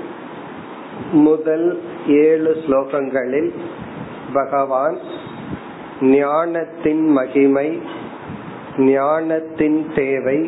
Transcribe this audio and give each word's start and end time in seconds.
முதல் 1.12 1.66
ஏழு 2.06 2.52
ஸ்லோகங்களில் 2.62 3.50
பகவான் 4.32 4.96
ஞானத்தின் 6.00 7.04
மகிமை 7.08 7.68
ஞானத்தின் 8.76 9.78
தேவை 9.94 10.38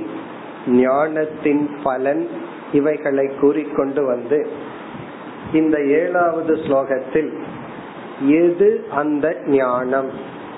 ஞானத்தின் 0.67 1.65
பலன் 1.83 2.28
இவைகளை 2.73 3.27
கூறிக்கொண்டு 3.41 4.05
வந்து 4.06 4.41
இந்த 5.53 5.77
ஏழாவது 6.01 6.55
ஸ்லோகத்தில் 6.55 7.31
எது 8.41 8.69
அந்த 8.95 9.27
ஞானம் 9.47 10.11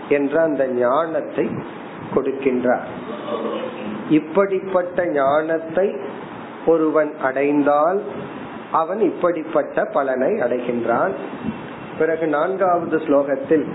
என்ற 0.09 0.35
அந்த 0.43 0.63
ஞானத்தை 0.67 1.47
கொடுக்கின்றார். 2.15 2.87
இப்படிப்பட்ட 4.11 5.07
ஞானத்தை 5.07 5.87
ஒருவன் 6.67 7.15
அடைந்தால் 7.23 8.03
அவன் 8.73 9.01
இப்படிப்பட்ட 9.01 9.85
பலனை 9.85 10.29
அடைகின்றான். 10.29 11.11
பிறகு 11.99 12.27
நான்காவது 12.27 12.97
ஸ்லோகத்தில் 12.97 13.67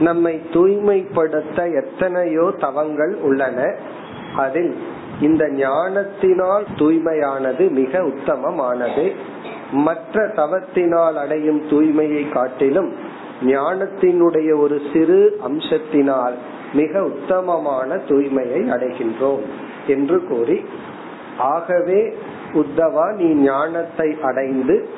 நம்மை 0.00 0.42
தூய்மைப்படுத்த 0.52 1.68
எத்தனையோ 1.68 2.52
தவங்கள் 2.58 3.14
உள்ளன. 3.14 3.74
அதில் 4.36 4.76
இந்த 5.20 5.50
ஞானத்தினால் 5.50 6.64
தூய்மையானது 6.76 7.70
மிக 7.70 8.02
உத்தமமானது. 8.02 9.12
மற்ற 9.72 10.26
தவத்தினால் 10.26 11.14
அடையும் 11.14 11.68
தூய்மையை 11.68 12.32
காட்டிலும் 12.32 12.92
ஞானத்தினுடைய 13.42 14.58
ஒரு 14.58 14.80
சிறு 14.92 15.40
அம்சத்தினால் 15.48 16.32
மிக 16.72 17.02
உத்தமமான 17.02 17.94
தூய்மையை 17.94 18.60
அடைகின்றோம் 18.68 19.40
என்று 19.86 20.24
கூறி 20.24 20.64
ஆகவே 21.38 22.14
உத்தவா 22.52 23.14
நீ 23.14 23.34
ஞானத்தை 23.34 24.16
அடைந்து 24.22 24.88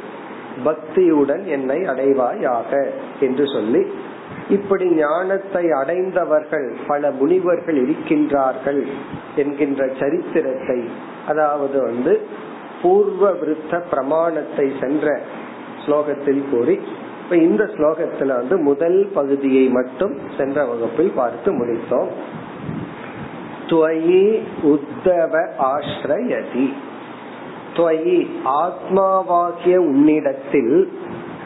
பக்தியுடன் 0.65 1.45
என்னை 1.45 1.83
அடைவாயாக 1.83 2.93
என்று 3.21 3.47
சொல்லி 3.47 3.87
இப்படி 4.49 4.85
ஞானத்தை 4.91 5.71
அடைந்தவர்கள் 5.71 6.77
பல 6.87 7.11
முனிவர்கள் 7.11 7.75
இருக்கின்றார்கள் 7.75 8.87
என்கின்ற 9.37 9.89
சரித்திரத்தை 9.99 10.85
அதாவது 11.27 11.83
வந்து 11.83 12.21
பூர்வ 12.83 13.31
விருத்த 13.31 13.83
பிரமாணத்தை 13.91 14.73
சென்ற 14.81 15.21
ஸ்லோகத்தில் 15.87 16.51
கூறி 16.51 16.79
இப்ப 17.23 17.37
இந்த 17.37 17.65
ஸ்லோகத்துல 17.65 18.27
வந்து 18.27 18.57
முதல் 18.59 19.09
பகுதியை 19.15 19.69
மட்டும் 19.69 20.19
சென்ற 20.37 20.65
வகுப்பில் 20.65 21.13
பார்த்து 21.15 21.53
முடித்தோம். 21.53 22.11
துவயி 23.67 24.43
உத்தவ 24.63 25.49
ஆஸ்ரயதி 25.59 26.73
துவயி 27.77 28.27
ஆத்மாவாகிய 28.45 29.77
உன்னிடத்தில் 29.77 30.93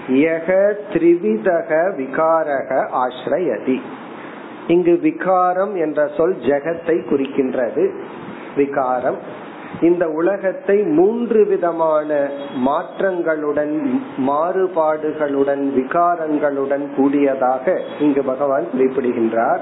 யக 0.09 0.75
த்ரிவிதக 0.93 1.71
விகாரக 1.97 2.89
ஆஸ்ரயதி 2.95 3.81
இங்கு 4.69 4.99
விகாரம் 5.03 5.77
என்ற 5.77 6.11
சொல் 6.17 6.37
ஜெகத்தை 6.37 6.97
குறிக்கின்றது. 7.11 7.91
விகாரம். 8.57 9.17
இந்த 9.81 10.09
உலகத்தை 10.09 10.83
மூன்று 10.83 11.47
விதமான 11.47 12.29
மாற்றங்களுடன் 12.67 14.01
மாறுபாடுகளுடன் 14.27 15.63
விகாரங்களுடன் 15.77 16.95
கூடியதாக 16.97 17.81
இங்கு 18.01 18.23
பகவான் 18.23 18.71
குறிப்பிடுகின்றார். 18.73 19.61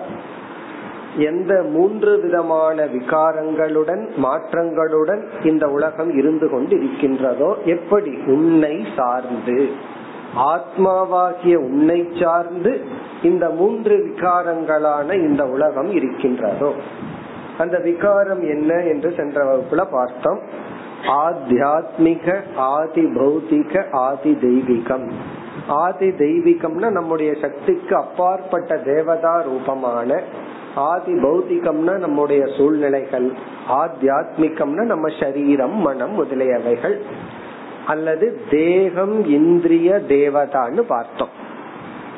எந்த 1.16 1.62
மூன்று 1.62 2.20
விதமான 2.20 2.84
விகாரங்களுடன் 2.84 4.08
மாற்றங்களுடன் 4.22 5.46
இந்த 5.46 5.68
உலகம் 5.68 6.16
இருந்து 6.16 6.50
கொண்டு 6.50 6.76
இருக்கின்றதோ 6.76 7.56
எப்படி 7.64 8.18
உன்னை 8.26 8.86
சார்ந்து 8.96 9.68
ஆத்மாவாகிய 10.36 11.54
உன்னை 11.54 12.08
சார்ந்து 12.22 12.80
இந்த 13.22 13.50
மூன்று 13.50 13.96
விகாரங்களான 13.96 15.14
இந்த 15.14 15.44
உலகம் 15.44 15.90
இருக்கின்றதோ. 15.90 16.74
அந்த 17.58 17.78
விகாரம் 17.78 18.40
என்ன 18.40 18.74
என்று 18.74 19.12
சென்ற 19.16 19.44
வகுப்புல 19.44 19.84
பார்த்தோம். 19.90 20.40
ஆத்தியாத்மிக 21.06 22.40
ஆதி 22.56 23.04
பௌத்திக 23.04 23.90
ஆதி 23.90 24.32
தெய்வீகம் 24.32 25.10
ஆதி 25.66 26.08
தெய்வீகம்னா 26.08 26.90
நம்முடைய 26.90 27.34
சக்திக்கு 27.40 27.96
அப்பாற்பட்ட 27.96 28.76
தேவதா 28.76 29.40
ரூபமான 29.40 30.22
ஆதி 30.74 31.12
பௌத்திகம்னா 31.12 31.98
நம்முடைய 31.98 32.46
சூழ்நிலைகள் 32.56 33.32
ஆத்தியாத்மிகம்னா 33.68 34.82
நம்ம 34.82 35.08
சரீரம் 35.20 35.74
மனம் 35.74 36.24
முதலியவைகள் 36.24 37.00
அல்லது 37.86 38.40
தேகம் 38.50 39.28
இந்திரிய 39.28 40.00
தேவதான்னு 40.08 40.80
பார்த்தோம். 40.80 41.28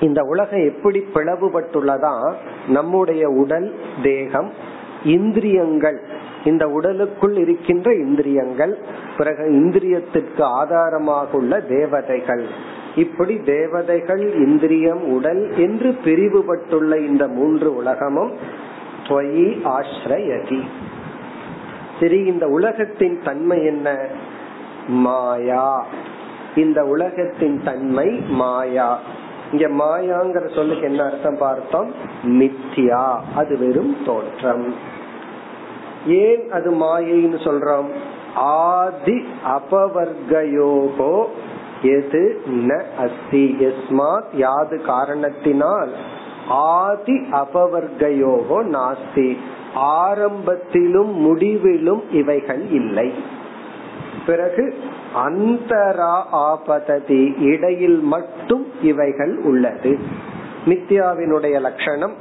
இந்த 0.00 0.22
உலகம் 0.22 0.68
எப்படி 0.68 1.06
பிளவுபட்டுள்ளதா? 1.14 2.32
நம்முடைய 2.68 3.28
உடல் 3.28 3.74
தேகம் 4.02 4.52
இந்திரியங்கள். 5.04 6.02
இந்த 6.44 6.68
உடலுக்குள் 6.68 7.36
இருக்கின்ற 7.36 7.94
இந்திரியங்கள் 7.94 8.78
பிறகு 9.16 9.44
இந்திரியத்திற்கு 9.44 10.42
ஆதாரமாக 10.42 11.36
உள்ள 11.36 11.60
தேவதைகள். 11.60 12.46
இப்படி 12.96 13.40
தேவதைகள் 13.40 14.34
இந்திரியம் 14.34 15.08
உடல் 15.12 15.52
என்று 15.56 15.96
பிரிவுபட்டுள்ள 16.04 17.06
இந்த 17.06 17.28
மூன்று 17.28 17.76
உலகமும் 17.76 18.36
துவயி 19.02 19.60
ஆශ්‍රயதி 19.64 20.60
சரி 22.00 22.18
இந்த 22.18 22.46
உலகத்தின் 22.46 23.20
தன்மை 23.24 23.64
என்ன? 23.64 24.06
மாயா. 24.88 25.86
இந்த 26.54 26.84
உலகத்தின் 26.84 27.62
தன்மை 27.64 28.22
மாயா. 28.28 28.98
இங்க 29.52 29.68
மாயாங்கிற 29.68 30.54
சொல்லுக்கு 30.54 30.86
என்ன 30.86 31.04
அர்த்தம் 31.04 31.36
பார்த்தோம்? 31.38 31.92
மித்தியா 32.22 33.20
அது 33.36 33.58
வெறும் 33.58 33.96
தோற்றம். 34.06 34.74
ஏன் 36.06 36.50
அது 36.50 36.70
மாயைன்னு 36.70 37.38
சொல்றோம்? 37.38 37.94
ஆதி 38.34 39.24
அபவர்கயோகோ 39.44 41.26
எது 41.82 42.42
ந 42.46 42.82
அஸ்தி? 42.98 43.56
எஸ்மாத் 43.60 44.36
யாது 44.36 44.80
காரணத்தினால் 44.80 45.90
ஆதி 46.48 47.12
அபவர்கயோகோ 47.12 48.62
நாஸ்தி. 48.66 49.36
ஆரம்பத்திலும் 49.74 51.12
முடிவிலும் 51.12 52.02
இவைகள் 52.10 52.68
இல்லை. 52.70 53.12
பிறகு 54.26 54.78
அந்தரா 55.14 56.26
ஆபததி 56.32 57.34
இடையில் 57.38 57.98
மட்டும் 57.98 58.66
இவைகள் 58.82 59.38
உள்ளது. 59.38 59.98
மித்யாவினுடைய 60.66 61.60
லட்சணம் 61.60 62.14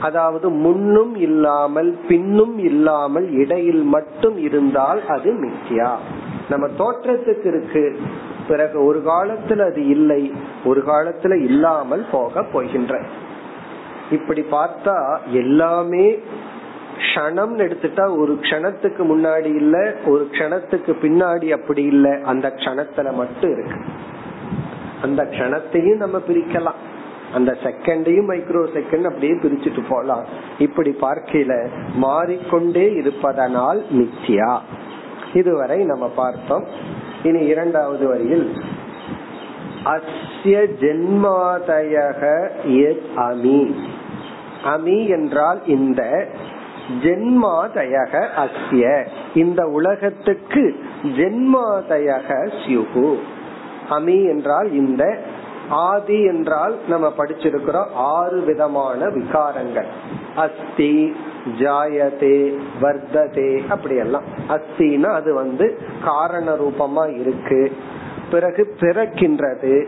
அதாவது 0.00 0.50
முன்னும் 0.50 1.16
இல்லாமல் 1.16 1.98
பின்னும் 2.08 2.58
இல்லாமல் 2.58 3.32
இடையில் 3.32 3.82
மட்டும் 3.82 4.38
இருந்தால் 4.38 5.06
அது 5.06 5.32
மித்யா. 5.32 5.90
நம்ம 6.48 6.66
தோற்றத்துக்கு 6.66 7.46
இருக்கு. 7.46 8.00
பிறகு 8.48 8.84
ஒரு 8.84 9.02
காலத்துல 9.06 9.70
அது 9.70 9.86
இல்லை 9.86 10.32
ஒரு 10.64 10.82
காலத்துல 10.86 11.42
இல்லாமல் 11.42 12.06
போக 12.12 12.44
போகின்ற. 12.52 13.02
இப்படி 14.10 14.44
பார்த்தா 14.50 15.18
எல்லாமே 15.30 16.18
கணம் 17.14 17.58
எடுத்துட்டா 17.58 18.16
ஒரு 18.18 18.38
க்ஷணத்துக்கு 18.40 19.02
முன்னாடி 19.02 19.54
இல்ல 19.54 19.94
ஒரு 20.06 20.28
க்ஷணத்துக்கு 20.30 20.94
பின்னாடி 21.02 21.50
அப்படி 21.50 21.82
இல்ல. 21.82 22.18
அந்த 22.24 22.52
கணத்துல 22.56 23.12
மட்டும் 23.12 23.52
இருக்கு. 23.52 23.80
அந்த 25.02 25.22
க்ஷணத்தையும் 25.24 25.96
நம்ம 25.96 26.18
பிரிக்கலாம். 26.18 26.80
அந்த 27.34 27.56
செகண்டையும் 27.62 28.28
மைக்ரோ 28.28 28.66
செகண்ட் 28.74 29.04
அப்படியே 29.04 29.32
பிரிச்சுட்டு 29.32 29.84
போலாம். 29.88 30.24
இப்படி 30.58 30.96
பார்க்கல 31.00 31.68
மாறிக்கொண்டே 31.94 32.92
இருப்பதனால் 32.92 33.82
நித்யா 33.92 34.58
இதுவரை 35.34 35.84
நம்ம 35.84 36.08
பார்த்தோம். 36.08 36.66
இனி 37.24 37.46
இரண்டாவது 37.46 38.08
வரியில் 38.08 38.52
அஸ்ய 39.84 40.66
ஜென்மாதயக 40.80 42.22
அமி. 43.16 43.74
அமி 44.64 45.08
என்றால் 45.08 45.66
இந்த 45.66 46.28
ஜென்மாதயக 47.02 48.26
அஸ்ய. 48.36 49.06
இந்த 49.34 49.66
உலகத்துக்கு 49.66 50.76
ஜென்மாதயக 51.02 52.50
சியுகு 52.64 53.18
அமி 53.90 54.24
என்றால் 54.24 54.72
இந்த 54.72 55.18
ஆதி 55.68 56.22
என்றால் 56.22 56.76
நம்ம 56.88 57.12
படிச்சிருக்கிறோம் 57.18 57.92
ஆறு 57.94 58.40
விதமான 58.40 59.06
விகாரங்கள். 59.06 59.86
அஸ்தி 60.36 61.16
ஜாயதே 61.58 62.56
வர்த்ததே 62.82 63.66
அப்படியெல்லாம். 63.68 64.22
அஸ்தினா 64.48 65.04
அது 65.04 65.34
வந்து 65.34 65.78
காரண 66.04 66.56
ரூபமா 66.56 67.20
இருக்கு. 67.20 67.72
பிறகு 68.30 68.74
பிறக்கின்றது 68.80 69.84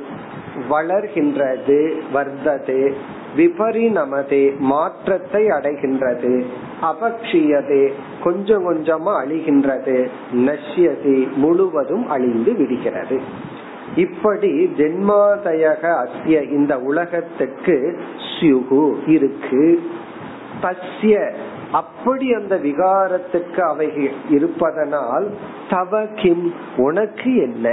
வளர்கின்றது 0.70 1.92
வர்த்ததே 2.14 2.92
விபரிணமதே 3.36 4.58
மாற்றத்தை 4.58 5.46
அடைகின்றது 5.46 6.44
அபக்ஷியதே 6.82 7.92
கொஞ்சம் 8.22 8.72
கொஞ்சமா 8.72 9.12
அழிகின்றது 9.24 10.08
நஷ்யதே 10.32 11.32
முழுவதும் 11.34 12.08
அழிந்து 12.08 12.54
விடுகிறது. 12.54 13.20
இப்படி 13.96 14.70
ஜென்மாதயக 14.76 16.06
அஸ்ய 16.06 16.50
இந்த 16.50 16.78
உலகத்துக்கு 16.78 17.98
சியுகு 18.40 19.08
இருக்கு. 19.08 19.80
தஸ்ய 20.62 21.14
அப்படி 21.72 22.34
அந்த 22.34 22.54
விகாரத்துக்கு 22.56 23.62
அவை 23.62 23.86
இருப்பதனால் 24.28 25.26
தவ 25.70 26.06
கிம் 26.14 26.46
உனக்கு 26.76 27.36
என்ன? 27.36 27.68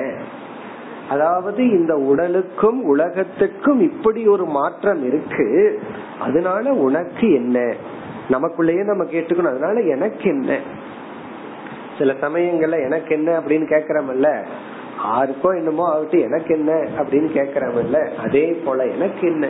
அதாவது 1.10 1.70
இந்த 1.70 1.94
உடலுக்கும் 1.96 2.84
உலகத்துக்கும் 2.84 3.82
இப்படி 3.82 4.28
ஒரு 4.28 4.46
மாற்றம் 4.50 5.06
இருக்கு 5.06 5.48
அதனால 6.20 6.74
உனக்கு 6.74 7.34
என்ன? 7.34 7.58
நமக்குள்ளேயே 8.30 8.84
நம்ம 8.84 9.04
கேட்டுக்கணும் 9.04 9.48
அதனால 9.48 9.80
எனக்கு 9.90 10.30
என்ன? 10.30 10.60
சில 11.98 12.14
சமயங்கள்ல 12.22 12.86
எனக்கு 12.86 13.16
என்ன 13.16 13.40
அப்படின்னு 13.40 13.68
கேக்குறமல்ல 13.70 14.28
யாருக்கோ 15.04 15.56
என்னமோ 15.56 15.88
ஆகட்டும் 15.90 16.22
எனக்கு 16.22 16.54
என்ன 16.54 16.72
அப்படின்னு 16.98 17.30
கேக்குறமல்ல 17.34 17.98
அதே 18.18 18.52
போல 18.66 18.86
எனக்கு 18.86 19.28
என்ன? 19.28 19.46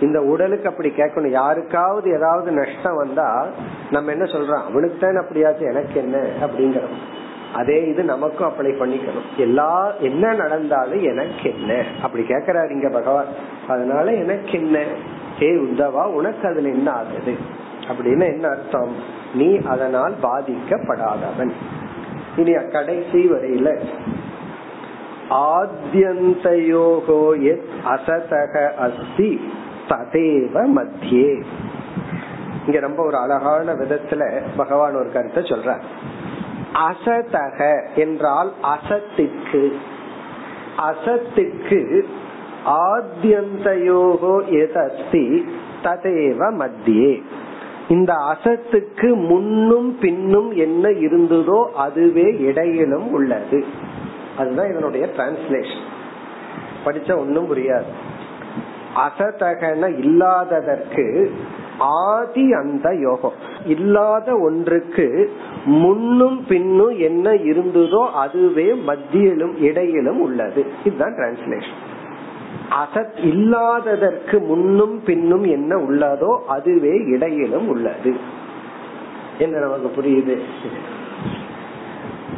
இந்த 0.00 0.22
உடலுக்கு 0.22 0.68
அப்படி 0.68 0.88
கேட்கணும். 0.88 1.28
யாருக்காவது 1.28 2.10
ஏதாவது 2.10 2.50
நஷ்டம் 2.50 2.96
வந்தா 2.96 3.46
நம்ம 3.90 4.10
என்ன 4.10 4.24
சொல்றோம்? 4.24 4.56
அவனுக்கு 4.64 4.98
தான் 4.98 5.16
அப்படியாச்சு 5.16 5.58
எனக்கு 5.58 5.94
என்ன? 5.94 6.18
அப்படிங்கிறோம். 6.18 7.18
அதே 7.54 7.86
இது 7.86 8.02
நமக்கும் 8.02 8.48
அப்ளை 8.48 8.62
பண்ணிக்கணும். 8.62 9.36
எல்லா 9.36 9.92
என்ன 9.92 10.32
நடந்தாலும் 10.32 11.02
எனக்கு 11.02 11.42
என்ன? 11.42 11.82
அப்படி 12.02 12.24
கேக்குறாரு 12.24 12.70
இங்க 12.70 12.88
பகவான். 12.88 13.24
அதனால 13.68 14.12
எனக்கு 14.12 14.52
என்ன? 14.52 14.84
ஹே 15.38 15.46
உந்தவா 15.46 15.90
உனக்கு 15.90 16.48
அதுல 16.48 16.68
என்ன 16.68 16.90
ஆகுது? 16.90 17.34
அப்படின்னு 17.88 18.04
என்ன 18.04 18.48
அர்த்தம்? 18.48 18.94
நீ 19.34 19.62
அதனால் 19.62 20.14
பாதிக்கப்படாதவன். 20.22 21.50
இனி 22.36 22.52
கடைசி 22.52 23.12
வரையில 23.12 23.80
ஆத்யந்தயோகோ 25.30 27.42
எத் 27.42 27.64
அசதக 27.84 28.74
அஸ்தி 28.74 29.40
ததேவ 29.90 30.64
மத்தியே. 30.76 31.30
இங்க 32.66 32.78
ரொம்ப 32.80 33.00
ஒரு 33.04 33.16
அழகான 33.16 33.74
விதத்துல 33.74 34.22
பகவான் 34.56 34.94
ஒரு 34.94 35.10
கருத்தை 35.12 35.42
சொல்ற 35.42 35.70
அசதக 36.88 37.58
என்றால் 37.94 38.50
அசத்திற்கு. 38.74 39.62
அசத்துக்கு 40.78 41.80
ஆத்யந்தயோகோ 42.90 44.34
எதஸ்தி 44.62 45.24
ததேவ 45.82 46.50
மத்தியே. 46.60 47.12
இந்த 47.88 48.12
அசத்துக்கு 48.32 49.08
முன்னும் 49.28 49.88
பின்னும் 49.98 50.50
என்ன 50.56 50.88
இருந்ததோ 50.88 51.60
அதுவே 51.74 52.28
இடையிலும் 52.38 53.08
உள்ளது. 53.12 53.64
அதுதான் 54.38 54.70
இதனுடைய 54.70 55.06
டிரான்ஸ்லேஷன் 55.16 55.86
படிச்சா 56.84 57.14
ஒன்னும் 57.18 57.48
புரியாது. 57.50 57.90
அசதகன 58.96 59.98
இல்லாததற்கு 59.98 61.30
ஆதி 61.78 62.52
அந்த 62.52 62.94
யோகம். 62.94 63.32
இல்லாத 63.66 64.36
ஒன்றுக்கு 64.36 65.30
முன்னும் 65.64 66.44
பின்னும் 66.48 66.98
என்ன 66.98 67.30
இருந்ததோ 67.30 68.10
அதுவே 68.12 68.74
மத்தியிலும் 68.74 69.56
இடையிலும் 69.60 70.20
உள்ளது. 70.20 70.66
இதுதான் 70.84 71.12
டிரான்ஸ்லேஷன் 71.12 71.78
அசத் 72.70 73.24
இல்லாததற்கு 73.24 74.40
முன்னும் 74.40 75.02
பின்னும் 75.04 75.44
என்ன 75.44 75.76
உள்ளதோ 75.76 76.38
அதுவே 76.48 77.04
இடையிலும் 77.04 77.68
உள்ளது. 77.68 78.14
என்ன 79.38 79.58
நமக்கு 79.58 80.02
புரியுது? 80.02 80.38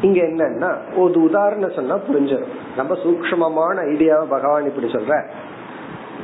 இங்க 0.01 0.23
என்னன்னா 0.23 0.97
ஒரு 0.97 1.23
உதாரணம் 1.23 1.71
சொன்னா 1.71 1.95
புரிஞ்சிடும் 1.95 2.55
ரொம்ப 2.77 2.95
சூக்மமான 2.95 3.77
ஐடியாவை 3.85 4.25
பகவான் 4.29 4.65
இப்படி 4.65 4.87
சொல்ற 4.87 5.25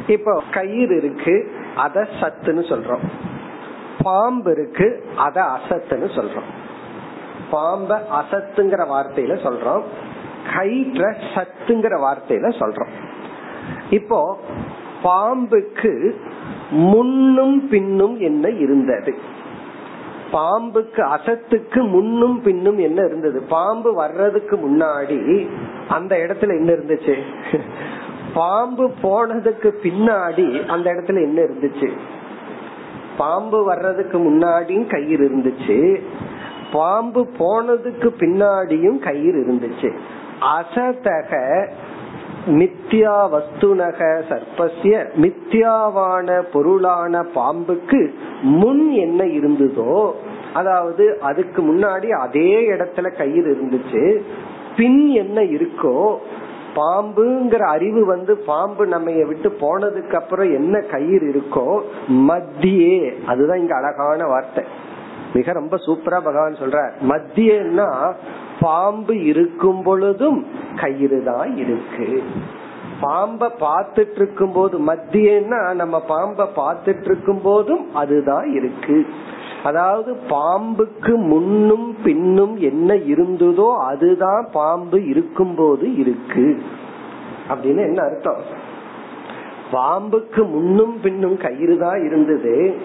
இப்போ 0.06 0.42
கயிறு 0.52 0.96
இருக்கு 0.96 1.52
அத 1.76 2.08
சத்துன்னு 2.20 2.64
சொல்றோம். 2.68 3.04
பாம்பு 4.02 4.50
இருக்கு 4.50 5.04
அத 5.16 5.42
அசத்துன்னு 5.42 6.08
சொல்றோம். 6.14 6.48
பாம்ப 7.52 8.00
அசத்துங்கிற 8.12 8.86
வார்த்தையில 8.94 9.34
சொல்றோம். 9.44 9.82
கயிற்ற 10.54 11.14
சத்துங்கிற 11.34 11.94
வார்த்தையில 12.06 12.48
சொல்றோம். 12.58 12.88
இப்போ 13.90 14.38
பாம்புக்கு 15.02 16.14
முன்னும் 16.70 17.68
பின்னும் 17.68 18.20
என்ன 18.20 18.48
இருந்தது? 18.48 19.14
பாம்புக்கு 20.32 21.02
அசத்துக்கு 21.02 21.88
முன்னும் 21.88 22.42
பின்னும் 22.42 22.78
என்ன 22.78 23.04
இருந்தது? 23.04 23.40
பாம்பு 23.40 23.94
வர்றதுக்கு 23.94 24.56
முன்னாடி 24.56 25.48
அந்த 25.88 26.16
இடத்துல 26.16 26.48
என்ன 26.48 26.72
இருந்துச்சு? 26.72 27.14
பாம்பு 28.35 28.90
போனதுக்கு 29.02 29.75
பின்னாடி 29.82 30.66
அந்த 30.66 30.92
இடத்துல 30.92 31.23
என்ன 31.23 31.42
இருந்துச்சு? 31.42 31.92
பாம்பு 33.16 33.64
வர்றதுக்கு 33.64 34.18
முன்னாடியும் 34.18 34.87
கயிறு 34.87 35.28
இருந்துச்சு. 35.28 36.00
பாம்பு 36.73 37.26
போனதுக்கு 37.38 38.08
பின்னாடியும் 38.18 38.99
கயிறு 38.99 39.44
இருந்துச்சு. 39.47 39.92
அசதக 40.40 41.68
மித்யா 42.47 43.14
வஸ்துனக 43.32 44.23
சர்பசிய 44.28 45.06
மித்யாவான 45.16 46.42
பொருளான 46.52 47.23
பாம்புக்கு 47.35 48.14
முன் 48.42 48.90
என்ன 48.90 49.25
இருந்ததோ 49.25 50.11
அதாவது 50.52 51.18
அதுக்கு 51.20 51.62
முன்னாடி 51.62 52.08
அதே 52.08 52.70
இடத்துல 52.70 53.16
கயிறு 53.16 53.58
இருந்துச்சு. 53.58 54.20
பின் 54.76 55.08
என்ன 55.08 55.42
இருக்கோ 55.42 56.18
பாம்புங்கிற 56.75 57.58
அறிவு 57.58 58.04
வந்து 58.06 58.37
பாம்பு 58.37 58.87
நம்ம 58.87 59.10
விட்டு 59.10 59.48
போனதுக்கு 59.60 60.14
அப்புறம் 60.14 60.54
என்ன 60.54 60.80
கயிறு 60.80 61.26
இருக்கோ 61.32 61.80
மத்தியே. 62.08 63.25
அதுதான் 63.26 63.58
இங்க 63.58 63.76
அழகான 63.76 64.26
வார்த்தை. 64.26 64.64
மிக 65.34 65.52
ரொம்ப 65.52 65.76
சூப்பரா 65.76 66.20
பகவான் 66.20 66.52
சொல்ற 66.52 66.90
மத்தியன்னா 67.08 68.12
பாம்பு 68.60 69.25
இருக்கும் 69.25 69.82
பொழுதும் 69.82 70.46
கயிறு 70.80 71.22
தான் 71.25 71.56
இருக்கு. 71.56 72.22
பாம்ப 73.00 73.50
பார்த்துட்டு 73.60 74.14
இருக்கும் 74.14 74.52
போது 74.52 74.78
மத்தியன்னா 74.78 75.75
நம்ம 75.75 76.02
பாம்ப 76.08 76.46
பார்த்துட்டு 76.56 77.04
இருக்கும் 77.04 77.40
போதும் 77.42 77.94
அதுதான் 77.94 78.54
இருக்கு. 78.54 79.06
அதாவது 79.64 80.16
பாம்புக்கு 80.30 81.16
முன்னும் 81.16 81.96
பின்னும் 82.04 82.56
என்ன 82.60 82.94
இருந்ததோ 82.94 83.76
அதுதான் 83.76 84.48
பாம்பு 84.52 85.06
இருக்கும் 85.06 85.54
போது 85.54 85.96
இருக்கு. 85.96 86.62
அப்படின்னு 87.48 87.78
என்ன 87.78 88.02
அர்த்தம்? 88.02 88.36
பாம்புக்கு 89.72 90.44
முன்னும் 90.44 91.00
பின்னும் 91.00 91.36
கயிறு 91.36 91.78
தான் 91.78 92.04
இருந்தது. 92.04 92.76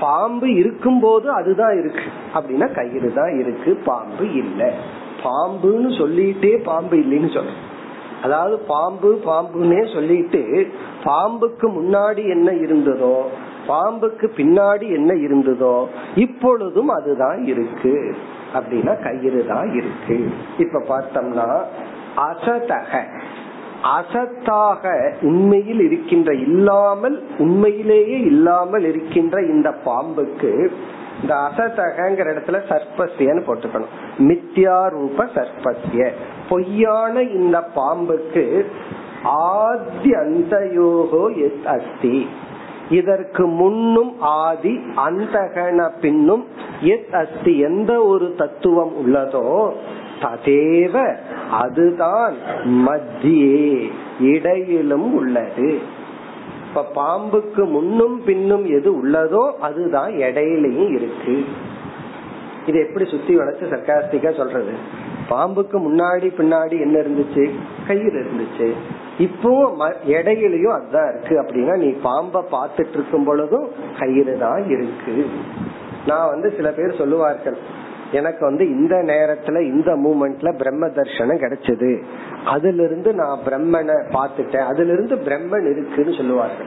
பாம்பு 0.00 0.54
இருக்கும் 0.54 1.00
போது 1.00 1.32
அதுதான் 1.32 1.78
இருக்கு. 1.78 2.06
அப்படின்னா 2.34 2.74
கயிறு 2.74 3.12
தான் 3.12 3.38
இருக்கு 3.38 3.76
பாம்பு 3.84 4.34
இல்ல. 4.34 4.72
பாம்புன்னு 5.22 5.98
சொல்லிட்டே 5.98 6.62
பாம்பு 6.62 6.96
இல்லைன்னு 6.96 7.34
சொல்ற 7.34 7.50
அதாவது 8.22 8.58
பாம்பு 8.58 9.20
பாம்புன்னே 9.24 9.92
சொல்லிட்டு 9.92 10.68
பாம்புக்கு 11.04 11.68
முன்னாடி 11.68 12.28
என்ன 12.28 12.52
இருந்ததோ 12.52 13.30
பாம்புக்கு 13.66 14.26
பின்னாடி 14.36 14.86
என்ன 14.92 15.14
இருந்ததோ 15.14 15.84
இப்பொழுதும் 16.14 16.88
அதுதான் 16.88 17.44
இருக்கு. 17.44 18.14
அப்படின்னா 18.54 19.02
கயிறு 19.02 19.46
தான் 19.46 19.74
இருக்கு. 19.74 20.30
இப்ப 20.58 20.82
பார்த்தோம்னா 20.88 21.60
அசதக. 22.16 23.00
அசத்தாக 23.98 25.12
உண்மையில் 25.22 25.80
இருக்கின்ற 25.80 26.32
இல்லாமல் 26.34 27.22
உண்மையிலேயே 27.38 28.20
இல்லாமல் 28.20 28.84
இருக்கின்ற 28.84 29.42
இந்த 29.42 29.74
பாம்புக்கு 29.84 30.70
இந்த 31.22 31.34
அசதகங்கிற 31.34 32.28
இடத்துல 32.34 32.58
சர்பஸ்யன்னு 32.68 33.42
போட்டுக்கணும். 33.46 33.92
மித்யா 34.18 34.88
ரூப 34.88 35.24
சர்பஸ்ய 35.24 36.10
பொய்யான 36.48 37.22
இந்த 37.22 37.68
பாம்புக்கு 37.76 38.64
ஆதி 39.24 40.10
அந்தயோகோ 40.10 41.24
எத் 41.36 41.66
அஸ்தி. 41.66 42.28
இதற்கு 42.90 43.46
முன்னும் 43.46 44.20
ஆதி 44.20 44.78
அந்தகன 44.96 45.90
பின்னும் 46.00 46.46
எத் 46.80 47.14
அஸ்தி 47.14 47.58
எந்த 47.58 48.04
ஒரு 48.04 48.34
தத்துவம் 48.36 48.92
உள்ளதோ 48.96 49.72
ததேவ 50.20 51.16
அதுதான் 51.50 52.34
மத்தியே 52.66 53.90
இடையிலும் 54.20 55.14
உள்ளது. 55.14 55.80
இப்ப 56.68 56.90
பாம்புக்கு 56.94 57.68
முன்னும் 57.68 58.24
பின்னும் 58.24 58.66
எது 58.66 59.06
உள்ளதோ 59.06 59.52
அதுதான் 59.52 60.12
இடையிலையும் 60.12 60.92
இருக்கு. 60.92 61.44
இது 62.66 62.86
எப்படி 62.88 63.10
சுத்தி 63.10 63.36
வளைச்சு 63.36 63.72
சர்க்காஸ்டிக்கா 63.72 64.36
சொல்றது? 64.36 64.72
பாம்புக்கு 65.30 65.78
முன்னாடி 65.78 66.32
பின்னாடி 66.38 66.80
என்ன 66.80 67.00
இருந்துச்சு? 67.00 67.50
கயிறு 67.86 68.24
இருந்துச்சு. 68.24 68.72
இப்போ 69.18 69.50
இடையிலையும் 70.06 70.74
அதுதான் 70.74 71.08
இருக்கு. 71.08 71.34
அப்படின்னா 71.42 71.76
நீ 71.76 71.88
பாம்ப 72.08 72.44
பாத்துட்டு 72.52 72.96
இருக்கும் 72.98 73.24
பொழுதும் 73.24 73.68
கயிறு 73.98 74.38
தான் 74.38 74.70
இருக்கு. 74.70 75.28
நான் 76.06 76.28
வந்து 76.28 76.52
சில 76.56 76.70
பேர் 76.70 77.00
சொல்லுவார்கள் 77.00 77.56
எனக்கு 78.12 78.44
வந்து 78.44 78.64
இந்த 78.68 78.96
நேரத்துல 78.96 79.60
இந்த 79.72 79.90
மூமெண்ட்ல 79.96 80.56
பிரம்ம 80.56 80.86
தர்ஷனம் 80.86 81.42
கிடைச்சது. 81.44 82.02
அதுல 82.44 82.82
இருந்து 82.82 83.14
நான் 83.14 83.38
பிரம்மனை 83.46 83.96
பார்த்துட்டேன். 84.16 84.66
அதுல 84.66 84.92
இருந்து 84.92 85.16
பிரம்மன் 85.16 85.70
இருக்குன்னு 85.72 86.12
சொல்லுவார்கள். 86.12 86.66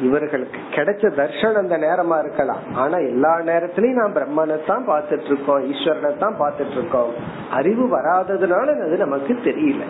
இவர்களுக்கு 0.00 0.60
கிடைச்ச 0.76 1.04
தர்ஷனம் 1.20 1.54
அந்த 1.54 1.76
நேரமா 1.78 2.18
இருக்கலாம். 2.18 2.62
ஆனா 2.74 2.96
எல்லா 2.96 3.40
நேரத்திலயும் 3.40 4.00
நான் 4.02 4.16
பிரம்மனை 4.18 4.64
தான் 4.66 4.88
பார்த்துட்டு 4.88 5.24
இருக்கோம் 5.24 5.64
ஈஸ்வரனை 5.72 6.18
தான் 6.18 6.40
பார்த்துட்டு 6.40 6.70
இருக்கோம் 6.70 7.12
அறிவு 7.50 7.98
வராததுனால 7.98 8.82
அது 8.86 8.96
நமக்கு 8.96 9.34
தெரியல. 9.44 9.84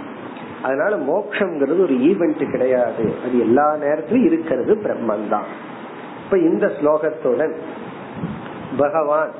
அதனால 0.62 0.96
மோக்ஷங்கிறது 1.10 1.80
ஒரு 1.86 1.94
ஈவெண்ட் 2.10 2.42
கிடையாது. 2.50 3.04
அது 3.24 3.34
எல்லா 3.40 3.66
நேரத்திலும் 3.76 4.26
இருக்கிறது 4.26 4.74
பிரம்மன் 4.84 5.28
தான் 5.28 5.48
இப்ப 6.24 6.38
இந்த 6.38 6.66
ஸ்லோகத்துடன் 6.76 7.54
பகவான் 8.76 9.32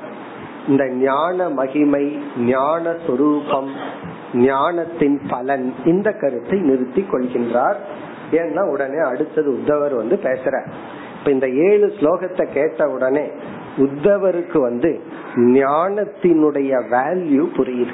இந்த 0.67 0.83
ஞான 0.87 1.49
மகிமை 1.49 2.05
ஞான 2.45 2.93
சொரூபம் 3.07 3.71
ஞானத்தின் 4.33 5.17
பலன் 5.29 5.73
இந்த 5.85 6.09
கருத்தை 6.11 6.57
நிறுத்தி 6.59 7.01
கொள்கின்றார். 7.01 7.79
ஏன்னா 8.31 8.61
உடனே 8.71 8.99
அடுத்தது 9.11 9.49
உத்தவர் 9.57 9.95
வந்து 9.95 10.15
பேசுற 10.23 10.55
இப்ப 11.17 11.31
இந்த 11.31 11.47
ஏழு 11.67 11.87
ஸ்லோகத்தை 11.97 12.45
கேட்ட 12.53 12.87
உடனே 12.89 13.25
உத்தவருக்கு 13.77 14.57
வந்து 14.59 14.91
ஞானத்தினுடைய 15.35 16.71
வேல்யூ 16.95 17.43
புரியுது. 17.57 17.93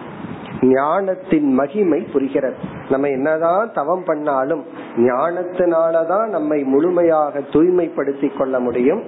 ஞானத்தின் 0.61 1.53
மகிமை 1.53 2.01
புரிகிறது. 2.01 2.55
நம்ம 2.89 3.07
என்னதான் 3.07 3.71
தவம் 3.73 4.03
பண்ணாலும் 4.03 4.65
ஞானத்தினாலதான் 4.95 6.27
நம்மை 6.27 6.63
முழுமையாக 6.63 7.39
தூய்மைப்படுத்திக் 7.39 8.37
கொள்ள 8.37 8.59
முடியும். 8.59 9.03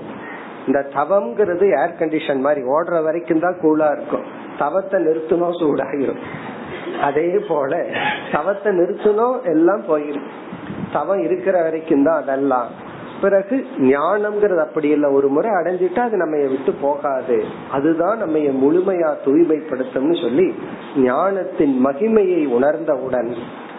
இந்த 0.67 0.89
தவம்ங்கிறது 0.93 1.63
ஏர் 1.63 1.95
கண்டிஷன் 1.99 2.39
மாதிரி 2.39 2.61
ஓடுற 2.61 3.03
வரைக்கும் 3.03 3.39
தான் 3.39 3.57
கூலா 3.61 3.91
இருக்கும். 3.91 4.23
தவத்தை 4.57 5.05
நிறுத்தணும் 5.05 5.59
சூடாகிரும். 5.59 6.19
அதே 7.01 7.39
போல 7.47 7.85
தவத்தை 8.31 8.77
நிறுத்தணும் 8.77 9.43
எல்லாம் 9.43 9.83
போயிரும். 9.83 10.27
தவம் 10.93 11.19
இருக்கிற 11.19 11.61
வரைக்கும் 11.61 12.03
தான் 12.03 12.21
அதெல்லாம். 12.21 12.89
பிறகு 13.21 13.65
ஞானம்ங்கிறது 13.77 14.57
அப்படி 14.57 14.87
இல்லை 14.87 15.09
ஒரு 15.09 15.27
முறை 15.27 15.51
அடைஞ்சிட்டா 15.51 15.99
அது 15.99 16.17
நம்ம 16.17 16.47
விட்டு 16.47 16.73
போகாது. 16.81 17.43
அதுதான் 17.71 18.17
நம்ம 18.17 18.37
முழுமையா 18.37 19.13
தூய்மைப்படுத்தும்னு 19.25 20.21
சொல்லி 20.21 20.53
ஞானத்தின் 20.97 21.85
மகிமையை 21.85 22.47
உணர்ந்தவுடன் 22.47 23.33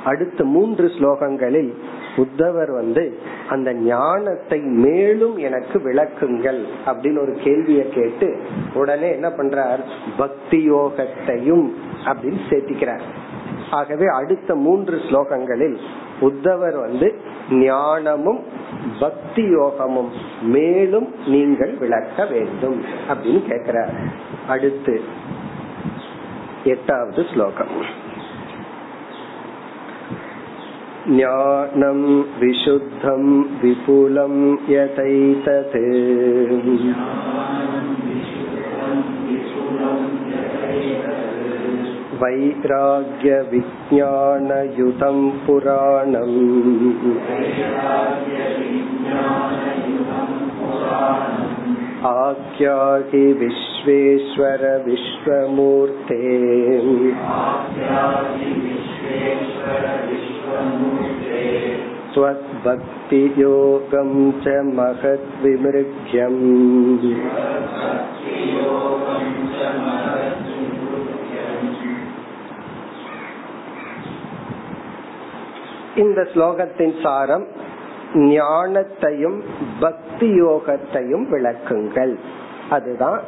அடுத்த 0.04 0.44
மூன்று 0.44 0.86
ஸ்லோகங்களில் 0.86 1.72
உத்தவர் 2.16 2.72
வந்து 2.74 3.18
அந்த 3.48 3.74
ஞானத்தை 3.74 4.60
மேலும் 4.60 5.36
எனக்கு 5.36 5.78
விளக்குங்கள் 5.78 6.60
அப்படின்னு 6.86 7.20
ஒரு 7.20 7.36
கேள்வியை 7.44 7.88
கேட்டு 7.88 8.42
உடனே 8.74 9.10
என்ன 9.10 9.28
பண்றார்? 9.28 9.82
பக்தி 10.16 10.70
யோகத்தையும் 10.70 11.66
அப்படின்னு 12.04 12.40
சேர்த்திக்கிறார். 12.50 13.00
ஆகவே 13.70 14.06
அடுத்த 14.06 14.54
மூன்று 14.54 14.96
ஸ்லோகங்களில் 14.96 15.78
உத்தவர் 16.21 16.77
வந்து 16.79 17.07
ஞானமும் 17.59 18.41
பக்தி 18.99 19.43
யோகமும் 19.51 20.11
மேலும் 20.47 21.07
நீங்கள் 21.27 21.73
விளக்க 21.77 22.25
வேண்டும் 22.25 22.79
அப்படின்னு 23.09 23.41
கேக்குறார் 23.49 23.93
அடுத்து 24.47 24.95
எட்டாவது 26.63 27.23
ஸ்லோகம் 27.33 27.73
ज्ञानं 31.09 31.99
विशुद्धं 32.39 33.21
विपुलं 33.61 34.33
यतैतत् 34.69 35.77
वैराग्यविज्ञानयुतं 42.21 45.17
पुराणम् 45.45 46.37
आख्याहि 52.07 53.21
विश्वेश्वर 53.41 54.63
विश्वमूर्ते 54.85 56.21
त्वद्भक्तियोगं 62.13 64.11
च 64.43 64.45
महद्विमृग्यम् 64.77 66.39
இந்த 75.96 76.20
ஸ்லோகத்தின் 76.20 77.02
சாரம் 77.02 77.46
ஞானத்தையும் 78.14 79.42
பக்தி 79.80 80.40
யோகத்தையும் 80.42 81.26
விளக்குங்கள். 81.30 82.16
அதுதான். 82.70 83.20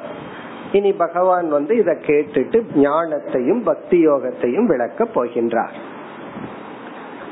இனி 0.72 0.92
பகவான் 0.92 1.48
வந்து 1.48 1.76
இத 1.76 1.92
கேட்டுட்டு 1.92 2.62
ஞானத்தையும் 2.74 3.62
பக்தி 3.64 4.06
யோகத்தையும் 4.06 4.66
விளக்க 4.66 5.04
போகின்றார். 5.04 5.72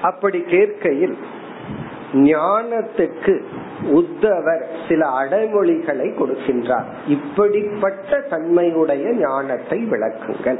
அப்படி 0.02 0.38
கேட்கையில் 0.38 1.16
ஞானத்துக்கு 2.12 3.42
உத்தவர் 3.82 4.64
சில 4.88 5.08
அடைமொழிகளை 5.08 6.08
கொடுக்கின்றார். 6.14 6.84
இப்படிப்பட்ட 7.06 8.20
தன்மையுடைய 8.20 9.12
ஞானத்தை 9.12 9.86
விளக்குங்கள். 9.90 10.58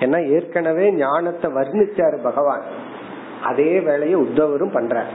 ஏன்னா 0.00 0.28
ஏற்கனவே 0.28 0.92
ஞானத்தை 0.92 1.52
வர்ணிச்சாரு 1.52 2.22
பகவான். 2.22 2.88
அதே 3.44 3.80
வேலையை 3.80 4.16
உத்தவரும் 4.20 4.74
பண்றார். 4.74 5.10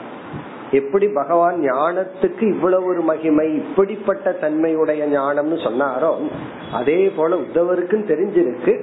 எப்படி 0.72 1.08
பகவான் 1.08 1.58
ஞானத்துக்கு 1.62 2.44
இவ்வளவு 2.54 2.86
ஒரு 2.86 3.02
மகிமை 3.02 3.48
இப்படிப்பட்ட 3.56 4.32
தன்மையுடைய 4.32 5.04
ஞானம்னு 5.08 5.58
சொன்னாரோ 5.68 6.14
அதே 6.72 7.02
போல 7.18 7.36
உத்தவருக்கும் 7.36 8.10
தெரிஞ்சிருக்கு. 8.12 8.74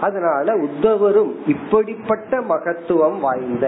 அதனால 0.00 0.54
உத்தவரும் 0.56 1.30
இப்படிப்பட்ட 1.46 2.40
மகத்துவம் 2.40 3.18
வாய்ந்த 3.20 3.66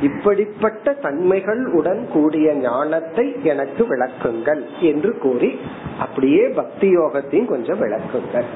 இப்படிப்பட்ட 0.00 0.92
தன்மைகள் 0.92 1.62
உடன் 1.72 2.02
கூடிய 2.12 2.54
ஞானத்தை 2.54 3.26
எனக்கு 3.42 3.84
விளக்குங்கள் 3.84 4.62
என்று 4.80 5.18
கூறி 5.18 5.50
அப்படியே 5.98 6.44
பக்தி 6.60 6.88
யோகத்தையும் 6.96 7.52
கொஞ்சம் 7.54 7.80
விளக்குங்கள். 7.80 8.48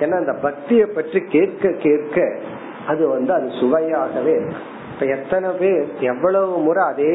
ஏன்னா 0.00 0.16
அந்த 0.22 0.32
பக்தியை 0.42 0.86
பற்றி 0.86 1.20
கேட்க 1.20 1.72
கேட்க 1.86 2.26
அது 2.86 3.02
வந்து 3.08 3.32
அது 3.32 3.48
சுவையாகவே 3.60 4.36
இப்ப 5.02 5.14
எத்தனை 5.14 5.50
பேர் 5.50 5.92
எவ்வளவு 6.00 6.58
முறை 6.58 6.84
அதே 6.84 7.08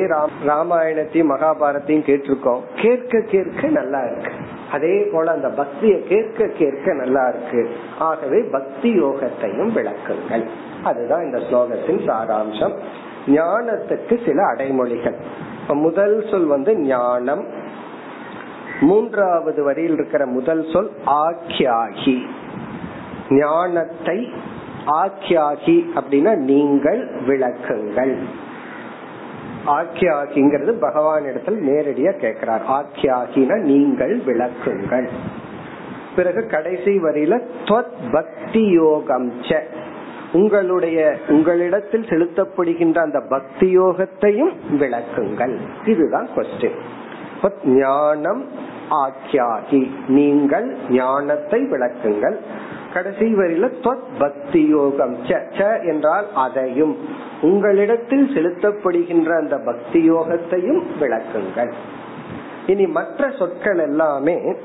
ராமாயணத்தையும் 0.46 1.29
மகாபாரத்தையும் 1.29 2.08
கேட்டிருக்கோம். 2.10 2.60
கேட்க 2.75 3.22
கேட்க 3.22 3.67
நல்லா 3.67 4.03
இருக்கு. 4.03 4.32
அதே 4.72 5.10
போல 5.13 5.32
அந்த 5.32 5.50
பக்தியை 5.50 6.03
கேட்க 6.03 6.48
கேட்க 6.48 6.94
நல்லா 6.94 7.27
இருக்கு. 7.27 7.70
ஆகவே 8.00 8.41
பக்தி 8.41 9.01
யோகத்தையும் 9.01 9.72
விளக்குங்கள். 9.72 10.48
அதுதான் 10.84 11.24
இந்த 11.24 11.38
ஸ்லோகத்தின் 11.38 12.12
சாராம்சம். 12.12 12.75
ஞானத்துக்கு 13.27 14.25
சில 14.25 14.44
அடைமொழிகள். 14.53 15.15
முதல் 15.67 16.27
சொல் 16.32 16.46
வந்து 16.46 16.77
ஞானம். 16.77 17.48
மூன்றாவது 18.82 19.63
வரியில் 19.63 19.94
இருக்கிற 19.94 20.25
முதல் 20.25 20.65
சொல் 20.74 20.91
ஆக்கியாகி 21.06 22.25
ஞானத்தை 23.29 24.32
ஆக்கியாகி 24.88 25.86
அப்படின்னா 25.96 26.36
நீங்கள் 26.36 27.22
விளக்குங்கள். 27.27 28.17
ஆக்கியாகிங்கிறது 29.67 30.72
பகவான் 30.72 31.24
இடத்தில் 31.24 31.60
நேரடியா 31.62 32.20
கேட்கிறார். 32.20 32.62
ஆக்கியாகினா 32.70 33.60
நீங்கள் 33.62 34.17
விளக்குங்கள். 34.17 35.08
பிறகு 36.15 36.48
கடைசி 36.48 37.00
வரியில 37.00 37.41
பக்தி 38.12 38.70
யோகம் 38.70 39.32
உங்களுடைய 40.34 41.17
உங்களிடத்தில் 41.27 42.03
செலுத்தப்படுகின்ற 42.03 42.98
அந்த 42.98 43.20
பக்தி 43.29 43.79
யோகத்தையும் 43.79 44.51
விளக்குங்கள். 44.72 45.58
இதுதான் 45.86 46.27
கொஸ்டின் 46.36 46.79
ஞானம் 47.63 48.46
ஆக்கியாகி 48.91 49.91
நீங்கள் 50.08 50.75
ஞானத்தை 50.89 51.62
விளக்குங்கள். 51.62 52.38
கடைசி 52.94 53.36
வரியில 53.36 53.96
பக்தி 54.20 54.67
யோகம் 54.67 55.17
ச 55.25 55.86
என்றால் 55.88 56.25
அதையும். 56.36 56.98
உங்களிடத்தில் 57.41 58.29
செலுத்தப்படுகின்ற 58.36 59.38
அந்த 59.38 59.58
பக்தி 59.58 60.12
யோகத்தையும் 60.12 60.84
விளக்குங்கள். 61.00 61.72
இனி 62.67 62.88
மற்ற 62.88 63.32
சொற்கள் 63.39 63.77
எல்லாமே 63.77 64.56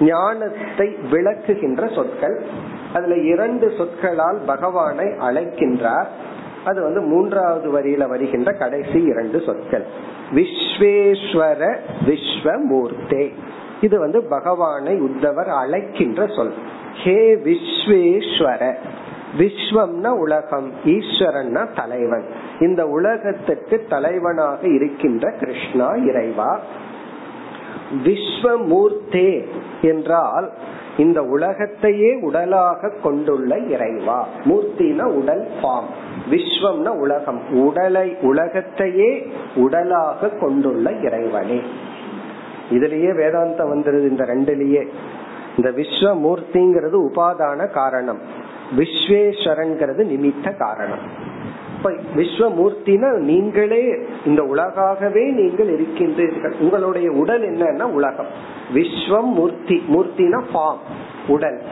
ஞானத்தை 0.00 0.88
விளக்குகின்ற 1.10 1.94
சொற்கள். 1.94 2.46
அதுல 2.94 3.16
இரண்டு 3.16 3.72
சொற்களால் 3.76 4.40
பகவானை 4.46 5.04
அழைக்கின்றார். 5.04 6.06
அது 6.64 6.82
வந்து 6.82 7.00
மூன்றாவது 7.00 7.80
வரியில 7.80 8.08
வருகின்ற 8.08 8.52
கடைசி 8.52 9.02
இரண்டு 9.02 9.40
சொற்கள். 9.40 9.84
விஸ்வேஸ்வர 10.30 11.76
விஸ்வமூர்த்தே. 12.06 13.32
இது 13.80 13.98
வந்து 13.98 14.22
பகவானை 14.22 15.00
உத்தவர் 15.00 15.48
அழைக்கின்ற 15.48 16.26
சொல். 16.26 16.52
ஹே 16.94 17.34
விஸ்வேஸ்வர 17.34 18.74
விஸ்வம்னா 19.38 20.06
உலகம் 20.06 20.72
ஈஸ்வரன்னா 20.84 21.74
தலைவன். 21.74 22.24
இந்த 22.60 22.86
உலகத்துக்கு 22.86 23.84
தலைவனாக 23.88 24.68
இருக்கின்ற 24.68 25.30
கிருஷ்ணா 25.30 25.90
இறைவா. 25.90 26.60
விஸ்வமூர்த்தே 28.04 29.44
என்றால் 29.82 30.52
இந்த 30.96 31.22
உலகத்தையே 31.22 32.14
உடலாக 32.14 32.92
கொண்டுள்ள 33.02 33.58
இறைவா. 33.58 34.28
மூர்த்தினா 34.44 35.02
உடல் 35.02 35.48
ஃபார்ம் 35.62 35.90
விஸ்வம்னா 36.30 36.88
உலகம் 36.88 37.54
உடலை 37.54 38.16
உலகத்தையே 38.22 39.32
உடலாக 39.54 40.28
கொண்டுள்ள 40.28 40.92
இறைவனே. 40.92 41.60
இதுலயே 42.70 43.10
வேதாந்தம் 43.12 43.70
வந்துருது 43.72 44.08
இந்த 44.08 44.24
ரெண்டுலயே. 44.24 44.88
இந்த 45.56 45.70
விஸ்வமூர்த்திங்கிறது 45.70 47.08
உபாதான 47.10 47.70
காரணம். 47.70 48.18
விஸ்வேஸ்வரன்கிறது 48.78 50.04
நிமித்த 50.04 50.56
காரணம். 50.56 51.30
இப்ப 51.76 51.92
விஸ்வமூர்த்தினா 52.16 53.16
நீங்களே 53.16 53.84
இந்த 54.26 54.42
உலகாகவே 54.42 55.32
நீங்கள் 55.32 55.80
இருக்கின்றீர்கள். 55.80 56.52
உங்களுடைய 56.60 57.10
உடல் 57.10 57.42
என்னன்னா 57.50 57.82
உலகம். 57.82 58.26
விஸ்வம் 58.74 59.32
மூர்த்தி 59.32 59.82
மூர்த்தினா 59.88 60.42
ஃபார்ம் 60.54 60.78
உடல். 61.28 61.62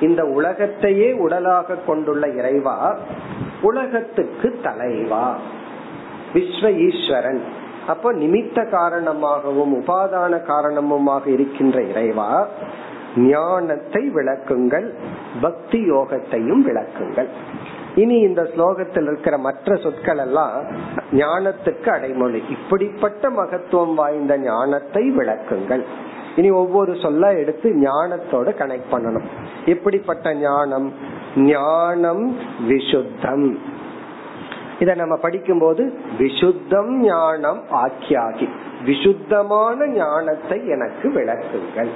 இந்த 0.00 0.24
உலகத்தையே 0.24 1.12
உடலாக 1.12 1.76
கொண்டுள்ள 1.86 2.28
இறைவா 2.28 2.98
உலகத்துக்கு 3.62 4.58
தலைவா. 4.62 5.38
விஸ்வ 6.34 6.90
ஈஸ்வரன் 6.90 7.42
அப்போ 7.86 8.12
நிமித்த 8.12 8.70
காரணமாகவும் 8.70 9.80
உபாதான 9.80 10.40
காரணமுமாக 10.46 11.26
இருக்கின்ற 11.26 11.82
இறைவா 11.82 12.48
ஞானத்தை 13.16 14.10
விளக்குங்கள் 14.14 14.94
பக்தி 15.40 15.90
யோகத்தையும் 15.90 16.62
விளக்குங்கள். 16.68 17.28
இனி 17.94 18.18
இந்த 18.18 18.42
ஸ்லோகத்தில் 18.42 19.06
இருக்கிற 19.06 19.38
மற்ற 19.38 19.76
சொற்கள் 19.76 20.18
எல்லாம் 20.18 20.66
ஞானத்துக்கு 21.12 21.88
அடைமொழி. 21.90 22.42
இப்படிப்பட்ட 22.50 23.30
மகத்துவம் 23.30 23.94
வாய்ந்த 23.94 24.38
ஞானத்தை 24.38 25.10
விளக்குங்கள். 25.10 25.84
இனி 26.36 26.50
ஒவ்வொரு 26.50 26.96
சொல்ல 26.96 27.32
எடுத்து 27.34 27.70
ஞானத்தோட 27.70 28.48
கனெக்ட் 28.58 28.92
பண்ணணும். 28.92 29.26
இப்படிப்பட்ட 29.66 30.34
ஞானம் 30.34 30.92
ஞானம் 31.36 32.36
விசுத்தம். 32.68 33.58
இத 34.78 34.94
நம்ம 34.94 35.16
படிக்கும் 35.16 35.58
போது 35.58 35.92
விசுத்தம் 36.18 36.98
ஞானம் 37.00 37.62
ஆக்கியாகி 37.70 38.48
விசுத்தமான 38.84 39.86
ஞானத்தை 39.86 40.66
எனக்கு 40.66 41.08
விளக்குங்கள். 41.10 41.90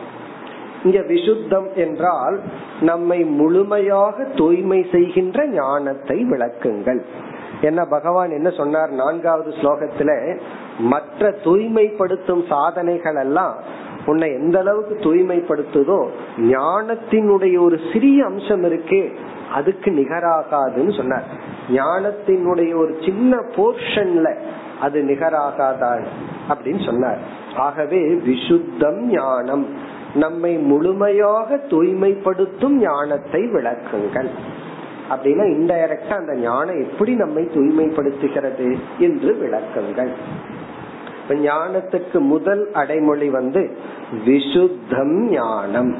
இங்க 0.84 0.98
விசுத்தம் 1.00 1.68
என்றால் 1.74 2.40
நம்மை 2.80 3.24
முழுமையாக 3.24 4.24
தூய்மை 4.24 4.86
செய்கின்ற 4.92 5.46
ஞானத்தை 5.46 6.24
விளக்குங்கள். 6.24 7.00
என்ன 7.60 7.84
பகவான் 7.84 8.30
என்ன 8.30 8.50
சொன்னார் 8.50 8.90
நான்காவது 8.90 9.50
ஸ்லோகத்துல? 9.50 10.38
மற்ற 10.78 11.30
தூய்மைப்படுத்தும் 11.44 12.44
சாதனைகள் 12.48 13.14
எல்லாம் 13.14 13.56
உன்னை 14.06 14.28
எந்த 14.32 14.58
அளவுக்கு 14.58 14.94
தூய்மைப்படுத்துதோ 14.94 15.98
ஞானத்தினுடைய 16.38 17.56
ஒரு 17.64 17.76
சிறிய 17.92 18.24
அம்சம் 18.24 18.64
இருக்கே 18.64 19.02
அதுக்கு 19.52 19.90
நிகராகாதுன்னு 19.90 20.96
சொன்னார். 20.96 21.24
ஞானத்தினுடைய 21.68 22.72
ஒரு 22.76 22.96
சின்ன 23.04 23.36
போர்ஷன்ல 23.56 24.28
அது 24.80 25.00
நிகராகாதா 25.02 25.92
அப்படின்னு 26.48 26.84
சொன்னார். 26.84 27.20
ஆகவே 27.56 28.00
விசுத்தம் 28.28 29.00
ஞானம். 29.00 29.92
நம்மை 30.14 30.58
முழுமையாக 30.58 31.56
தூய்மைப்படுத்தும் 31.56 32.76
ஞானத்தை 32.76 33.42
விளக்குங்கள். 33.42 34.28
அப்படின்னா 35.10 35.44
இன்டைரக்டா 35.46 36.12
அந்த 36.16 36.34
ஞானம் 36.34 36.82
எப்படி 36.82 37.14
நம்மை 37.14 37.44
தூய்மைப்படுத்துகிறது 37.44 38.76
என்று 38.98 39.34
விளக்குங்கள். 39.42 40.10
இப்ப 41.22 41.34
ஞானத்துக்கு 41.34 42.18
முதல் 42.18 42.72
அடைமொழி 42.72 43.30
வந்து 43.30 43.76
விசுத்தம் 44.26 45.28
ஞானம். 45.28 45.96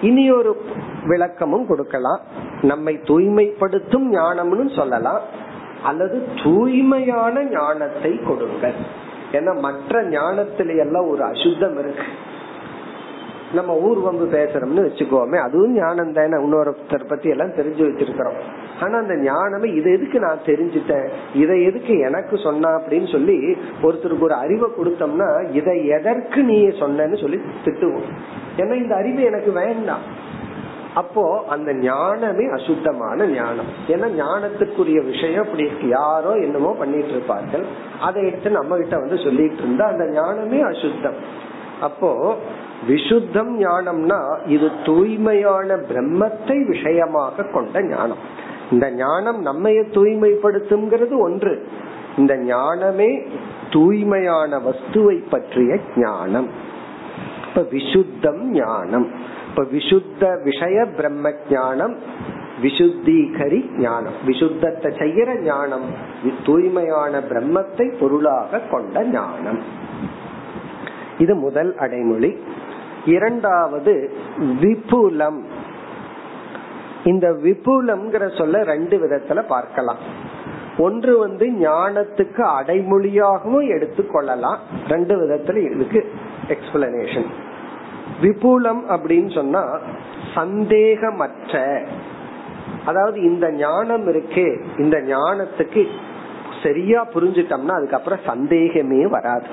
இனி 0.00 0.32
ஒரு 0.32 0.62
விளக்கமும் 1.04 1.66
கொடுக்கலாம். 1.66 2.20
நம்மை 2.62 2.98
தூய்மைப்படுத்தும் 3.04 4.14
ஞானம்னு 4.14 4.76
சொல்லலாம். 4.76 5.20
அல்லது 5.82 6.28
தூய்மையான 6.42 7.44
ஞானத்தை 7.44 8.20
கொடுங்கள். 8.22 8.74
ஏன்னா 9.32 9.58
மற்ற 9.58 10.02
ஞானத்தில 10.02 10.78
எல்லாம் 10.78 11.08
ஒரு 11.08 11.22
அசுத்தம் 11.22 11.78
இருக்கு. 11.78 12.02
நம்ம 13.54 13.74
ஊர் 13.76 13.98
வம்பு 13.98 14.24
பேசுறோம்னு 14.24 14.84
வச்சுக்கோமே 14.86 15.36
அதுவும் 15.36 15.72
ஞானம் 15.72 16.12
தானே. 16.12 16.36
இன்னொருத்தர் 16.36 17.08
பத்தி 17.08 17.28
எல்லாம் 17.28 17.48
தெரிஞ்சு 17.48 17.82
வச்சிருக்கிறோம். 17.88 18.38
ஆனா 18.80 18.98
அந்த 18.98 19.16
ஞானமே 19.16 19.70
இதை 19.70 19.92
எதுக்கு 19.92 20.18
நான் 20.18 20.46
தெரிஞ்சுட்டேன்? 20.46 21.08
இதை 21.34 21.64
எதுக்கு 21.64 21.98
எனக்கு 21.98 22.38
சொன்னா 22.38 22.68
அப்படின்னு 22.68 23.12
சொல்லி 23.12 23.56
ஒருத்தருக்கு 23.82 24.20
ஒரு 24.20 24.34
அறிவை 24.34 24.70
கொடுத்தோம்னா 24.70 25.50
இதை 25.52 25.86
எதற்கு 25.86 26.42
நீ 26.42 26.66
சொன்னேன்னு 26.66 27.20
சொல்லி 27.20 27.40
திட்டுவோம். 27.64 28.08
ஏன்னா 28.56 28.74
இந்த 28.74 28.94
அறிவு 28.94 29.22
எனக்கு 29.22 29.52
வேண்டாம். 29.52 30.26
அப்போ 30.94 31.44
அந்த 31.48 31.74
ஞானமே 31.74 32.46
அசுத்தமான 32.46 33.26
ஞானம். 33.26 33.66
ஏன்னா 33.88 34.08
ஞானத்துக்குரிய 34.22 35.04
விஷயம் 35.04 35.44
அப்படி 35.44 35.70
யாரோ 35.88 36.30
என்னமோ 36.30 36.76
பண்ணிட்டு 36.78 37.08
இருப்பார்கள். 37.08 37.64
அதை 38.00 38.26
எடுத்து 38.26 38.50
நம்ம 38.50 38.76
கிட்ட 38.76 38.96
வந்து 38.96 39.16
சொல்லிட்டு 39.16 39.56
இருந்தா 39.56 39.86
அந்த 39.86 40.10
ஞானமே 40.10 40.60
அசுத்தம். 40.60 41.46
அப்போ 41.80 42.36
விசுத்தம் 42.86 43.52
ஞானம்னா 43.60 44.46
இது 44.46 44.70
தூய்மையான 44.84 45.76
பிரம்மத்தை 45.76 46.66
விஷயமாக 46.66 47.42
கொண்ட 47.42 47.82
ஞானம். 47.82 48.16
இந்த 48.70 48.90
ஞானம் 48.90 49.46
நம்மைய 49.46 49.82
தூய்மைப்படுத்துங்கிறது 49.92 51.18
ஒன்று. 51.18 51.66
இந்த 52.16 52.36
ஞானமே 52.36 53.22
தூய்மையான 53.70 54.58
வஸ்துவை 54.58 55.28
பற்றிய 55.30 55.78
ஞானம். 55.96 56.48
இப்ப 57.48 57.60
விசுத்தம் 57.60 58.42
ஞானம். 58.42 59.10
இப்ப 59.48 59.62
விசுத்த 59.62 60.42
விஷய 60.42 60.86
பிரம்ம 60.86 61.32
ஞானம் 61.50 61.96
விசுத்தீகரி 62.62 63.78
ஞானம். 63.78 64.12
விசுத்தத்தை 64.26 64.90
செய்யற 65.02 65.40
ஞானம் 65.40 65.84
தூய்மையான 66.44 67.18
பிரம்மத்தை 67.18 67.98
பொருளாக 68.00 68.58
கொண்ட 68.58 69.04
ஞானம். 69.04 69.62
இது 71.18 71.34
முதல் 71.34 71.76
அடைமொழி. 71.76 72.38
இரண்டாவது 73.14 73.94
விபுலம். 74.62 75.40
இந்த 77.04 77.26
விபுலம்ங்கிற 77.44 78.24
சொல்ல 78.38 78.62
ரெண்டு 78.72 78.96
விதத்துல 79.02 79.42
பார்க்கலாம். 79.54 80.00
ஒன்று 80.86 81.12
வந்து 81.18 81.46
ஞானத்துக்கு 81.60 82.42
அடைமொழியாகவும் 82.58 83.68
எடுத்துக்கொள்ளலாம் 83.74 84.58
ரெண்டு 84.88 85.14
விதத்துல 85.20 85.62
இருக்கு 85.68 86.00
எக்ஸ்பிளனேஷன் 86.54 87.30
விபுலம் 88.22 88.82
அப்படின்னு 88.94 89.30
சொன்னா 89.38 89.62
சந்தேகமற்ற. 90.34 91.54
அதாவது 92.86 93.18
இந்த 93.30 93.46
ஞானம் 93.64 94.06
இருக்கே 94.12 94.48
இந்த 94.78 94.96
ஞானத்துக்கு 95.14 95.82
சரியா 96.62 97.00
புரிஞ்சிட்டோம்னா 97.14 97.74
அதுக்கப்புறம் 97.78 98.26
சந்தேகமே 98.30 99.00
வராது. 99.16 99.48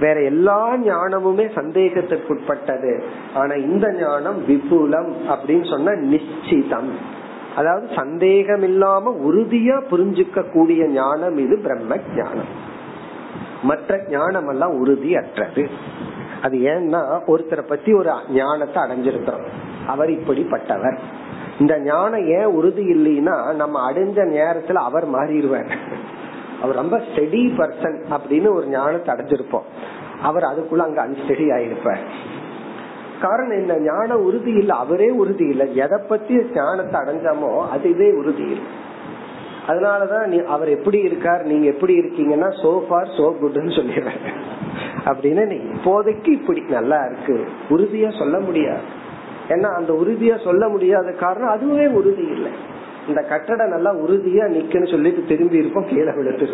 வேற 0.00 0.22
எல்லா 0.22 0.74
ஞானமுமே 0.74 1.46
சந்தேகத்திற்குட்பட்டது. 1.54 3.02
ஆனா 3.34 3.54
இந்த 3.54 3.92
ஞானம் 3.92 4.38
விபுலம் 4.48 5.10
அப்படின்னு 5.28 5.70
சொன்ன 5.70 5.90
நிச்சிதம். 5.90 6.90
அதாவது 7.56 7.88
சந்தேகம் 7.96 8.62
இல்லாம 8.62 9.16
உறுதியா 9.24 9.76
புரிஞ்சுக்க 9.90 10.52
கூடிய 10.52 10.88
ஞானம் 10.88 11.36
இது 11.36 11.58
பிரம்ம 11.58 11.96
ஞானம் 12.16 12.72
மற்ற 13.62 14.04
ஞானம் 14.08 14.48
எல்லாம் 14.48 14.74
உறுதி 14.78 15.16
அற்றது 15.16 15.68
அது 16.42 16.56
ஏன்னா 16.58 17.00
ஒருத்தரை 17.26 17.68
பத்தி 17.68 17.92
ஒரு 17.92 18.10
ஞானத்தை 18.30 18.82
அடைஞ்சிருக்கிறோம். 18.82 19.46
அவர் 19.86 20.10
இப்படிப்பட்டவர். 20.10 20.98
இந்த 21.60 21.80
ஞானம் 21.80 22.26
ஏன் 22.28 22.44
உறுதி 22.44 22.82
இல்லைன்னா 22.82 23.54
நம்ம 23.54 23.92
அடைஞ்ச 23.92 24.18
நேரத்துல 24.36 24.72
அவர் 24.72 25.06
மாறிடுவார். 25.10 25.72
அவர் 26.62 26.74
ரொம்ப 26.74 26.96
ஸ்டெடி 26.98 27.42
பர்சன் 27.58 27.98
அப்படின்னு 28.10 28.54
ஒரு 28.54 28.66
ஞானத்தை 28.66 29.14
அடைஞ்சிருப்போம். 29.14 29.68
அவர் 30.22 30.42
அதுக்குள்ள 30.42 30.76
அங்க 30.76 31.06
அன்ஸ்டெடி 31.06 31.46
ஆயிருப்பார். 31.56 32.04
காரணம் 33.20 33.58
என்ன? 33.58 33.78
ஞான 33.78 34.16
உறுதி 34.18 34.52
இல்ல 34.52 34.74
அவரே 34.74 35.10
உறுதி 35.10 35.44
இல்ல. 35.44 35.64
எதை 35.64 35.98
பத்தி 36.08 36.34
ஞானத்தை 36.34 37.00
அடைஞ்சாமோ 37.00 37.68
அதுவே 37.68 38.12
உறுதி 38.12 38.42
இல்லை. 38.42 38.82
அதனாலதான் 39.68 40.26
நீ 40.26 40.42
அவர் 40.42 40.68
எப்படி 40.68 40.98
இருக்கார் 40.98 41.42
நீங்க 41.42 41.66
எப்படி 41.66 41.98
இருக்கீங்கன்னா 41.98 42.48
சோ 42.62 42.80
ஃபார் 42.88 43.06
சோ 43.06 43.34
குட்னு 43.42 43.76
சொல்லிடுறாங்க 43.76 44.30
அப்படின்னு 45.04 45.46
நீ 45.46 45.56
இப்போதைக்கு 45.56 46.28
இப்படி 46.28 46.60
நல்லா 46.60 47.04
இருக்கு. 47.04 47.46
உறுதியா 47.70 48.18
சொல்ல 48.18 48.38
முடியாது. 48.38 48.80
ஏன்னா 49.48 49.74
அந்த 49.74 49.92
உறுதியா 49.92 50.44
சொல்ல 50.44 50.68
முடியாத 50.68 51.12
காரணம் 51.12 51.48
அதுவே 51.48 51.86
உறுதி 51.86 52.22
இல்லை. 52.22 52.50
இந்த 53.08 53.20
கட்டடம் 53.22 53.68
நல்லா 53.68 53.94
உறுதியா 53.94 54.44
நிக்கன்னு 54.56 54.90
சொல்லிட்டு 54.90 55.24
திரும்பி 55.28 55.56
இருப்போம் 55.56 55.86
கீழே 55.86 56.12
விழுத்து 56.14 56.48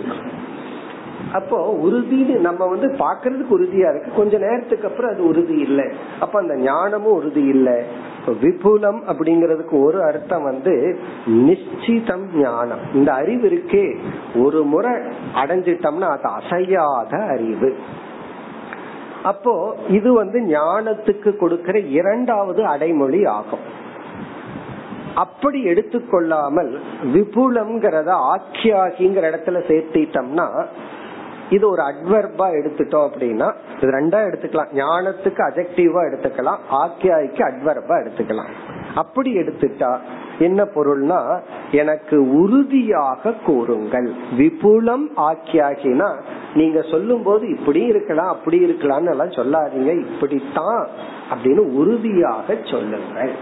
அப்போ 1.33 1.79
உறுதின்னு 1.83 2.39
நம்ம 2.39 2.67
வந்து 2.67 2.87
பாக்குறதுக்கு 2.87 3.55
உறுதியா 3.57 3.89
இருக்கு. 3.91 4.13
கொஞ்ச 4.17 4.39
நேரத்துக்கு 4.39 4.89
அப்புறம் 4.89 5.13
அது 5.13 5.27
உறுதி 5.27 5.57
இல்லை. 5.59 5.85
அப்ப 6.21 6.39
அந்த 6.39 6.57
ஞானமும் 6.57 7.13
உறுதி 7.13 7.43
இல்லை. 7.43 8.09
விபுலம் 8.27 9.01
அப்படிங்கறதுக்கு 9.13 9.83
ஒரு 9.85 10.03
அர்த்தம் 10.03 10.43
வந்து 10.43 10.99
நிச்சிதம் 11.27 12.25
ஞானம். 12.35 12.79
இந்த 12.95 13.13
அறிவு 13.13 13.49
இருக்கே. 13.49 13.97
ஒரு 14.35 14.63
முறை 14.63 14.93
அடைஞ்சிட்டோம்னா 15.35 16.09
அது 16.17 16.29
அசையாத 16.41 17.25
அறிவு. 17.27 17.77
அப்போ 19.23 19.77
இது 19.89 20.13
வந்து 20.13 20.41
ஞானத்துக்கு 20.41 21.37
கொடுக்கிற 21.37 21.79
இரண்டாவது 21.79 22.65
அடைமொழி 22.65 23.25
ஆகும். 23.25 23.79
அப்படி 25.25 25.61
எடுத்துக்கொள்ளாமல் 25.73 26.73
விபுலம்ங்கிறத 27.15 28.11
ஆக்கியாகிங்கிற 28.35 29.25
இடத்துல 29.33 29.59
சேர்த்திட்டோம்னா 29.71 30.49
இது 31.55 31.65
ஒரு 31.71 31.83
அட்வர்பா 31.91 32.47
எடுத்துட்டோம் 32.59 33.07
அப்படின்னா 33.09 33.47
இது 33.81 33.91
ரெண்டா 33.97 34.19
எடுத்துக்கலாம். 34.27 34.73
ஞானத்துக்கு 34.81 35.41
அஜெக்டிவா 35.47 36.01
எடுத்துக்கலாம். 36.09 36.61
ஆக்கியாய்க்கு 36.83 37.43
அட்வர்பா 37.49 37.95
எடுத்துக்கலாம். 38.03 38.51
அப்படி 39.03 39.31
எடுத்துட்டா 39.41 39.91
என்ன 40.47 40.61
பொருள்னா 40.75 41.19
எனக்கு 41.81 42.17
உறுதியாக 42.43 43.33
கூறுங்கள். 43.47 44.09
விபுலம் 44.39 45.07
ஆக்கியாகினா 45.29 46.09
நீங்க 46.61 46.81
சொல்லும் 46.93 47.25
போது 47.29 47.45
இப்படி 47.57 47.83
இருக்கலாம் 47.93 48.33
அப்படி 48.35 48.59
இருக்கலாம்னு 48.67 49.13
எல்லாம் 49.15 49.37
சொல்லாதீங்க. 49.41 49.93
இப்படித்தான் 50.07 50.81
அப்படின்னு 51.33 51.65
உறுதியாக 51.81 52.57
சொல்லுங்கள். 52.73 53.33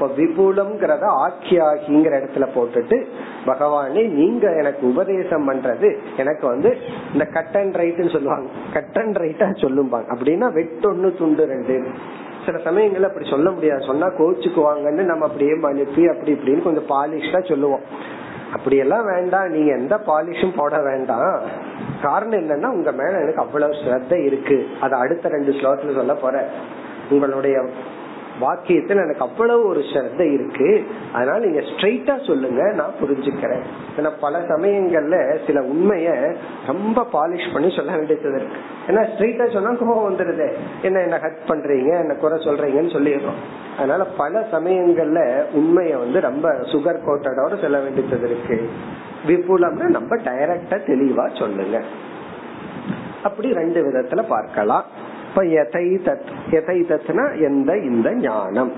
இப்ப 0.00 0.12
விபுலம்ங்கிறத 0.16 1.04
ஆக்கியாகிங்கிற 1.26 2.12
இடத்துல 2.12 2.48
போட்டுட்டு 2.54 3.06
பகவானே 3.46 4.08
நீங்க 4.08 4.56
எனக்கு 4.56 4.88
உபதேசம் 4.88 5.52
பண்றது 5.52 5.98
எனக்கு 6.16 6.46
வந்து 6.46 6.76
இந்த 7.12 7.24
கட் 7.24 7.54
அண்ட் 7.54 7.74
ரைட்னு 7.74 8.12
சொல்லுவாங்க. 8.12 8.48
கட் 8.72 8.98
அண்ட் 8.98 9.16
ரைட்டா 9.16 9.50
சொல்லும்பாங்க. 9.64 10.14
அப்படின்னா 10.14 10.46
வெட்டொன்னு 10.58 11.16
துண்டு 11.16 11.44
ரெண்டு. 11.46 11.86
சில 12.46 12.58
சமயங்கள்ல 12.58 13.02
அப்படி 13.02 13.30
சொல்ல 13.30 13.50
முடியாது. 13.50 13.82
சொன்னா 13.82 14.06
கோச்சுக்குவாங்கன்னு 14.06 15.04
நம்ம 15.04 15.26
அப்படியே 15.26 15.54
மனுப்பி 15.54 16.08
அப்படி 16.08 16.32
இப்படின்னு 16.32 16.62
கொஞ்சம் 16.62 16.88
பாலிஷ்டா 16.88 17.48
சொல்லுவோம். 17.48 17.80
அப்படியெல்லாம் 18.52 19.04
வேண்டாம். 19.04 19.48
நீங்க 19.48 19.76
எந்த 19.76 20.00
பாலிஷும் 20.06 20.56
போட 20.56 20.82
வேண்டாம். 20.82 21.40
காரணம் 22.02 22.38
என்னன்னா 22.38 22.66
உங்க 22.66 22.92
மேல 22.92 23.20
எனக்கு 23.20 23.42
அவ்வளவு 23.42 23.72
ஸ்ரத்த 23.72 24.24
இருக்கு. 24.24 24.66
அது 24.80 24.94
அடுத்த 24.94 25.28
ரெண்டு 25.28 25.52
ஸ்லோகத்துல 25.52 25.94
சொல்ல 25.94 26.14
போற 26.14 26.48
உங்களுடைய 27.10 27.68
வாக்கியத்துல 28.40 29.02
எனக்கு 29.02 29.20
அவ்வளவு 29.20 29.66
ஒரு 29.66 29.80
ஸ்ரத்த 29.80 30.32
இருக்கு. 30.32 30.86
அதனால 31.12 31.46
நீங்க 31.46 31.60
ஸ்ட்ரைட்டா 31.60 32.26
சொல்லுங்க 32.26 32.72
நான் 32.72 32.94
புரிஞ்சுக்கிறேன். 33.02 33.62
ஏன்னா 33.96 34.10
பல 34.20 34.38
சமயங்கள்ல 34.38 35.46
சில 35.46 35.60
உண்மைய 35.60 36.36
ரொம்ப 36.66 37.06
பாலிஷ் 37.12 37.52
பண்ணி 37.52 37.72
சொல்ல 37.76 37.96
வேண்டியது 37.96 38.34
இருக்கு. 38.34 38.56
ஏன்னா 38.88 39.00
ஸ்ட்ரைட்டா 39.12 39.52
சொன்னா 39.52 39.70
கோபம் 39.70 40.16
வந்துருது. 40.16 40.52
என்ன 40.82 41.00
என்ன 41.00 41.16
ஹட் 41.16 41.48
பண்றீங்க 41.48 42.00
என்ன 42.00 42.14
குறை 42.14 42.38
சொல்றீங்கன்னு 42.44 42.94
சொல்லிடுறோம். 42.96 43.40
அதனால 43.76 44.04
பல 44.04 44.46
சமயங்கள்ல 44.52 45.44
உண்மைய 45.54 45.98
வந்து 45.98 46.20
ரொம்ப 46.20 46.48
சுகர் 46.50 47.04
கோட்டடோட 47.06 47.60
சொல்ல 47.60 47.78
வேண்டியது 47.78 48.30
இருக்கு. 48.30 48.68
விபுலம்னு 49.26 49.88
நம்ம 49.88 50.16
டைரக்டா 50.16 50.78
தெளிவா 50.86 51.38
சொல்லுங்க. 51.38 51.82
அப்படி 53.22 53.52
ரெண்டு 53.52 53.80
விதத்துல 53.86 54.24
பார்க்கலாம். 54.28 54.84
இப்ப 55.30 55.42
எதை 55.42 56.00
தத் 56.04 56.30
எதை 56.50 56.80
தத்னா 56.80 57.40
எந்த 57.40 57.78
இந்த 57.78 58.14
ஞானம். 58.14 58.72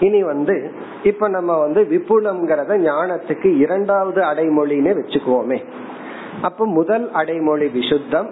இனி 0.00 0.22
வந்து 0.22 0.72
இப்ப 1.02 1.28
நம்ம 1.28 1.58
வந்து 1.58 1.82
விபுலம்ங்கிறத 1.82 2.88
ஞானத்துக்கு 2.88 3.56
இரண்டாவது 3.56 4.20
அடைமொழின்னு 4.20 4.94
வச்சுக்குவோமே. 4.98 5.64
அப்ப 6.42 6.66
முதல் 6.66 7.12
அடைமொழி 7.12 7.66
விசுத்தம் 7.66 8.28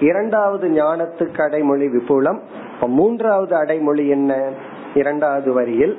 இரண்டாவது 0.00 0.68
ஞானத்துக்கு 0.68 1.42
அடைமொழி 1.42 1.86
விபுலம் 1.86 2.38
மூன்றாவது 2.86 3.56
அடைமொழி 3.56 4.08
என்ன? 4.08 4.50
இரண்டாவது 4.94 5.52
வரியில் 5.52 5.98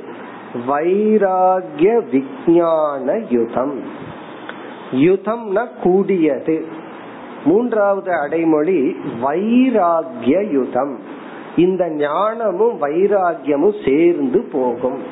வைராகிய 0.67 2.01
விஜயான 2.11 3.25
யுதம். 3.29 3.83
யுதம்னா 4.91 5.67
கூடியது. 5.83 6.74
மூன்றாவது 7.45 8.11
அடைமொழி 8.13 8.95
வைராகிய 9.23 10.51
யுதம் 10.51 10.99
இந்த 11.55 11.89
ஞானமும் 11.89 12.81
வைராகியமும் 12.81 13.89
சேர்ந்து 13.89 14.41
போகும். 14.41 15.03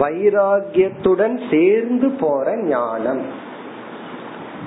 வைராகியத்துடன் 0.00 1.40
சேர்ந்து 1.50 2.10
போற 2.10 2.62
ஞானம். 2.62 3.22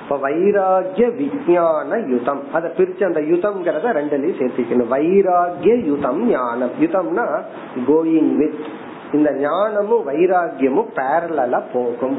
இப்ப 0.02 0.28
வைராகிய 0.28 1.14
விஜயான 1.14 2.08
யுதம். 2.08 2.42
அத 2.52 2.72
பிரிச்சு 2.76 3.04
அந்த 3.04 3.20
யுதம்ங்கிறத 3.20 3.84
ரெண்டுலயும் 3.84 4.40
சேர்த்திக்கணும். 4.40 4.88
வைராகிய 4.90 5.84
யுதம் 5.84 6.28
ஞானம். 6.28 6.70
யுதம்னா 6.80 7.42
கோயிங் 7.86 8.34
வித் 8.34 8.54
இந்த 9.12 9.32
ஞானமும் 9.32 10.08
வைராகியமும் 10.08 10.88
பேரலா 10.96 11.62
போகும். 11.72 12.18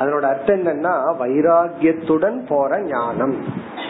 அதனோட 0.00 0.20
அர்த்தம் 0.20 0.66
என்னன்னா 0.66 0.92
வைராகியத்துடன் 1.18 2.46
போற 2.48 2.80
ஞானம். 2.80 3.34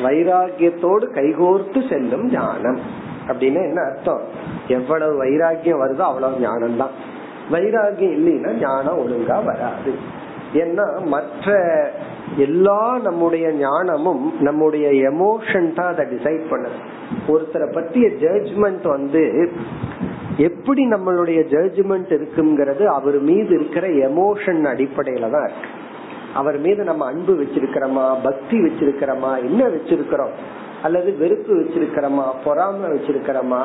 வைராகியத்தோடு 0.02 1.06
கைகோர்த்து 1.14 1.88
செல்லும் 1.88 2.26
ஞானம். 2.30 2.80
அப்படின்னு 3.28 3.60
என்ன 3.62 3.80
அர்த்தம்? 3.82 4.20
எவ்வளவு 4.68 5.24
வைராகியம் 5.24 5.82
வருதோ 5.82 6.04
அவ்வளவு 6.10 6.38
ஞானம் 6.40 6.76
தான் 6.76 6.94
வைராகியம் 7.52 8.14
இல்லைன்னா 8.18 8.52
ஞானம் 8.60 9.00
ஒழுங்கா 9.04 9.44
வராது. 9.44 9.92
ஏன்னா 10.54 11.04
மற்ற 11.04 11.56
எல்லா 12.36 12.98
நம்முடைய 12.98 13.52
ஞானமும் 13.52 14.32
நம்முடைய 14.40 14.86
எமோஷன் 15.10 15.74
தான் 15.74 15.92
அதை 15.92 16.06
டிசைட் 16.06 16.44
பண்ணுது. 16.50 16.78
ஒருத்தரை 17.28 17.66
பத்திய 17.76 18.06
ஜட்ஜ்மெண்ட் 18.24 18.88
வந்து 18.88 19.50
எப்படி 20.36 20.82
நம்மளுடைய 20.88 21.40
ஜட்ஜ்மெண்ட் 21.54 22.10
இருக்குங்கிறது 22.16 22.84
அவர் 22.84 23.18
மீது 23.20 23.54
இருக்கிற 23.54 23.86
எமோஷன் 23.86 24.62
அடிப்படையில 24.72 25.30
தான் 25.30 25.46
இருக்கு. 25.48 25.68
அவர் 26.34 26.58
மீது 26.58 26.84
நம்ம 26.84 27.04
அன்பு 27.04 27.32
வச்சிருக்கிறோமா 27.42 28.04
பக்தி 28.22 28.56
வச்சிருக்கிறோமா 28.58 29.30
என்ன 29.48 29.60
வச்சிருக்கிறோம்? 29.68 30.34
அல்லது 30.82 31.16
வெறுப்பு 31.16 31.52
வச்சிருக்கிறோமா 31.60 32.26
பொறாம 32.44 32.90
வச்சிருக்கிறோமா 32.92 33.62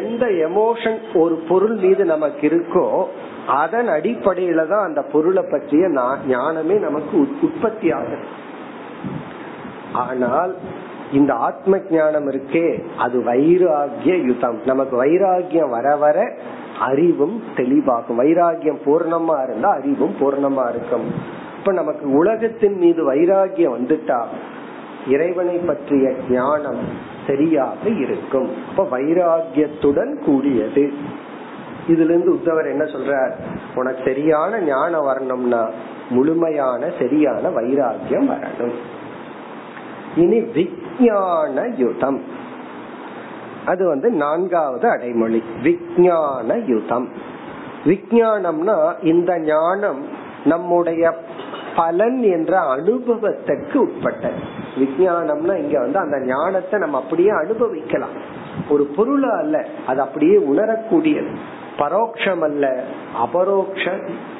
எந்த 0.00 0.26
எமோஷன் 0.26 0.98
ஒரு 1.14 1.34
பொருள் 1.48 1.76
மீது 1.76 2.04
நமக்கு 2.04 2.48
இருக்கோ 2.48 3.04
அதன் 3.46 3.88
அடிப்படையில 3.88 4.66
தான் 4.68 4.86
அந்த 4.88 5.02
பொருளை 5.02 5.44
பற்றிய 5.50 5.88
ஞானமே 6.28 6.76
நமக்கு 6.86 7.14
உற்பத்தி 7.48 7.90
ஆகுது. 7.92 8.18
ஆனால் 9.92 10.54
இந்த 11.12 11.32
ஆத்ம 11.34 11.80
ஞானம் 11.90 12.28
இருக்கே 12.30 12.66
அது 12.98 13.18
வைராகிய 13.18 14.14
யுதம் 14.26 14.60
நமக்கு 14.64 14.96
வைராகியம் 15.04 15.74
வர 15.76 15.96
வர 15.96 16.18
அறிவும் 16.78 17.42
தெளிவாகும். 17.56 18.20
வைராகியம் 18.22 18.80
பூர்ணமா 18.86 19.36
இருந்தா 19.42 19.68
அறிவும் 19.78 20.14
பூர்ணமா 20.20 20.64
இருக்கும். 20.74 21.06
இப்ப 21.66 21.78
நமக்கு 21.78 22.10
உலகத்தின் 22.10 22.76
மீது 22.78 23.12
வைராகியம் 23.12 23.74
வந்துட்டா 23.78 24.24
இறைவனை 25.08 25.56
பற்றிய 25.56 26.12
ஞானம் 26.30 26.78
சரியாக 27.26 27.88
இருக்கும். 27.88 28.50
அப்ப 28.76 28.98
வைராகியத்துடன் 28.98 30.24
கூடியது. 30.24 30.92
இதுல 31.88 32.04
இருந்து 32.04 32.34
உத்தவர் 32.34 32.70
என்ன 32.70 32.84
சொல்றார்? 32.84 33.30
உனக்கு 33.74 34.02
சரியான 34.04 34.60
ஞானம் 34.60 35.04
வரணும்னா 35.04 35.70
முழுமையான 36.08 36.90
சரியான 36.98 37.48
வைராகியம் 37.48 38.30
வரணும். 38.30 38.74
இனி 40.16 40.38
விஜயான 40.38 41.76
யுதம் 41.76 42.22
அது 43.66 43.86
வந்து 43.86 44.10
நான்காவது 44.10 44.88
அடைமொழி. 44.88 45.42
விஜயான 45.62 46.64
யுதம் 46.66 47.08
விஜயானம்னா 47.84 49.04
இந்த 49.04 49.38
ஞானம் 49.38 50.24
நம்முடைய 50.44 51.24
பலன் 51.76 52.22
என்ற 52.22 52.60
அனுபவத்திற்கு 52.60 53.80
உட்பட்ட 53.80 54.30
விஜயானம்னா 54.76 55.54
இங்க 55.62 55.76
வந்து 55.80 55.98
அந்த 55.98 56.20
ஞானத்தை 56.20 56.78
நம்ம 56.80 56.98
அப்படியே 56.98 57.28
அனுபவிக்கலாம். 57.28 58.16
ஒரு 58.68 58.84
பொருளா 58.96 59.32
அல்ல 59.36 59.66
அது 59.86 60.00
அப்படியே 60.00 60.36
உணரக்கூடியது. 60.36 61.32
பரோட்சம் 61.78 62.40
அல்ல 62.40 62.84
அபரோக்ஷ 63.18 63.84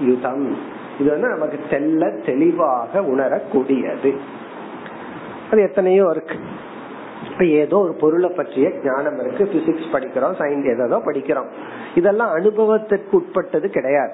யுதம் 0.01 0.57
இது 1.01 1.11
வந்து 1.11 1.29
நமக்கு 1.29 1.59
தெல்ல 1.71 2.23
தெளிவாக 2.27 3.01
உணரக்கூடியது. 3.03 4.13
அது 5.51 5.61
எத்தனையோ 5.63 6.07
இருக்கு. 6.11 6.39
இப்ப 7.31 7.45
ஏதோ 7.45 7.77
ஒரு 7.79 7.95
பொருளை 8.01 8.31
பற்றிய 8.31 8.71
ஞானம் 8.85 9.19
இருக்கு. 9.21 9.45
பிசிக்ஸ் 9.45 9.93
படிக்கிறோம் 9.93 10.37
சயின்ஸ் 10.39 10.85
ஏதோ 10.87 10.99
படிக்கிறோம். 11.07 11.51
இதெல்லாம் 11.95 12.31
அனுபவத்திற்கு 12.31 13.17
உட்பட்டது 13.17 13.71
கிடையாது. 13.71 14.13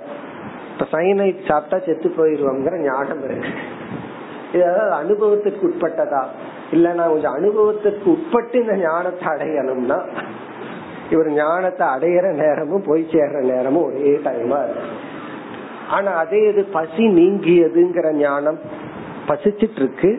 அப்ப 0.83 0.99
சைனைட் 0.99 1.49
சாப்பிட்டா 1.49 1.77
செத்து 1.87 2.09
போயிருவோங்கிற 2.17 2.77
ஞானம் 2.85 3.21
இருக்கு. 3.25 3.51
இதாவது 4.53 4.93
அனுபவத்திற்கு 5.01 5.63
உட்பட்டதா? 5.69 6.23
இல்ல 6.71 6.93
நான் 6.93 7.11
கொஞ்சம் 7.11 7.33
அனுபவத்திற்கு 7.33 8.07
உட்பட்டு 8.11 8.57
இந்த 8.61 8.75
ஞானத்தை 8.77 9.27
அடையணும்னா 9.33 9.99
இவர் 11.11 11.31
ஞானத்தை 11.33 11.87
அடையிற 11.87 12.27
நேரமும் 12.41 12.85
போய் 12.87 13.05
சேர்ற 13.13 13.43
நேரமும் 13.53 13.85
ஒரே 13.85 14.15
டைமா 14.25 14.59
இருக்கு. 14.65 14.89
ஆனா 15.89 16.13
அதே 16.23 16.41
இது 16.49 16.65
பசி 16.79 17.07
நீங்கியதுங்கிற 17.21 18.11
ஞானம் 18.17 18.59
பசிச்சிட்டு 19.29 19.81
இருக்கு 19.85 20.11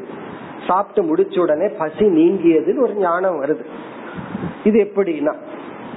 சாப்பிட்டு 0.68 1.04
முடிச்ச 1.10 1.40
உடனே 1.40 1.70
பசி 1.82 2.06
நீங்கியதுன்னு 2.20 2.86
ஒரு 2.88 2.96
ஞானம் 3.08 3.42
வருது. 3.44 3.66
இது 4.64 4.80
எப்படின்னா 4.88 5.36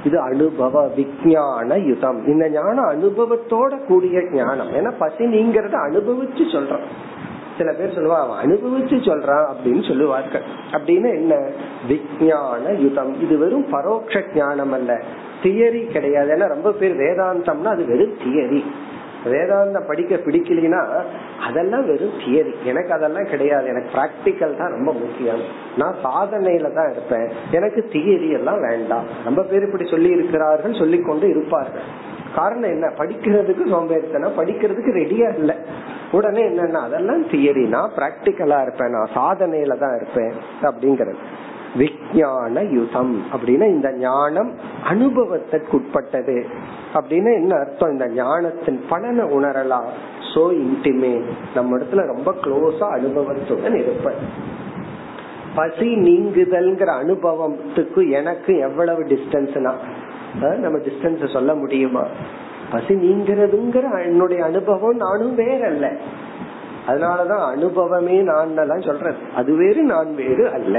இது 0.06 0.20
அனுபவ 0.20 0.86
விஜயான 0.86 1.86
யுதம் 1.86 2.26
இந்த 2.26 2.48
ஞானம் 2.48 2.84
அனுபவத்தோட 2.84 3.86
கூடிய 3.86 4.22
ஞானம். 4.32 4.72
ஏன்னா 4.72 4.92
பசி 4.98 5.24
நீங்கிறத 5.24 5.74
அனுபவிச்சு 5.88 6.44
சொல்றோம் 6.52 6.86
சில 7.58 7.72
பேர் 7.72 7.98
சொல்லுவா 7.98 8.14
அவன் 8.14 8.44
அனுபவிச்சு 8.44 8.94
சொல்றான் 8.94 9.46
அப்படின்னு 9.54 9.88
சொல்லுவார்கள். 9.88 10.42
அப்படின்னு 10.72 11.14
என்ன? 11.14 11.48
விஜயான 11.88 12.76
யுதம் 12.76 13.20
இது 13.20 13.38
வெறும் 13.38 13.66
பரோட்ச 13.72 14.22
ஞானம் 14.34 14.72
அல்ல. 14.72 15.02
தியரி 15.42 15.86
கிடையாது. 15.86 16.34
ஏன்னா 16.34 16.48
ரொம்ப 16.48 16.72
பேர் 16.72 16.96
வேதாந்தம்னா 16.96 17.64
அது 17.64 17.86
வெறும் 17.86 18.16
தியரி. 18.24 18.64
வேதாந்த 19.30 19.80
படிக்க 19.80 20.16
பிடிக்கலனா 20.16 21.04
அதெல்லாம் 21.48 21.86
வெறும் 21.86 22.18
தியரி 22.18 22.62
எனக்கு 22.64 22.92
அதெல்லாம் 22.92 23.26
கிடையாது. 23.26 23.66
எனக்கு 23.66 23.98
பிராக்டிக்கல் 23.98 24.56
தான் 24.56 24.70
ரொம்ப 24.70 24.92
முக்கியம். 24.92 25.40
நான் 25.76 25.94
சாதனையில 26.04 26.72
தான் 26.72 26.90
இருப்பேன். 26.90 27.28
எனக்கு 27.50 27.88
தியரி 27.92 28.32
எல்லாம் 28.32 28.60
வேண்டாம். 28.60 29.04
ரொம்ப 29.24 29.42
பேர் 29.42 29.62
இப்படி 29.62 29.86
சொல்லி 29.86 30.10
இருக்கிறார்கள் 30.10 30.74
சொல்லி 30.74 30.98
கொண்டு 30.98 31.28
இருப்பார்கள். 31.28 32.14
காரணம் 32.34 32.70
என்ன? 32.70 32.92
படிக்கிறதுக்கு 32.98 33.68
சோம்பேறித்தனம். 33.70 34.38
படிக்கிறதுக்கு 34.38 34.92
ரெடியா 34.92 35.38
இல்ல. 35.38 35.56
உடனே 36.12 36.48
என்னன்னா 36.48 36.72
அதெல்லாம் 36.72 37.26
தியரி 37.26 37.68
நான் 37.68 37.90
பிராக்டிக்கலா 37.96 38.62
இருப்பேன். 38.62 38.90
நான் 38.90 39.08
சாதனையில 39.14 39.78
தான் 39.78 39.96
இருப்பேன். 39.96 40.32
அப்படிங்கறது. 40.62 41.16
விஜயான 41.78 42.64
யுதம் 42.72 43.14
அப்படின்னா 43.32 43.66
இந்த 43.76 43.88
ஞானம் 43.98 44.50
அனுபவத்திற்கு 44.84 45.72
உட்பட்டது 45.76 46.36
அப்படின்னு 46.94 47.30
என்ன 47.40 47.52
அர்த்தம்? 47.58 47.92
இந்த 47.94 48.06
ஞானத்தின் 48.22 48.80
பலனை 48.88 49.24
உணரலாம். 49.38 49.88
சோ 50.34 50.42
இன்டிமே 50.62 51.14
நம்ம 51.54 51.78
இடத்துல 51.78 52.02
ரொம்ப 52.14 52.34
க்ளோஸா 52.42 52.86
அனுபவத்துடன் 52.98 53.76
இருப்பேன் 53.76 54.20
பசி 55.54 55.88
நீங்குதல்ங்கிற 55.96 56.90
அனுபவத்துக்கு 57.02 58.02
எனக்கு 58.10 58.52
எவ்வளவு 58.58 59.02
டிஸ்டன்ஸ்னா 59.02 59.72
நம்ம 60.40 60.78
டிஸ்டன்ஸ் 60.78 61.32
சொல்ல 61.32 61.54
முடியுமா? 61.54 62.02
பசி 62.70 62.94
நீங்கிறதுங்கிற 62.94 64.04
என்னுடைய 64.04 64.44
அனுபவம் 64.44 65.00
நானும் 65.04 65.38
வேறல்ல. 65.38 65.86
அதனாலதான் 66.86 67.44
அனுபவமே 67.54 68.16
நான் 68.22 68.56
எல்லாம் 68.56 68.86
சொல்றது 68.88 69.16
அது 69.34 69.54
வேறு 69.54 69.82
நான் 69.82 70.10
வேறு 70.14 70.44
அல்ல. 70.52 70.76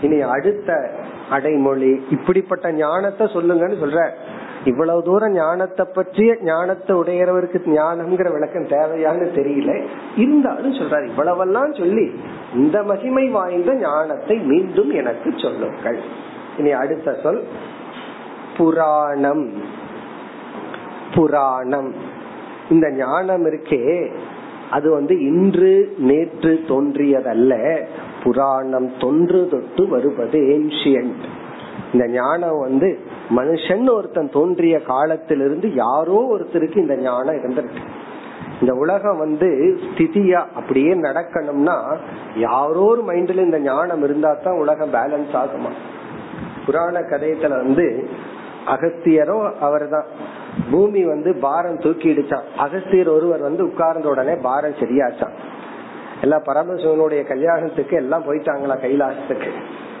இனி 0.00 0.20
அடுத்த 0.20 0.90
அடைமொழி. 1.30 2.04
இப்படிப்பட்ட 2.10 2.72
ஞானத்தை 2.72 3.26
சொல்லுங்கன்னு 3.26 3.80
சொல்ற. 3.82 4.10
இவ்வளவு 4.64 5.02
தூரம் 5.02 5.32
ஞானத்தை 5.32 5.86
பற்றிய 5.94 6.36
ஞானத்தை 6.42 6.96
உடையறவருக்கு 6.96 7.60
ஞானம்ங்கிற 7.66 8.32
விளக்கம் 8.32 8.68
தேவையான்னு 8.68 9.26
தெரியல. 9.38 9.86
இருந்தாலும் 10.16 10.74
சொல்றாரு 10.74 11.08
இவ்வளவெல்லாம் 11.16 11.78
சொல்லி 11.78 12.20
இந்த 12.54 12.82
மகிமை 12.82 13.28
வாய்ந்த 13.28 13.74
ஞானத்தை 13.74 14.36
மீண்டும் 14.38 14.90
எனக்கு 14.90 15.32
சொல்லுங்கள். 15.36 15.98
இனி 16.58 16.72
அடுத்த 16.72 17.16
சொல் 17.22 17.44
புராணம். 18.56 19.52
புராணம். 21.14 21.94
இந்த 22.70 22.90
ஞானம் 22.90 23.46
இருக்கே 23.46 24.10
அது 24.70 24.90
வந்து 24.90 25.20
இன்று 25.20 25.94
நேற்று 25.98 26.64
தோன்றியதல்ல. 26.68 27.82
புராணம் 28.22 28.90
தொன்று 28.98 29.48
தொட்டு 29.48 29.88
வருவது 29.88 30.38
ஏன்ஷியன்ட் 30.54 31.24
இந்த 31.92 32.04
ஞானம் 32.12 32.58
வந்து 32.58 32.88
மனுஷன் 33.34 33.90
ஒருத்தன் 33.90 34.30
தோன்றிய 34.30 34.76
காலத்திலிருந்து 34.82 35.68
யாரோ 35.74 36.18
ஒருத்தருக்கு 36.34 36.76
இந்த 36.76 36.96
ஞானம் 37.00 37.38
இருந்திருக்கு. 37.40 37.82
இந்த 38.60 38.72
உலகம் 38.74 39.16
வந்து 39.16 39.48
ஸ்திதியா 39.84 40.40
அப்படியே 40.54 40.94
நடக்கணும்னா 41.00 41.76
யாரோ 42.38 42.82
ஒரு 42.86 43.02
மைண்ட்ல 43.02 43.44
இந்த 43.44 43.58
ஞானம் 43.60 44.02
இருந்தா 44.02 44.32
தான் 44.44 44.58
உலகம் 44.58 44.92
பேலன்ஸ் 44.92 45.34
ஆகுமா? 45.42 45.70
புராண 46.66 46.98
கதையத்துல 47.10 47.56
வந்து 47.64 47.86
அகஸ்தியரும் 48.66 49.46
அவர் 49.60 49.86
தான் 49.88 50.08
பூமி 50.70 51.04
வந்து 51.04 51.30
பாரம் 51.40 51.80
தூக்கிடுச்சான் 51.80 52.46
அகஸ்தியர் 52.58 53.08
ஒருவர் 53.08 53.40
வந்து 53.40 53.62
உட்கார்ந்த 53.64 54.08
உடனே 54.08 54.34
பாரம் 54.42 54.80
சரியாச்சான் 54.80 55.36
எல்லாம் 56.20 56.42
பரமசிவனுடைய 56.46 57.26
கல்யாணத்துக்கு 57.26 57.96
எல்லாம் 57.96 58.24
போயிட்டாங்களா 58.24 58.76
கைலாசத்துக்கு. 58.84 59.50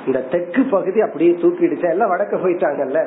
இந்த 0.06 0.20
தெற்கு 0.20 0.62
பகுதி 0.64 1.00
அப்படியே 1.00 1.30
தூக்கிடுச்சு? 1.30 1.90
எல்லாம் 1.90 2.10
வடக்க 2.10 2.34
போயிட்டாங்கல்ல. 2.42 3.00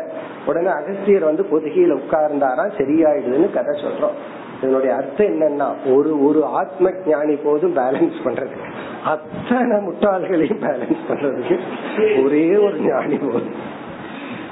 உடனே 0.45 0.67
அகஸ்தியர் 0.67 1.23
வந்து 1.23 1.43
பொதுகையில 1.43 1.97
உட்கார்ந்தாரா? 1.99 2.65
சரியாயிடுதுன்னு 2.77 3.53
கதை 3.53 3.81
சொல்றோம். 3.81 4.17
இதனுடைய 4.61 4.95
அர்த்தம் 4.95 5.27
என்னன்னா 5.27 5.95
ஒரு 5.95 6.25
ஒரு 6.25 6.45
ஆத்ம 6.45 6.91
ஞானி 7.05 7.35
போதும் 7.35 7.75
பேலன்ஸ் 7.75 8.19
பண்றது 8.23 8.57
அத்தனை 9.05 9.77
முட்டாள்களையும் 9.87 10.61
பேலன்ஸ் 10.61 11.01
பண்றதுக்கு 11.09 12.25
ஒரே 12.25 12.55
ஒரு 12.65 12.77
ஞானி 12.79 13.17
போதும். 13.17 13.81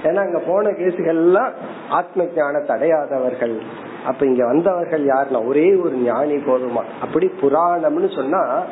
ஏன்னா 0.03 0.15
அங்க 0.15 0.39
போன 0.47 0.69
கேஸுகள்லாம் 0.69 1.51
ஆத்ம 1.89 2.23
ஞானத்தை 2.35 2.75
அடையாதவர்கள் 2.75 3.61
அப்ப 4.05 4.25
இங்க 4.25 4.45
வந்தவர்கள் 4.45 5.05
யாருன்னா 5.05 5.47
ஒரே 5.47 5.75
ஒரு 5.75 5.95
ஞானி 5.95 6.35
போதுமா? 6.35 6.83
அப்படி 7.01 7.31
புராணம்னு 7.41 8.15
சொன்னா 8.15 8.63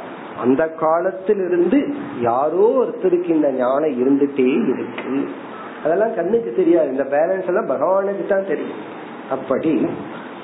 அந்த 0.41 0.67
காலத்திலிருந்து 0.67 1.93
யாரோ 2.19 2.71
ஒருத்தருக்கு 2.79 3.29
இந்த 3.29 3.51
ஞானம் 3.51 3.89
இருந்துட்டே 3.89 4.69
இருக்கு. 4.69 5.29
அதெல்லாம் 5.83 6.15
கண்ணுக்கு 6.15 6.53
தெரியாது. 6.55 6.89
இந்த 6.89 7.03
பேலன்ஸ் 7.03 7.45
எல்லாம் 7.45 7.69
பகவானுக்கு 7.69 8.25
தான் 8.27 8.47
தெரியும். 8.47 8.97
அப்படி 9.31 9.87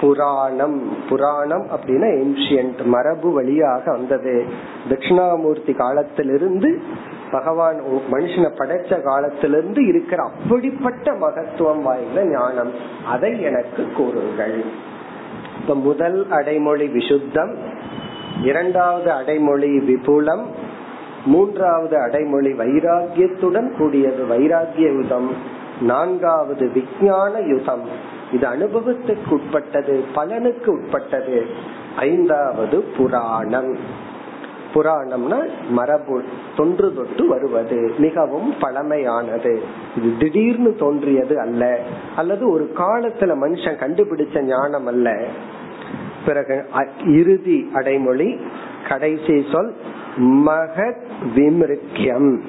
புராணம் 0.01 0.97
புராணம் 1.09 1.67
அப்படின்னா 1.75 2.07
ஏன்ஷியன்ட் 2.21 2.85
மரபு 2.85 3.31
வழியாக 3.31 3.91
வந்தது. 3.91 4.45
தட்சிணாமூர்த்தி 4.89 5.73
காலத்திலிருந்து 5.75 6.81
பகவான் 7.31 7.81
மனுஷனை 8.11 8.51
படைச்ச 8.57 9.01
காலத்திலிருந்து 9.01 9.87
இருக்கிற 9.87 10.23
அப்படிப்பட்ட 10.23 11.13
மகத்துவம் 11.13 11.81
வாய்ந்த 11.81 12.25
ஞானம். 12.25 12.71
அதை 13.07 13.41
எனக்கு 13.41 13.91
கூறுங்கள். 13.91 14.63
இப்ப 15.61 15.75
முதல் 15.75 16.29
அடைமொழி 16.29 16.87
விசுத்தம் 16.87 17.55
இரண்டாவது 18.43 19.11
அடைமொழி 19.11 19.77
விபுலம் 19.77 20.43
மூன்றாவது 21.25 22.01
அடைமொழி 22.01 22.53
வைராகியத்துடன் 22.53 23.77
கூடியது 23.77 24.25
வைராகிய 24.25 25.01
யுதம் 25.01 25.35
நான்காவது 25.81 26.71
விஞ்ஞான 26.71 27.39
யுதம். 27.39 27.83
இது 28.31 28.47
அனுபவத்துக்கு 28.47 29.29
உட்பட்டது 29.29 30.03
பலனுக்கு 30.15 30.65
உட்பட்டது. 30.65 31.45
ஐந்தாவது 31.95 32.81
புராணம். 32.97 33.77
புராணம்னா 34.75 35.39
மரபு 35.69 36.23
தொன்று 36.55 36.93
தொட்டு 36.93 37.27
வருவது 37.27 37.93
மிகவும் 37.97 38.53
பழமையானது. 38.61 39.59
இது 39.97 40.13
திடீர்னு 40.19 40.75
தோன்றியது 40.75 41.39
அல்ல 41.39 41.79
அல்லது 42.15 42.51
ஒரு 42.51 42.73
காலத்துல 42.77 43.33
மனுஷன் 43.43 43.81
கண்டுபிடிச்ச 43.83 44.41
ஞானம் 44.41 44.87
அல்ல. 44.87 45.23
பிறகு 46.25 46.65
இறுதி 47.05 47.69
அடைமொழி 47.73 48.39
கடைசி 48.89 49.45
சொல் 49.51 49.73
மகத் 50.17 51.03
விமிருக்கியம் 51.35 52.39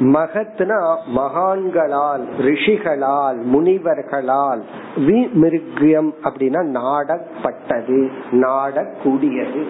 மகத்னா 0.00 0.96
மகான்களால் 1.16 2.24
ரிஷிகளால் 2.38 3.38
முனிவர்களால் 3.54 4.62
விமிருக்கியம் 4.96 6.10
அப்படின்னா 6.24 6.60
நாடப்பட்டது 6.78 8.10
நாடக்கூடியது. 8.30 9.62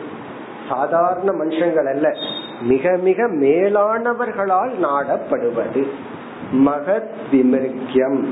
சாதாரண 0.70 1.32
மனுஷங்கள் 1.32 1.88
அல்ல. 1.88 2.12
மிக 2.62 2.96
மிக 2.96 3.28
மேலானவர்களால் 3.28 4.72
நாடப்படுவது. 4.82 5.86
மகத் 6.52 7.10
விமிருக்கியம் 7.32 8.24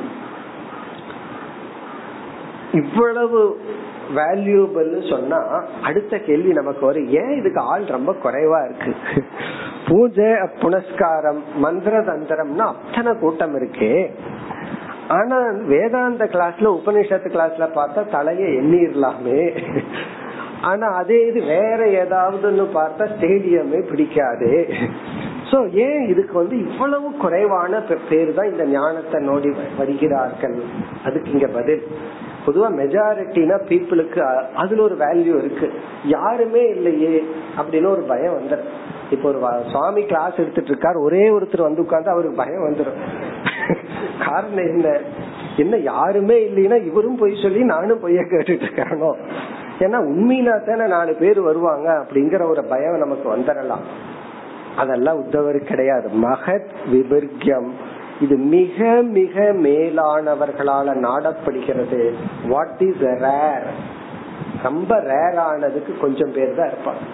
இவ்வளவு 2.72 3.61
வேல்யூபிள் 4.14 5.09
சொன்னா 5.09 5.64
அடுத்த 5.83 6.18
கேள்வி 6.18 6.53
நமக்கு 6.53 6.87
வரும். 6.87 7.09
ஏன் 7.09 7.37
இதுக்கு 7.37 7.61
ஆள் 7.61 7.85
ரொம்ப 7.85 8.14
குறைவா 8.24 8.64
இருக்கு? 8.64 8.94
பூஜை 9.88 10.24
புனஸ்காரம் 10.61 11.42
மந்திர 11.57 12.01
தந்திரம்னா 12.01 12.74
அத்தனை 12.87 13.18
கூட்டம் 13.20 13.59
இருக்கே. 13.59 14.11
ஆனா 15.09 15.51
வேதாந்த 15.66 16.24
கிளாஸ்ல 16.24 16.79
உபனிஷத்து 16.79 17.29
கிளாஸ்ல 17.29 17.68
பார்த்தா 17.74 18.05
தலைய 18.12 18.61
எண்ணிடலாமே 18.61 19.64
ஆனா 20.62 20.87
அதே 20.90 21.27
இது 21.27 21.40
வேற 21.42 21.81
ஏதாவதுன்னு 22.03 22.64
பார்த்தா 22.75 23.05
ஸ்டேடியமே 23.14 23.81
பிடிக்காது. 23.90 24.51
சோ 25.51 25.59
ஏன் 25.73 26.09
இதுக்கு 26.09 26.38
வந்து 26.38 26.59
இவ்வளவு 26.59 27.16
குறைவான 27.16 27.81
பேர் 28.11 28.35
தான் 28.35 28.51
இந்த 28.53 28.64
ஞானத்தை 28.66 29.21
நோடி 29.21 29.51
வருகிறார்கள்? 29.79 30.57
அதுக்கு 31.05 31.31
இங்க 31.31 31.47
பதில். 31.47 31.85
பொதுவா 32.47 32.68
மெஜாரிட்டினா 32.81 33.57
பீப்புளுக்கு 33.71 34.21
அதுல 34.55 34.83
ஒரு 34.83 34.97
வேல்யூ 34.97 35.35
இருக்கு. 35.38 35.68
யாருமே 36.05 36.68
இல்லையே 36.68 37.14
அப்படின்னு 37.59 37.88
ஒரு 37.90 38.03
பயம் 38.03 38.37
வந்துடும் 38.38 38.71
இப்ப 39.11 39.29
ஒரு 39.29 39.38
சுவாமி 39.73 40.03
கிளாஸ் 40.03 40.37
எடுத்துட்டு 40.37 40.71
இருக்காரு 40.73 40.99
ஒரே 41.01 41.31
ஒருத்தர் 41.31 41.68
வந்து 41.68 41.81
உட்கார்ந்து 41.81 42.11
அவருக்கு 42.11 42.42
பயம் 42.44 42.66
வந்துடும் 42.68 43.01
காரணம் 44.18 44.66
என்ன? 44.75 44.88
என்ன 45.57 45.77
யாருமே 45.77 46.35
இல்லைன்னா 46.35 46.85
இவரும் 46.85 47.16
பொய் 47.16 47.42
சொல்லி 47.42 47.62
நானும் 47.64 48.03
பொய்ய 48.03 48.23
கேட்டுட்டு 48.23 48.66
இருக்கானோ 48.68 49.16
ஏன்னா 49.78 49.96
உண்மையினா 49.96 50.64
தானே 50.64 50.86
நாலு 50.86 51.14
பேர் 51.14 51.40
வருவாங்க 51.40 51.92
அப்படிங்கிற 51.92 52.48
ஒரு 52.48 52.64
பயம் 52.64 52.98
நமக்கு 52.98 53.36
வந்துடலாம். 53.36 53.84
அதெல்லாம் 54.76 55.24
உத்தவர் 55.24 55.58
கிடையாது. 55.58 56.08
மகத் 56.08 56.70
விபர்கியம். 56.92 57.68
இது 58.20 58.36
மிக 58.36 59.02
மிக 59.02 59.40
மேலானவர்களால 59.40 60.94
நாடப்படுகிறது. 60.94 62.12
வாட் 62.48 62.74
இஸ் 62.78 63.00
ரேர் 63.00 63.62
ரொம்ப 64.62 64.96
ரேர் 64.96 65.36
ஆனதுக்கு 65.36 65.96
கொஞ்சம் 66.00 66.32
பேர் 66.32 66.54
தான் 66.54 66.68
இருப்பாங்க. 66.68 67.06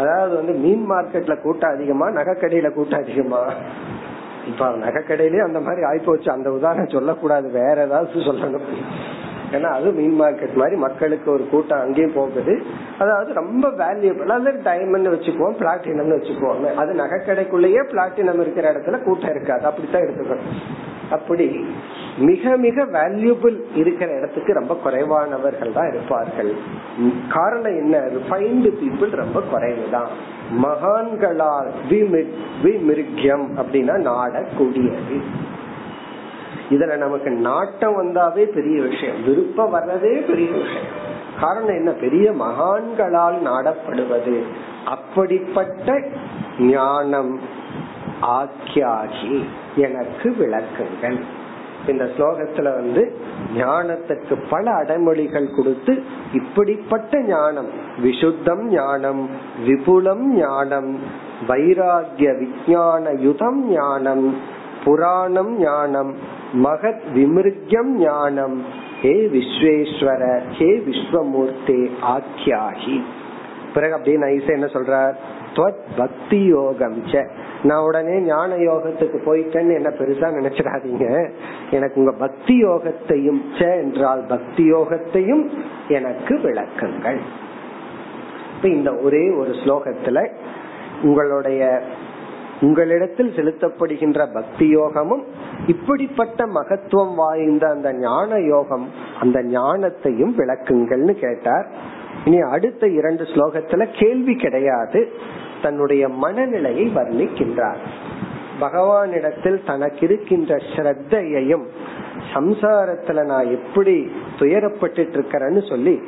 அதாவது 0.00 0.34
வந்து 0.36 0.52
மீன் 0.52 0.90
மார்க்கெட்ல 0.90 1.40
கூட்டம் 1.40 1.74
அதிகமா 1.74 2.08
நகைக்கடையில 2.08 2.70
கூட்டம் 2.70 3.02
அதிகமா? 3.02 3.42
இப்ப 4.46 4.68
நகைக்கடையிலேயே 4.68 5.42
அந்த 5.42 5.60
மாதிரி 5.60 5.82
ஆயிப்போச்சு. 5.82 6.30
அந்த 6.30 6.52
உதாரணம் 6.52 6.88
சொல்லக்கூடாது. 6.88 7.50
வேற 7.50 7.84
ஏதாவது 7.86 8.12
சொல்லணும். 8.12 8.60
ஏன்னா 9.52 9.70
அது 9.78 9.90
மீன் 9.90 10.20
மார்க்கெட் 10.20 10.54
மாதிரி 10.54 10.76
மக்களுக்கு 10.76 11.30
ஒரு 11.30 11.48
கூட்டம் 11.48 11.80
அங்கேயும் 11.80 12.12
போகுது. 12.14 12.62
அதாவது 12.98 13.32
ரொம்ப 13.32 13.68
வேல்யூபிள் 13.68 14.28
அது 14.28 14.50
டைமண்ட் 14.52 15.12
வச்சுக்குவோம் 15.14 15.58
பிளாட்டினம் 15.58 16.14
வச்சுக்குவோம். 16.14 16.74
அது 16.74 16.92
நகைக்கடைக்குள்ளேயே 16.92 17.82
பிளாட்டினம் 17.90 18.40
இருக்கிற 18.40 18.72
இடத்துல 18.72 19.02
கூட்டம் 19.02 19.30
இருக்காது. 19.30 19.64
அப்படித்தான் 19.64 20.02
எடுத்துக்கணும். 20.02 20.52
அப்படி 21.10 21.64
மிக 22.18 22.56
மிக 22.56 22.84
வேல்யூபிள் 22.84 23.56
இருக்கிற 23.74 24.16
இடத்துக்கு 24.16 24.52
ரொம்ப 24.52 24.74
குறைவானவர்கள் 24.74 25.72
தான் 25.72 25.88
இருப்பார்கள். 25.88 26.52
காரணம் 27.28 27.76
என்ன? 27.76 27.98
ரிஃபைன்டு 27.98 28.72
பீப்புள் 28.80 29.10
ரொம்ப 29.10 29.42
குறைவுதான். 29.52 30.08
மகான்களால் 30.62 31.70
விமிருக்கியம் 31.90 33.46
அப்படின்னா 33.56 33.94
நாடக்கூடியது. 34.08 35.20
இதுல 36.70 36.96
நமக்கு 36.96 37.30
நாட்டம் 37.30 38.02
வந்தாவே 38.02 38.44
பெரிய 38.44 38.82
விஷயம். 38.82 39.24
விருப்பம் 39.24 39.74
வர்றதே 39.74 40.26
பெரிய 40.26 40.50
விஷயம். 40.50 41.04
காரணம் 41.40 41.68
என்ன? 41.68 41.90
பெரிய 41.90 42.32
மகான்களால் 42.32 43.38
நாடப்படுவது. 43.44 44.42
அப்படிப்பட்ட 44.84 46.02
ஞானம் 46.58 47.40
ஆக்கியாகி 48.22 49.44
எனக்கு 49.76 50.36
விளக்குங்கள். 50.38 51.20
இந்த 51.86 52.04
ஸ்லோகத்துல 52.04 52.62
வந்து 52.62 53.16
ஞானத்துக்கு 53.56 54.44
பல 54.50 54.70
அடைமொழிகள் 54.70 55.56
கொடுத்து 55.56 56.02
இப்படிப்பட்ட 56.32 57.20
ஞானம் 57.20 57.68
விசுத்தம் 58.02 58.62
ஞானம் 58.62 59.30
விபுலம் 59.66 60.20
ஞானம் 60.20 60.98
வைராகிய 61.48 62.46
விஜயான 62.46 63.18
யுதம் 63.18 63.70
ஞானம் 63.70 64.36
புராணம் 64.84 65.58
ஞானம் 65.58 66.14
மகத் 66.64 67.06
விமிருக்யம் 67.14 67.92
ஞானம். 67.98 68.64
ஹே 69.02 69.14
விஸ்வேஸ்வர 69.32 70.40
ஹே 70.50 70.70
விஸ்வமூர்த்தே 70.86 71.80
ஆக்கியாகி 72.14 73.02
பிறகு 73.74 73.92
அப்படியே 73.92 74.18
நைச 74.18 74.46
என்ன 74.46 74.66
சொல்றார்? 74.66 75.14
பக்தி 75.96 76.38
யோகம் 76.44 77.02
நான் 77.62 77.84
உடனே 77.84 78.18
ஞான 78.20 78.54
யோகத்துக்கு 78.54 79.18
போயிட்டேன்னு 79.26 79.74
என்ன 79.74 79.88
பெருசா 79.98 80.28
நினைச்சிடாதீங்க. 80.38 81.06
எனக்கு 81.70 82.00
உங்க 82.00 82.12
பக்தி 82.12 82.64
யோகத்தையும் 82.64 83.40
ச 83.58 83.60
என்றால் 83.76 84.24
பக்தி 84.28 84.72
யோகத்தையும் 84.72 85.44
எனக்கு 85.88 86.34
விளக்குங்கள். 86.36 87.20
இந்த 88.62 88.94
ஒரே 88.94 89.30
ஒரு 89.30 89.50
ஸ்லோகத்துல 89.50 90.28
உங்களுடைய 91.02 91.82
உங்களிடத்தில் 92.60 93.32
செலுத்தப்படுகின்ற 93.36 94.32
பக்தி 94.32 94.68
யோகமும் 94.68 95.24
இப்படிப்பட்ட 95.66 96.46
மகத்துவம் 96.46 97.14
வாய்ந்த 97.14 97.68
அந்த 97.68 97.92
ஞான 97.92 98.38
யோகம் 98.38 98.90
அந்த 99.20 99.42
ஞானத்தையும் 99.42 100.34
விளக்குங்கள்னு 100.36 101.12
கேட்டார். 101.12 101.66
இனி 102.24 102.40
அடுத்த 102.40 102.88
இரண்டு 102.88 103.24
ஸ்லோகத்துல 103.24 103.86
கேள்வி 104.00 104.34
கிடையாது. 104.34 105.12
தன்னுடைய 105.62 106.08
மனநிலையை 106.08 106.92
வர்ணிக்கின்றார். 106.94 107.76
பகவானிடத்தில் 108.60 109.66
தனக்கு 109.66 110.00
இருக்கின்ற 110.00 110.56
ஸ்ரத்தையையும் 110.56 111.64
சம்சாரத்துல 112.34 113.24
நான் 113.24 113.50
எப்படி 113.50 114.10
துயரப்பட்டு 114.38 115.02
இருக்கிறேன்னு 115.14 115.68
சொல்லி 115.68 116.00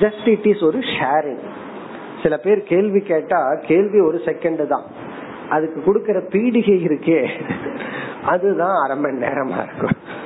ஜஸ்ட் 0.00 0.28
இட் 0.28 0.46
இஸ் 0.46 0.62
ஒரு 0.62 0.78
ஷேரிங் 0.78 1.42
சில 2.22 2.36
பேர் 2.36 2.62
கேள்வி 2.62 3.00
கேட்டா 3.00 3.54
கேள்வி 3.66 4.00
ஒரு 4.00 4.20
செகண்ட் 4.24 4.66
தான். 4.66 4.82
அதுக்கு 5.50 5.94
கொடுக்கற 5.94 6.34
பீடிகை 6.34 6.76
இருக்கே. 6.86 7.28
அதுதான் 8.24 8.74
அரை 8.84 8.96
மணி 8.96 9.18
நேரமா 9.18 9.62
இருக்கும். 9.62 10.24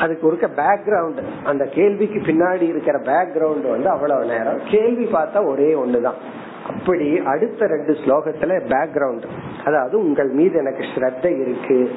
அதுக்கு 0.00 0.26
இருக்க 0.26 0.62
பேக்ரவுண்ட் 0.62 1.22
அந்த 1.44 1.64
கேள்விக்கு 1.64 2.20
பின்னாடி 2.20 2.60
இருக்கிற 2.60 2.98
பேக்ரவுண்ட் 2.98 3.70
வந்து 3.70 3.88
அவ்வளவு 3.88 4.24
நேரம். 4.24 4.60
கேள்வி 4.64 5.04
பார்த்தா 5.04 5.46
ஒரே 5.46 5.74
ஒண்ணுதான். 5.74 6.18
அப்படி 6.66 7.18
அடுத்த 7.18 7.66
ரெண்டு 7.66 7.92
ஸ்லோகத்துல 7.92 8.60
பேக்ரவுண்ட் 8.68 9.22
அதாவது 9.64 9.98
உங்கள் 9.98 10.28
மீது 10.28 10.58
எனக்கு 10.58 10.84
ஸ்ரத்த 10.94 11.40
இருக்கு. 11.40 11.94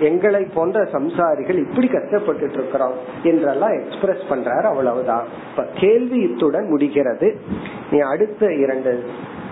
எங்களை 0.00 0.40
போன்ற 0.54 0.78
சம்சாரிகள் 0.92 1.58
இப்படி 1.62 1.86
கஷ்டப்பட்டு 1.88 2.56
இருக்கிறோம் 2.56 2.96
என்றெல்லாம் 3.22 3.76
எக்ஸ்பிரஸ் 3.76 4.24
பண்றாரு 4.30 4.66
அவ்வளவுதான் 4.66 5.26
இப்ப 5.50 5.64
கேள்வி 5.74 6.18
இத்துடன் 6.20 6.66
முடிகிறது 6.66 7.28
நீ 7.90 8.00
அடுத்த 8.06 8.50
இரண்டு 8.56 8.92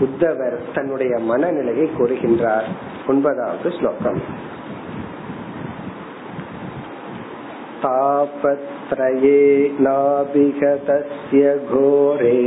உத்தவர் 0.01 0.59
தன்னுடைய 0.75 1.15
மனநிலையை 1.25 1.89
கூறுகின்றார் 1.97 2.69
ஒன்பதாவது 3.07 3.71
ஸ்லோகம் 3.71 4.21
तापत्रये 7.85 9.41
नाभिगतस्य 9.79 11.43
घोरे 11.69 12.39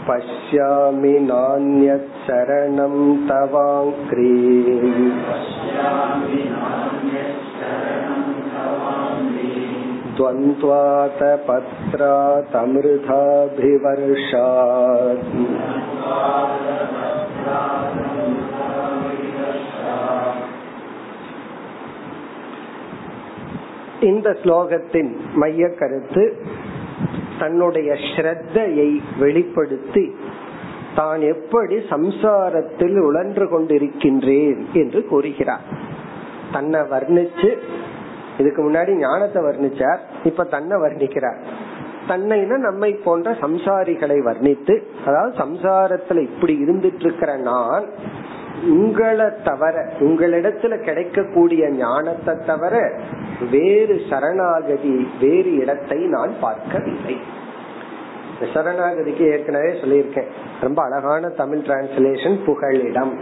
पश्य 0.07 0.43
पश्यामि 0.53 1.11
नान्यत् 1.19 2.09
शरणं 2.25 2.95
तवाङ्क्री 3.27 4.33
द्वन्द्वात 10.17 11.21
இந்த 24.00 24.36
ஸ்லோகத்தின் 24.42 25.16
மைய 25.34 25.68
கருத்து 25.68 26.36
தன்னுடைய 27.38 27.92
ஸ்ரத்தையை 27.94 29.00
வெளிப்படுத்தி 29.18 30.14
தான் 30.94 31.20
எப்படி 31.20 31.76
சம்சாரத்தில் 31.76 32.96
உழன்று 32.98 33.48
கொண்டிருக்கின்றேன் 33.48 34.66
என்று 34.72 35.06
கூறுகிறார். 35.06 35.64
தன்னை 36.52 36.80
வர்ணிச்சு 36.80 37.58
இதுக்கு 38.38 38.70
முன்னாடி 38.70 38.98
ஞானத்தை 38.98 39.42
வர்ணிச்சார் 39.42 39.98
இப்ப 40.24 40.44
தன்னை 40.44 40.76
வர்ணிக்கிறார். 40.76 41.40
தன்னைனா 42.08 42.56
நம்மை 42.58 42.94
போன்ற 42.94 43.32
சம்சாரிகளை 43.32 44.18
வர்ணித்து 44.22 44.82
அதாவது 45.04 45.32
சம்சாரத்துல 45.38 46.22
இப்படி 46.22 46.54
இருந்துட்டு 46.64 47.00
இருக்கிற 47.00 47.36
நான் 47.36 47.84
உங்களை 48.66 49.26
தவிர 49.44 49.92
உங்களிடத்துல 50.00 50.84
கிடைக்கக்கூடிய 50.84 51.68
ஞானத்தை 51.68 52.34
தவிர 52.46 52.92
வேறு 53.50 54.00
சரணாகதி 54.10 55.08
வேறு 55.20 55.56
இடத்தை 55.56 55.98
நான் 55.98 56.30
பார்க்கவில்லை. 56.40 57.16
சரணாகதிக்கு 58.54 59.20
ஏற்கனவே 59.20 59.68
சொல்லியிருக்கேன். 59.68 60.26
ரொம்ப 60.60 60.82
அழகான 60.82 61.28
தமிழ் 61.28 61.58
டிரான்ஸ்லேஷன் 61.58 62.38
புகழிடம். 62.46 63.12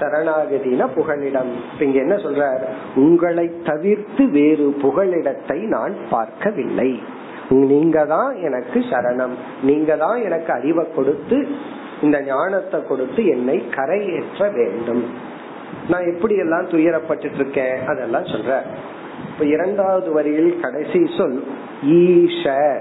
சரணாகதினா 0.00 0.88
புகழிடம். 0.96 1.50
இங்க 1.78 1.98
என்ன 1.98 2.14
சொல்றார்? 2.14 2.60
உங்களை 2.94 3.62
தவிர்த்து 3.64 4.30
வேறு 4.30 4.76
புகழிடத்தை 4.82 5.56
நான் 5.56 5.94
பார்க்கவில்லை. 6.10 7.02
நீங்க 7.48 8.04
தான் 8.04 8.36
எனக்கு 8.36 8.80
சரணம். 8.80 9.34
நீங்க 9.62 9.96
தான் 9.96 10.22
எனக்கு 10.22 10.52
அறிவை 10.52 10.86
கொடுத்து 10.94 11.46
இந்த 12.02 12.22
ஞானத்தை 12.22 12.86
கொடுத்து 12.86 13.26
என்னை 13.26 13.62
கரையேற்ற 13.70 14.52
வேண்டும். 14.52 15.04
நான் 15.88 16.14
எப்படி 16.14 16.36
எல்லாம் 16.36 16.68
துயரப்பட்டு 16.68 17.34
இருக்கேன் 17.34 17.86
அதெல்லாம் 17.86 18.24
சொல்ற. 18.24 18.60
இப்ப 19.32 19.44
இரண்டாவது 19.44 20.12
வரியில் 20.12 20.60
கடைசி 20.60 21.06
சொல் 21.18 21.46
ஈஷ. 21.84 22.76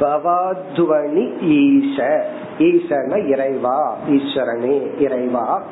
பவாத்வனி 0.00 1.32
ஈஷ. 1.42 2.22
ஈசன 2.58 3.26
இறைவா 3.26 3.96
ஈஸ்வரனே 4.08 5.00
இறைவா. 5.00 5.62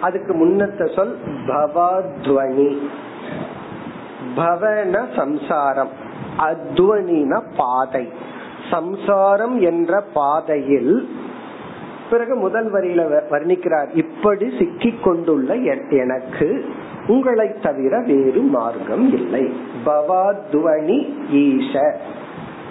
அதுக்கு 0.00 0.46
முன்னத்த 0.46 0.94
சொல் 0.94 1.18
பவாத்வனி. 1.46 2.76
பவன 4.36 5.16
சம்சாரம் 5.16 5.90
அத்வனின 6.38 7.42
பாதை. 7.56 8.28
சம்சாரம் 8.70 9.60
என்ற 9.60 10.00
பாதையில் 10.00 11.08
பிறகு 12.10 12.34
முதல் 12.34 12.72
வரியில 12.72 13.22
வர்ணிக்கிறார் 13.30 13.96
இப்படி 13.96 14.52
சிக்கிக் 14.58 15.02
கொண்டுள்ள 15.02 15.54
எனக்கு 15.90 16.64
உங்களை 17.06 17.52
தவிர 17.62 18.00
வேறு 18.00 18.40
மார்க்கம் 18.40 19.12
இல்லை. 19.12 19.52
பவாத்வனி 19.86 21.12
ஈஷ. 21.32 21.94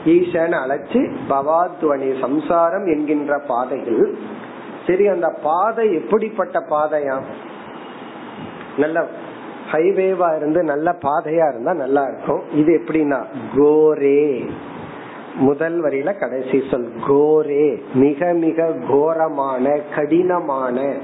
ஈசன் 0.05 0.53
அழைச்சு 0.53 1.11
பவாத்வனி 1.29 2.19
சம்சாரம் 2.19 2.85
என்கின்ற 2.85 3.39
பாதையில். 3.39 4.17
சரி 4.87 5.07
அந்த 5.07 5.39
பாதை 5.43 5.93
எப்படிப்பட்ட 5.93 6.59
பாதையா? 6.59 7.21
நல்ல 8.77 9.05
ஹைவேவா 9.71 10.35
இருந்து 10.35 10.63
நல்ல 10.63 10.95
பாதையா 11.01 11.49
இருந்தா 11.49 11.73
நல்லா 11.73 12.03
இருக்கும். 12.03 12.41
இது 12.53 12.83
எப்படின்னா 12.83 13.23
கோரே. 13.55 14.49
முதல் 15.35 15.83
வரியில 15.83 16.19
கடைசி 16.19 16.63
சொல் 16.71 16.91
கோரே 17.07 17.81
மிக 17.93 18.33
மிக 18.33 18.73
கோரமான 18.89 19.79
கடினமான 19.95 20.95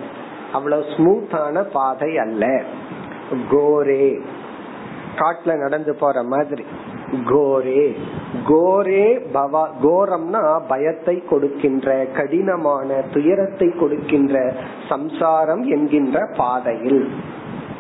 அவ்வளவு 0.54 0.84
ஸ்மூத்தான 0.84 1.64
பாதை 1.72 2.18
அல்ல. 2.18 2.62
கோரே. 3.52 4.22
காட்டுல 5.16 5.58
நடந்து 5.58 5.96
போற 5.96 6.24
மாதிரி. 6.24 6.66
கோரே. 7.26 7.96
கோரே 8.48 9.22
பவா 9.34 9.68
கோரம்னா 9.84 10.62
பயத்தை 10.68 11.24
கொடுக்கின்ற 11.30 12.06
கடினமான 12.06 13.04
துயரத்தை 13.14 13.70
கொடுக்கின்ற 13.70 14.54
சம்சாரம் 14.90 15.64
என்கின்ற 15.64 16.30
பாதையில். 16.38 17.10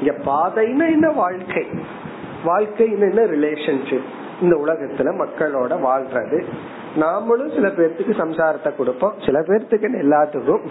இங்க 0.01 0.15
பாதைன்னா 0.25 0.91
என்ன 0.91 1.09
வாழ்க்கை? 1.09 1.65
வாழ்க்கைன்னு 2.45 2.99
என்ன 2.99 3.21
ரிலேஷன்ஷிப் 3.21 4.23
இந்த 4.41 4.55
உலகத்துல 4.55 5.21
மக்களோட 5.21 5.88
வாழ்றது. 5.88 6.45
நாமளும் 6.95 7.55
சில 7.55 7.67
பேர்த்துக்கு 7.67 8.21
சம்சாரத்தை 8.21 8.75
கொடுப்போம். 8.75 9.13
சில 9.25 9.39
பேர்த்துக்கு 9.39 10.03
எல்லாத்துக்கும். 10.03 10.61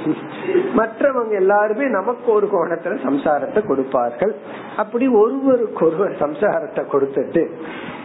மற்றவங்க 0.76 1.30
எல்லாருமே 1.30 1.88
நமக்கு 1.88 2.32
ஒரு 2.32 2.46
கோணத்துல 2.46 3.04
சம்சாரத்தை 3.04 3.66
கொடுப்பார்கள். 3.66 4.34
அப்படி 4.76 5.08
ஒருவருக்கு 5.08 5.86
ஒருவர் 5.86 6.10
சம்சாரத்தை 6.10 6.84
கொடுத்துட்டு 6.92 7.48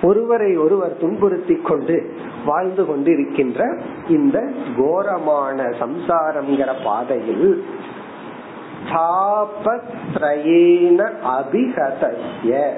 ஒருவரை 0.02 0.58
ஒருவர் 0.58 0.98
துன்புறுத்தி 0.98 1.56
கொண்டு 1.56 2.14
வாழ்ந்து 2.46 2.86
கொண்டு 2.86 3.12
இருக்கின்ற 3.12 3.78
இந்த 4.08 4.44
கோரமான 4.78 5.64
சம்சாரம்ங்கிற 5.64 6.84
பாதையில் 6.84 7.64
தாபத்ரயேன 8.94 11.12
அபிகதஸ்ய 11.38 12.76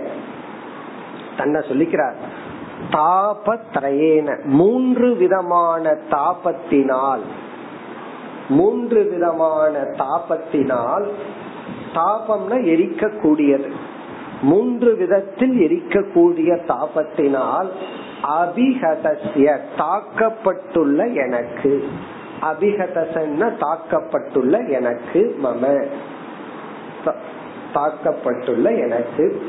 தன்னை 1.37 1.61
சொல்லிக்கிறார். 1.61 2.15
தாபத்ரயேன. 2.89 4.43
மூன்று 4.43 5.15
விதமான 5.15 5.97
தாபத்தினால் 6.09 7.21
மூன்று 8.49 9.03
விதமான 9.03 9.79
தாபத்தினால் 9.79 11.05
தாபம்னா 11.93 12.63
எரிக்கக்கூடியது. 12.65 13.69
மூன்று 14.41 14.95
விதத்தில் 14.95 15.57
எரிக்கக்கூடிய 15.57 16.57
தாபத்தினால் 16.67 17.69
அபிகதசிய 18.23 19.57
தாக்கப்பட்டுள்ள 19.77 21.13
எனக்கு. 21.13 21.87
அபிகதசன்ன 22.41 23.57
தாக்கப்பட்டுள்ள 23.59 24.69
எனக்கு 24.69 25.39
மம. 25.43 25.87
தாக்கப்பட்டுள்ள 27.73 28.79
எனக்கு. 28.79 29.41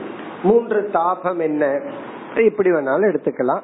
மூன்று 0.43 0.91
தாபம் 0.93 1.39
என்ன? 1.39 1.81
இப்படி 2.41 2.71
வேணாலும் 2.71 3.11
எடுத்துக்கலாம். 3.11 3.61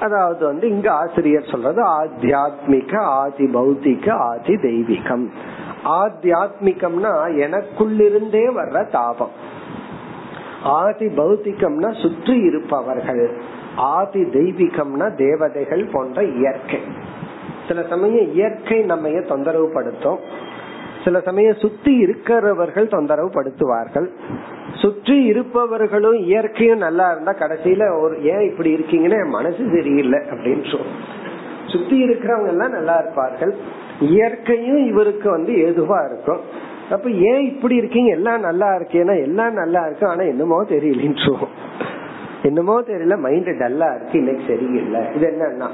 அதாவது 0.00 0.46
வந்து 0.46 0.68
இங்க 0.68 0.92
ஆசிரியர் 0.92 1.50
சொல்றது 1.50 1.86
ஆத்தியாத்மிக 1.86 2.96
ஆதி 2.96 3.44
பௌத்திக 3.44 4.10
ஆதி 4.10 4.54
தெய்வீகம் 4.54 5.28
ஆத்தியாத்மிகம்னா 5.84 7.12
எனக்குள்ளிருந்தே 7.44 8.44
வர்ற 8.54 8.90
தாபம். 8.90 9.30
ஆதி 10.62 11.06
பௌத்திகம்னா 11.06 12.02
சுற்றி 12.02 12.38
இருப்பவர்கள். 12.38 13.40
ஆதி 13.76 14.22
தெய்வீகம்னா 14.22 15.14
தேவதைகள் 15.14 15.88
போன்ற 15.92 16.24
இயற்கை. 16.24 16.80
சில 17.68 17.82
சமயம் 17.82 18.32
இயற்கை 18.32 18.82
நம்ம 18.82 19.08
தொந்தரவு 19.08 19.70
படுத்தும் 19.74 20.18
சில 21.04 21.20
சமயம் 21.20 21.54
சுத்தி 21.54 21.96
இருக்கிறவர்கள் 21.96 22.88
தொந்தரவு 22.88 23.28
படுத்துவார்கள் 23.28 24.10
சுற்றி 24.74 25.24
இருப்பவர்களும் 25.24 26.18
இயற்கையும் 26.18 26.78
நல்லா 26.78 27.10
இருந்தா 27.10 27.32
கடைசியில 27.32 28.00
ஒரு 28.00 28.22
ஏன் 28.22 28.40
இப்படி 28.40 28.74
இருக்கீங்கன்னு 28.74 29.28
மனசு 29.28 29.70
சரியில்லை 29.74 30.18
அப்படின்னு 30.18 30.70
சொல்லும். 30.70 30.92
சுத்தி 31.66 32.04
இருக்கிறவங்க 32.04 32.48
எல்லாம் 32.48 32.70
நல்லா 32.70 32.96
இருப்பார்கள். 32.98 33.54
இயற்கையும் 34.00 34.86
இவருக்கு 34.86 35.30
வந்து 35.30 35.52
எதுவா 35.52 36.04
இருக்கும். 36.04 36.40
அப்ப 36.90 37.10
ஏன் 37.10 37.40
இப்படி 37.40 37.74
இருக்கீங்க? 37.74 38.10
எல்லாம் 38.10 38.40
நல்லா 38.40 38.76
இருக்கேன்னா 38.76 39.20
எல்லாம் 39.22 39.52
நல்லா 39.52 39.86
இருக்கு 39.86 40.06
ஆனா 40.06 40.20
என்னமோ 40.20 40.62
தெரியலன்னு 40.62 41.24
சொல்லுவோம் 41.24 41.66
என்னமோ 42.42 42.80
தெரியல 42.80 43.18
மைண்ட் 43.18 43.48
டல்லா 43.48 43.94
இருக்கு 43.94 44.18
இன்னைக்கு 44.18 44.42
சரியில்லை. 44.48 45.00
இது 45.14 45.34
என்னன்னா 45.34 45.68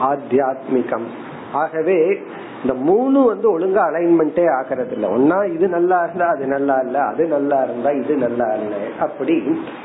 ஆத்தியாத்மிகம். 0.00 1.06
ஆகவே 1.52 2.18
இந்த 2.64 2.74
மூணு 2.88 3.22
வந்து 3.22 3.46
ஒழுங்கா 3.58 3.82
அலைன்மெண்டே 3.88 4.44
ஆகிறது 4.50 4.94
இல்ல 4.94 5.06
ஒன்னா 5.08 5.38
இது 5.54 5.68
நல்லா 5.68 5.98
இருந்தா 6.02 6.26
அது 6.26 6.46
நல்லா 6.46 6.76
இல்ல 6.80 6.98
அது 7.02 7.26
நல்லா 7.26 7.62
இருந்தா 7.62 7.90
இது 7.92 8.14
நல்லா 8.16 8.46
இல்ல. 8.54 8.74
அப்படி 8.98 9.36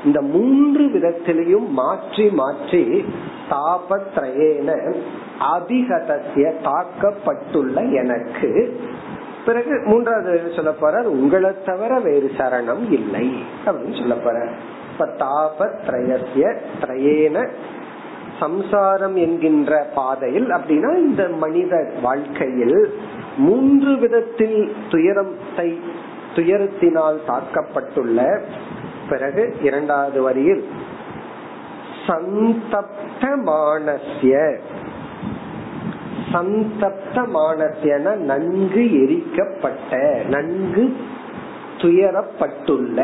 இந்த 0.06 0.22
மூன்று 0.22 0.86
விதத்திலையும் 0.88 1.68
மாற்றி 1.72 2.30
மாற்றி 2.32 2.84
தாபத்ரயேன 3.50 4.70
அபிகதசிய 5.54 6.46
தாக்கப்பட்டுள்ள 6.64 7.92
எனக்கு. 7.94 8.50
பிறகு 9.46 9.76
மூன்றாவது 9.86 10.52
சொல்ல 10.56 10.72
போறார் 10.82 11.08
உங்களை 11.16 11.52
தவிர 11.66 12.00
வேறு 12.00 12.32
சரணம் 12.38 12.86
இல்லை. 12.92 13.28
அப்படின்னு 13.66 14.00
சொல்ல 14.00 14.16
போற 14.16 14.38
இப்ப 14.92 15.06
தாபத்ரயசிய 15.26 16.46
திரயேன 16.82 17.38
சம்சாரம் 18.40 19.16
என்கின்ற 19.16 19.72
பாதையில் 19.96 20.50
அப்படின்னா 20.50 20.92
இந்த 20.98 21.24
மனித 21.28 21.74
வாழ்க்கையில் 22.02 22.80
மூன்று 23.38 23.98
விதத்தில் 23.98 24.60
துயரத்தை 24.90 25.70
துயரத்தினால் 26.36 27.20
தாக்கப்பட்டுள்ள 27.28 28.20
பிறகு 29.10 29.44
இரண்டாவது 29.62 30.22
வரியில் 30.22 30.64
சந்தப்த 32.08 33.24
மானசிய 33.46 34.36
சந்தப்த 36.32 37.18
மானசியன 37.36 38.16
நன்கு 38.16 38.84
எரிக்கப்பட்ட 39.04 39.92
நன்கு 40.30 40.84
துயரப்பட்டுள்ள. 41.78 43.00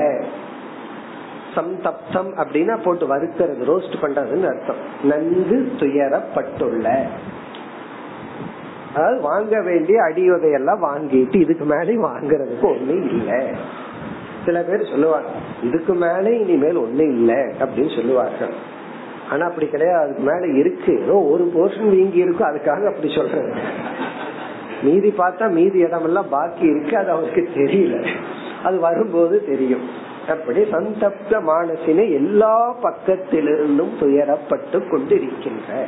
சந்தப்தம் 1.56 2.32
அப்படின்னா 2.38 2.84
போட்டு 2.84 3.16
வறுக்கிறது 3.16 3.64
ரோஸ்ட் 3.68 3.96
பண்றதுன்னு 4.02 4.48
அர்த்தம். 4.48 4.82
நன்கு 5.04 5.72
துயரப்பட்டுள்ள. 5.80 7.02
அதாவது 8.96 9.22
வாங்க 9.22 9.62
வேண்டிய 9.62 10.02
அடிவதையெல்லாம் 10.02 10.84
வாங்கிட்டு 10.84 11.36
இதுக்கு 11.36 11.66
மேலே 11.66 11.94
வாங்குறதுக்கு 11.94 12.62
ஒண்ணு 12.62 13.08
இல்லை. 13.08 13.48
சில 14.46 14.62
பேர் 14.62 14.90
சொல்லுவாங்க 14.90 15.28
இதுக்கு 15.64 15.94
மேலே 15.94 16.40
இனிமேல் 16.40 16.78
ஒண்ணு 16.78 17.02
இல்ல 17.02 17.34
அப்படின்னு 17.34 17.96
சொல்லுவார்கள். 17.96 18.54
ஆனா 19.30 19.46
அப்படி 19.46 19.68
கிடையாது 19.68 20.04
அதுக்கு 20.04 20.24
மேல 20.24 20.58
இருக்கு. 20.58 21.02
ஏதோ 21.04 21.14
ஒரு 21.14 21.52
போர்ஷன் 21.56 21.90
வீங்கி 21.90 22.18
இருக்கும் 22.18 22.48
அதுக்காக 22.48 22.88
அப்படி 22.88 23.16
சொல்றது. 23.16 23.54
மீதி 24.84 25.14
பார்த்தா 25.18 25.50
மீதி 25.50 25.80
இடமெல்லாம் 25.80 26.30
பாக்கி 26.30 26.66
இருக்கு 26.66 26.98
அது 26.98 27.10
அவருக்கு 27.10 27.50
தெரியல. 27.56 28.08
அது 28.64 28.80
வரும்போது 28.80 29.46
தெரியும். 29.46 30.04
அப்படி 30.30 30.62
சந்தப்த 30.62 31.40
மானசினை 31.48 32.12
எல்லா 32.12 32.76
பக்கத்திலிருந்தும் 32.84 33.94
துயரப்பட்டு 34.00 34.80
கொண்டிருக்கின்ற. 34.92 35.86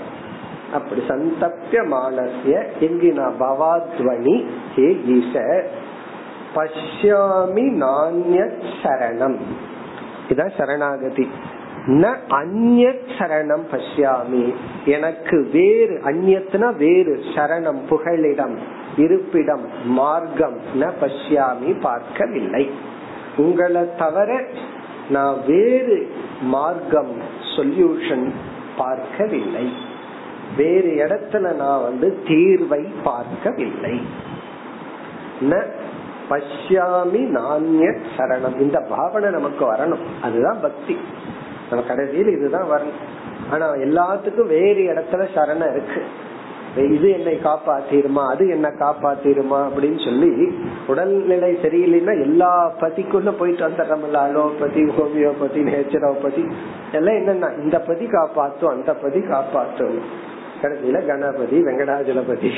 அப்படி 0.73 1.01
சந்தப்த 1.07 1.71
மானசிய 1.71 2.55
எங்கினா 2.79 3.27
பவாத்வனி 3.39 4.45
ஹே 4.75 4.87
ஈச 5.05 5.65
பஷ்யாமி 6.55 7.65
நானிய 7.83 8.51
சரணம். 8.83 9.37
இதான் 10.29 10.51
சரணாகதி. 10.57 11.27
ந 11.87 12.15
அந்ய 12.29 12.93
சரணம் 13.17 13.65
பஷ்யாமி. 13.71 14.53
எனக்கு 14.85 15.49
வேறு 15.51 16.01
அந்நியத்துனா 16.05 16.75
வேறு 16.75 17.19
சரணம் 17.35 17.81
புகழிடம் 17.89 18.55
இருப்பிடம் 18.97 19.65
மார்க்கம் 19.85 20.57
ந 20.79 20.91
பஷ்யாமி 21.01 21.81
பார்க்கவில்லை. 21.81 22.95
உங்களை 23.37 23.95
தவிர 23.97 24.43
நான் 25.09 25.37
வேறு 25.47 26.13
மார்க்கம் 26.41 27.21
சொல்யூஷன் 27.57 28.31
பார்க்கவில்லை. 28.77 29.73
வேறு 30.57 31.05
இடத்துல 31.05 31.53
நான் 31.53 31.81
வந்து 31.81 32.17
தீர்வை 32.27 32.87
பார்க்கவில்லை. 33.03 34.01
ந 35.41 35.65
பஷ்யாமி 36.29 37.19
நானிய 37.19 37.97
சரணம். 38.17 38.59
இந்த 38.59 38.85
பாவனை 38.89 39.29
நமக்கு 39.29 39.73
வரணும். 39.73 40.03
அதுதான் 40.21 40.61
பக்தி. 40.61 40.97
நம்ம 41.69 41.85
கடைசியில் 41.85 42.27
இதுதான் 42.27 42.69
வரணும். 42.71 43.15
ஆனா 43.49 43.73
எல்லாத்துக்கும் 43.73 44.47
வேறு 44.47 44.81
இடத்துல 44.81 45.27
சரணம் 45.35 45.71
இருக்கு. 45.71 46.03
இது 46.83 47.11
என்னை 47.11 47.39
காப்பாத்திருமா 47.43 48.23
அது 48.27 48.47
என்ன 48.47 48.67
காப்பாத்திருமா 48.79 49.59
அப்படின்னு 49.67 50.05
சொல்லி 50.05 50.31
உடல்நிலை 50.87 51.57
சரியில்லைன்னா 51.61 52.21
எல்லா 52.21 52.73
பதிக்குள்ள 52.79 53.31
போயிட்டு 53.31 53.67
வந்துடுறோம்ல 53.67 54.13
அலோபதி 54.13 54.81
ஹோமியோபதி 54.81 55.61
நேச்சுரோபதி 55.63 56.43
எல்லாம் 56.91 57.15
என்னன்னா 57.15 57.63
இந்த 57.63 57.79
பதி 57.79 58.05
காப்பாத்தும் 58.05 58.71
அந்த 58.71 58.93
பதி 58.93 59.19
காப்பாத்தும் 59.19 59.99
கடைசியில 60.61 61.05
கணபதி 61.05 61.57
வெங்கடாஜலபதி 61.61 62.51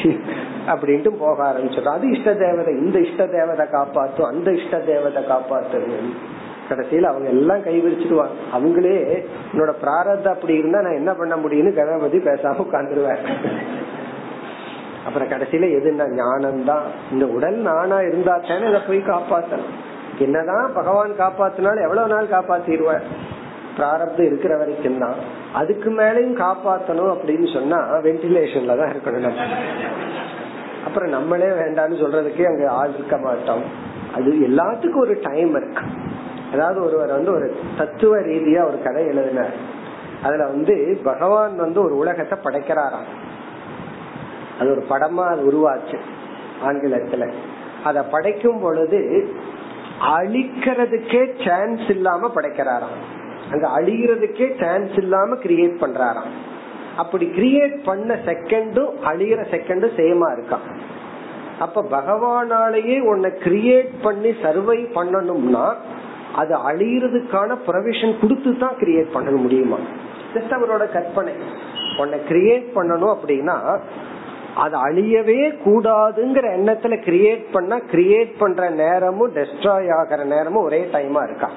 அப்படின்ட்டு 0.67 1.07
போக 1.07 1.43
ஆரம்பிச்சிடும். 1.43 1.93
அது 1.93 2.09
இஷ்ட 2.09 2.33
தேவதை 2.33 2.73
இந்த 2.73 2.99
இஷ்ட 2.99 3.25
தேவதை 3.27 3.65
காப்பாத்தும் 3.65 4.21
அந்த 4.21 4.51
இஷ்ட 4.51 4.79
தேவதை 4.79 5.23
காப்பாத்தும் 5.23 6.13
கடைசியில 6.69 7.01
அவங்க 7.01 7.29
எல்லாம் 7.29 7.59
கைவிரிச்சிடுவாங்க 7.59 8.35
அவங்களே 8.53 9.23
என்னோட 9.53 9.71
பிராரத 9.81 10.29
அப்படி 10.29 10.53
இருந்தா 10.53 10.81
நான் 10.81 10.95
என்ன 10.95 11.13
பண்ண 11.13 11.35
முடியும்னு 11.35 11.73
கணபதி 11.73 12.17
பேசாம 12.17 12.63
உட்காந்துருவேன் 12.65 13.23
அப்புறம் 15.05 15.27
கடைசியில 15.27 15.67
எதுனா 15.79 16.05
ஞானம் 16.15 16.63
தான் 16.65 16.85
இந்த 17.11 17.25
உடல் 17.25 17.55
நானா 17.55 18.01
இருந்தா 18.01 18.37
தானே 18.37 18.67
இதை 18.67 18.81
போய் 18.87 18.97
காப்பாத்தணும். 18.97 19.73
என்னதான் 20.19 20.73
பகவான் 20.73 21.11
காப்பாத்தினாலும் 21.11 21.83
எவ்வளவு 21.83 22.07
நாள் 22.07 22.33
காப்பாத்திடுவார்? 22.35 23.05
பிராரப்தம் 23.77 24.25
இருக்கிற 24.25 24.57
வரைக்கும் 24.57 24.97
தான். 24.97 25.15
அதுக்கு 25.53 25.89
மேலையும் 25.89 26.35
காப்பாத்தணும் 26.35 27.11
அப்படின்னு 27.13 27.53
சொன்னா 27.53 27.77
வென்டிலேஷன்ல 27.77 28.77
தான் 28.77 28.91
இருக்கணும். 28.93 29.19
நம்ம 29.19 29.47
அப்புறம் 30.85 31.09
நம்மளே 31.09 31.45
வேண்டாம்னு 31.45 32.01
சொல்றதுக்கே 32.01 32.45
அங்க 32.45 32.71
ஆள் 32.71 32.93
இருக்க 32.93 33.17
மாட்டோம். 33.17 33.63
அது 34.15 34.29
எல்லாத்துக்கும் 34.31 35.03
ஒரு 35.03 35.19
டைம் 35.23 35.55
இருக்கு. 35.55 35.83
அதாவது 36.53 36.83
ஒருவர் 36.85 37.09
வந்து 37.09 37.31
ஒரு 37.33 37.55
தத்துவ 37.77 38.17
ரீதியா 38.17 38.67
ஒரு 38.67 38.81
கதை 38.83 39.05
எழுதினார். 39.05 39.55
அதுல 40.23 40.45
வந்து 40.45 40.99
பகவான் 41.03 41.57
வந்து 41.57 41.81
ஒரு 41.83 41.97
உலகத்தை 41.97 42.37
படைக்கிறாராம். 42.43 43.09
அது 44.59 44.69
ஒரு 44.71 44.83
படமா 44.89 45.23
அது 45.29 45.41
உருவாச்சு 45.51 45.97
ஆங்கிலத்துல. 46.65 47.25
அத 47.83 48.03
படைக்கும் 48.03 48.61
பொழுது 48.61 48.99
அழிக்கிறதுக்கே 50.17 51.21
சான்ஸ் 51.45 51.89
இல்லாம 51.89 52.31
படைக்கிறாராம். 52.35 52.97
அங்க 53.51 53.67
அழிகிறதுக்கே 53.77 54.47
சான்ஸ் 54.59 54.95
இல்லாம 54.97 55.35
கிரியேட் 55.35 55.75
பண்றாராம். 55.81 56.31
அப்படி 56.97 57.25
கிரியேட் 57.25 57.75
பண்ண 57.83 58.13
செகண்டும் 58.25 58.93
அழிகிற 59.09 59.41
செகண்டும் 59.51 59.97
சேமா 59.97 60.27
இருக்கான் 60.35 60.65
அப்ப 61.59 61.81
பகவானாலேயே 61.91 62.97
உன்னை 62.99 63.29
கிரியேட் 63.43 63.93
பண்ணி 64.01 64.29
சர்வை 64.43 64.77
பண்ணணும்னா 64.97 65.63
அது 66.35 66.53
அழியறதுக்கான 66.69 67.57
ப்ரொவிஷன் 67.67 68.19
கொடுத்து 68.21 68.57
தான் 68.57 68.75
கிரியேட் 68.79 69.09
பண்ண 69.13 69.29
முடியுமா? 69.31 69.77
ஜஸ்ட் 70.33 70.53
அவரோட 70.57 70.91
கற்பனை. 70.91 71.33
உன்னை 71.97 72.19
கிரியேட் 72.29 72.67
பண்ணணும் 72.75 73.13
அப்படின்னா 73.15 73.57
அது 74.63 74.75
அழியவே 74.87 75.41
கூடாதுங்கிற 75.65 76.45
எண்ணத்துல 76.57 76.95
கிரியேட் 77.07 77.43
பண்ணா 77.51 77.77
கிரியேட் 77.91 78.31
பண்ற 78.39 78.69
நேரமும் 78.83 79.33
டெஸ்ட்ராய் 79.35 79.89
ஆகிற 79.97 80.23
நேரமும் 80.23 80.63
ஒரே 80.63 80.79
டைமா 80.93 81.21
இருக்கா? 81.23 81.49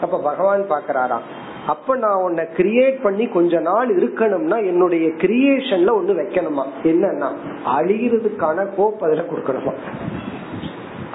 அப்ப 0.00 0.20
பகவான் 0.20 0.64
பாக்குறாராம் 0.70 1.26
அப்ப 1.66 1.96
நான் 1.96 2.22
உன்னை 2.22 2.44
கிரியேட் 2.56 2.98
பண்ணி 3.02 3.24
கொஞ்ச 3.28 3.60
நாள் 3.60 3.90
இருக்கணும்னா 3.98 4.58
என்னுடைய 4.66 5.06
கிரியேஷன்ல 5.22 5.92
ஒண்ணு 5.98 6.12
வைக்கணுமா? 6.20 6.64
என்னன்னா 6.90 7.28
அழியறதுக்கான 7.76 8.66
கோப் 8.76 9.04
அதுல 9.04 9.24
கொடுக்கணுமா? 9.30 9.72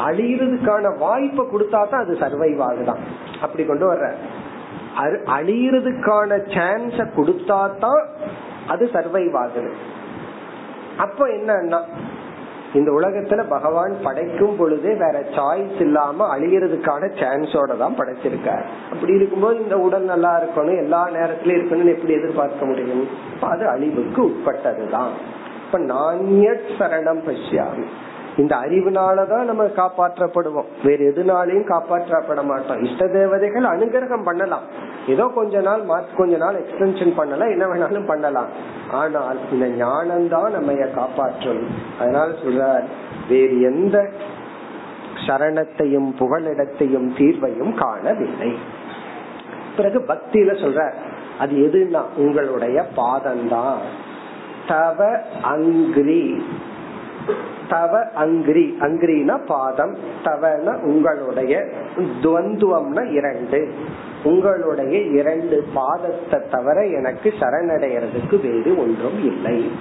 அழியறதுக்கான 0.08 0.92
வாய்ப்பை 0.98 1.44
கொடுத்தா 1.46 1.82
தான் 1.90 2.04
அது 2.04 2.14
சர்வைவ் 2.14 2.62
ஆகுதான் 2.68 3.02
அப்படி 3.42 3.66
கொண்டு 3.66 3.86
வர்ற. 3.92 4.08
அழியறதுக்கான 5.38 6.38
சான்ஸ 6.56 7.08
கொடுத்தா 7.18 7.60
தான் 7.86 8.04
அது 8.68 8.86
சர்வைவ் 8.94 9.38
ஆகுது. 9.44 9.72
அப்ப 10.98 11.28
என்னன்னா 11.28 11.82
இந்த 12.74 12.92
உலகத்துல 12.92 13.50
பகவான் 13.50 13.94
படைக்கும் 14.04 14.56
பொழுதே 14.58 14.90
வேற 14.90 15.20
சாய்ஸ் 15.20 15.82
இல்லாம 15.82 16.38
அழியறதுக்கான 16.38 17.10
சான்ஸோட 17.16 17.78
தான் 17.78 17.96
படைச்சிருக்காரு. 17.98 18.64
அப்படி 18.92 19.14
இருக்கும்போது 19.14 19.60
இந்த 19.60 19.78
உடல் 19.78 20.04
நல்லா 20.04 20.42
இருக்கணும் 20.42 20.78
எல்லா 20.78 21.08
நேரத்திலயும் 21.08 21.60
இருக்கணும்னு 21.60 21.96
எப்படி 21.96 22.14
எதிர்பார்க்க 22.14 22.66
முடியும்? 22.66 23.08
அது 23.42 23.68
அழிவுக்கு 23.68 24.26
உட்பட்டதுதான். 24.26 25.10
இப்ப 25.66 25.78
நான் 25.78 26.20
சரணம் 26.80 27.22
பசியாமி 27.26 27.86
இந்த 28.42 28.56
அறிவுனாலதான் 28.56 29.50
நம்ம 29.50 29.64
காப்பாற்றப்படுவோம். 29.64 30.70
வேற 30.84 31.04
எதுனாலையும் 31.04 31.70
காப்பாற்றப்பட 31.72 32.44
மாட்டோம். 32.44 32.84
இஷ்ட 32.84 33.08
தேவதைகள் 33.08 33.64
அனுகிரகம் 33.64 34.24
பண்ணலாம். 34.24 34.66
ஏதோ 35.08 35.26
கொஞ்ச 35.36 35.62
நாள் 35.62 35.84
கொஞ்ச 36.18 36.38
நாள் 36.38 36.62
எக்ஸ்டென்ஷன் 36.62 37.16
பண்ணலாம் 37.16 37.50
என்ன 37.50 37.66
வேணாலும் 37.66 38.06
பண்ணலாம். 38.06 38.52
ஆனால் 38.92 39.40
இந்த 39.52 39.68
ஞானம் 39.68 40.30
தான் 40.30 40.52
நம்ம 40.52 40.74
காப்பாற்றும். 40.74 41.64
அதனால 42.00 42.32
சொல்றார் 42.44 42.86
வேறு 43.30 43.62
எந்த 43.62 43.98
சரணத்தையும் 45.28 46.10
புகழிடத்தையும் 46.20 47.10
தீர்வையும் 47.18 47.74
காணவில்லை. 47.74 48.52
பிறகு 49.76 50.00
பக்தியில 50.08 50.54
சொல்ற 50.64 50.80
அது 51.40 51.56
எதுனா 51.56 52.02
உங்களுடைய 52.18 52.86
பாதம்தான். 52.98 53.82
தவ 54.68 55.06
அங்கிரி. 55.44 56.42
தவ 57.70 58.00
அங்கிரி. 58.00 58.74
அங்கிரினா 58.80 59.46
பாதம். 59.46 59.98
தவன 60.24 60.84
உங்களுடைய 60.84 61.68
துவந்துவம்னா 62.24 63.12
இரண்டு. 63.12 63.74
உங்களுடைய 64.24 65.00
இரண்டு 65.00 65.68
பாதத்தை 65.76 66.50
தவிர 66.50 66.86
எனக்கு 66.86 67.34
சரணடைகிறதுக்கு 67.40 68.42
வேறு 68.42 68.78
ஒன்றும் 68.78 69.26
இல்லை. 69.26 69.72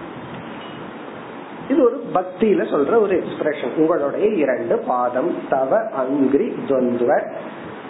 இது 1.68 1.82
ஒரு 1.82 2.02
பக்தியில 2.14 2.62
சொல்ற 2.68 3.00
ஒரு 3.00 3.16
எக்ஸ்பிரஷன் 3.16 3.76
உங்களுடைய 3.76 4.26
இரண்டு 4.26 4.78
பாதம். 4.78 5.34
தவ 5.50 5.76
அங்கிரி 5.76 6.54
துவந்துவ. 6.68 7.22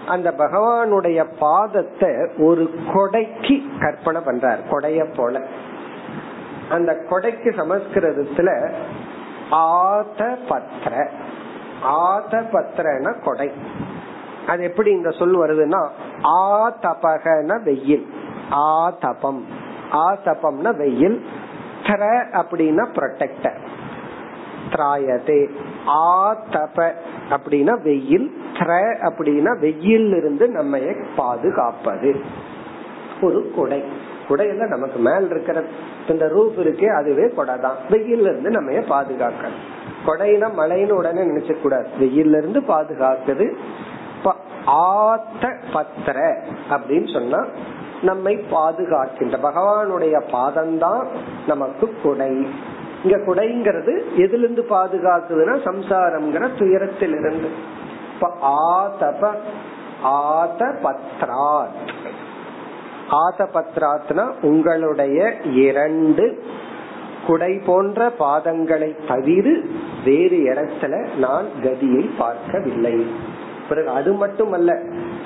அந்த 0.07 0.35
பகவானுடைய 0.39 1.25
பாதத்தை 1.41 2.29
ஒரு 2.39 2.71
கொடைக்கு 2.95 3.63
கற்பனை 3.81 4.21
பண்றார். 4.21 4.59
கொடைய 4.71 5.15
போல. 5.17 5.41
அந்த 6.71 7.01
கொடைக்கு 7.11 7.53
சமஸ்கிருதத்துல 7.57 8.73
ஆத 9.51 10.39
பத்திர 10.49 11.11
ஆத 11.83 12.41
பத்திரன 12.41 13.25
கொடை. 13.25 13.53
அது 14.47 14.63
எப்படி 14.63 14.91
இந்த 14.91 15.11
சொல் 15.11 15.39
வருதுன்னா 15.39 15.89
ஆ 16.25 16.71
தபகன 16.71 17.63
வெயில். 17.63 18.07
ஆ 18.53 18.91
தபம் 18.91 19.45
ஆ 19.93 20.17
தபம்னா 20.25 20.77
வெயில். 20.77 21.27
திர 21.83 22.25
அப்படின்னா 22.33 22.87
ப்ரொடெக்டர் 22.95 23.57
திராயதே. 24.71 25.49
ஆ 25.87 26.35
தப 26.35 26.93
அப்படின்னா 27.31 27.83
வெயில். 27.83 28.43
திர 28.53 28.97
அப்படின்னா 29.03 29.59
வெயில் 29.59 30.17
இருந்து 30.17 30.49
நம்ம 30.49 30.79
பாதுகாப்பது. 31.17 32.21
ஒரு 33.21 33.53
கொடை. 33.57 34.00
குடையில 34.31 34.67
நமக்கு 34.67 34.99
மேல் 34.99 35.31
இருக்கிற 35.31 35.65
இந்த 36.09 36.27
ரூப் 36.27 36.59
இருக்கே 36.61 36.89
அதுவே 36.97 37.29
கொடை 37.29 37.59
தான். 37.59 37.77
வெயில்ல 37.91 38.29
இருந்து 38.31 38.51
நம்ம 38.51 38.81
பாதுகாக்க 38.89 39.49
கொடைனா 40.07 40.49
மழைன்னு 40.59 40.91
உடனே 40.91 41.21
நினைச்ச 41.21 41.61
கூடாது. 41.61 41.89
வெயில்ல 42.01 42.39
இருந்து 42.39 42.61
பாதுகாக்குது 42.61 43.47
ஆத்த 44.67 45.45
பத்திர 45.73 46.19
அப்படின்னு 46.71 47.13
சொன்னா 47.13 47.45
நம்மை 48.03 48.35
பாதுகாக்கின்ற. 48.51 49.37
பகவானுடைய 49.43 50.17
பாதம்தான் 50.33 51.07
நமக்கு 51.47 51.95
குடை. 52.03 52.47
இங்க 53.05 53.17
குடைங்கிறது 53.17 53.95
எதுல 54.17 54.43
இருந்து 54.43 54.67
பாதுகாக்குதுன்னா 54.71 55.57
சம்சாரம்ங்கிற 55.69 56.49
துயரத்திலிருந்து. 56.59 57.49
இப்ப 58.15 58.29
ஆதப 58.43 59.31
ஆத 60.03 60.75
பத்ராத். 60.83 61.79
ஆதபத்ராத்னா 63.11 64.33
உங்களுடைய 64.43 65.35
இரண்டு 65.41 66.43
குடை 67.27 67.59
போன்ற 67.67 68.13
பாதங்களை 68.19 68.97
தவிர 69.09 69.51
வேறு 70.05 70.37
இடத்துல 70.37 71.17
நான் 71.17 71.47
கதியை 71.63 72.11
பார்க்கவில்லை. 72.19 73.07
பிறகு 73.69 73.89
அது 73.89 74.13
மட்டுமல்ல 74.13 74.83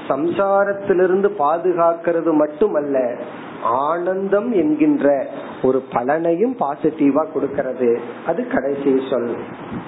சம்சாரத்திலிருந்து 0.09 1.31
பாதுகாக்கிறது 1.39 2.33
மட்டுமல்ல 2.33 3.15
ஆனந்தம் 3.63 4.53
என்கின்ற 4.53 5.27
ஒரு 5.63 5.83
பலனையும் 5.91 6.57
பாசிட்டிவா 6.61 7.33
கொடுக்கிறது. 7.33 8.01
அது 8.27 8.47
கடைசி 8.47 9.01
சொல். 9.11 9.37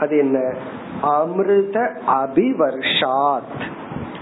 அது 0.00 0.18
என்ன? 0.18 0.54
அமிர்த 1.02 1.92
அபிவர்ஷாத். 2.08 3.60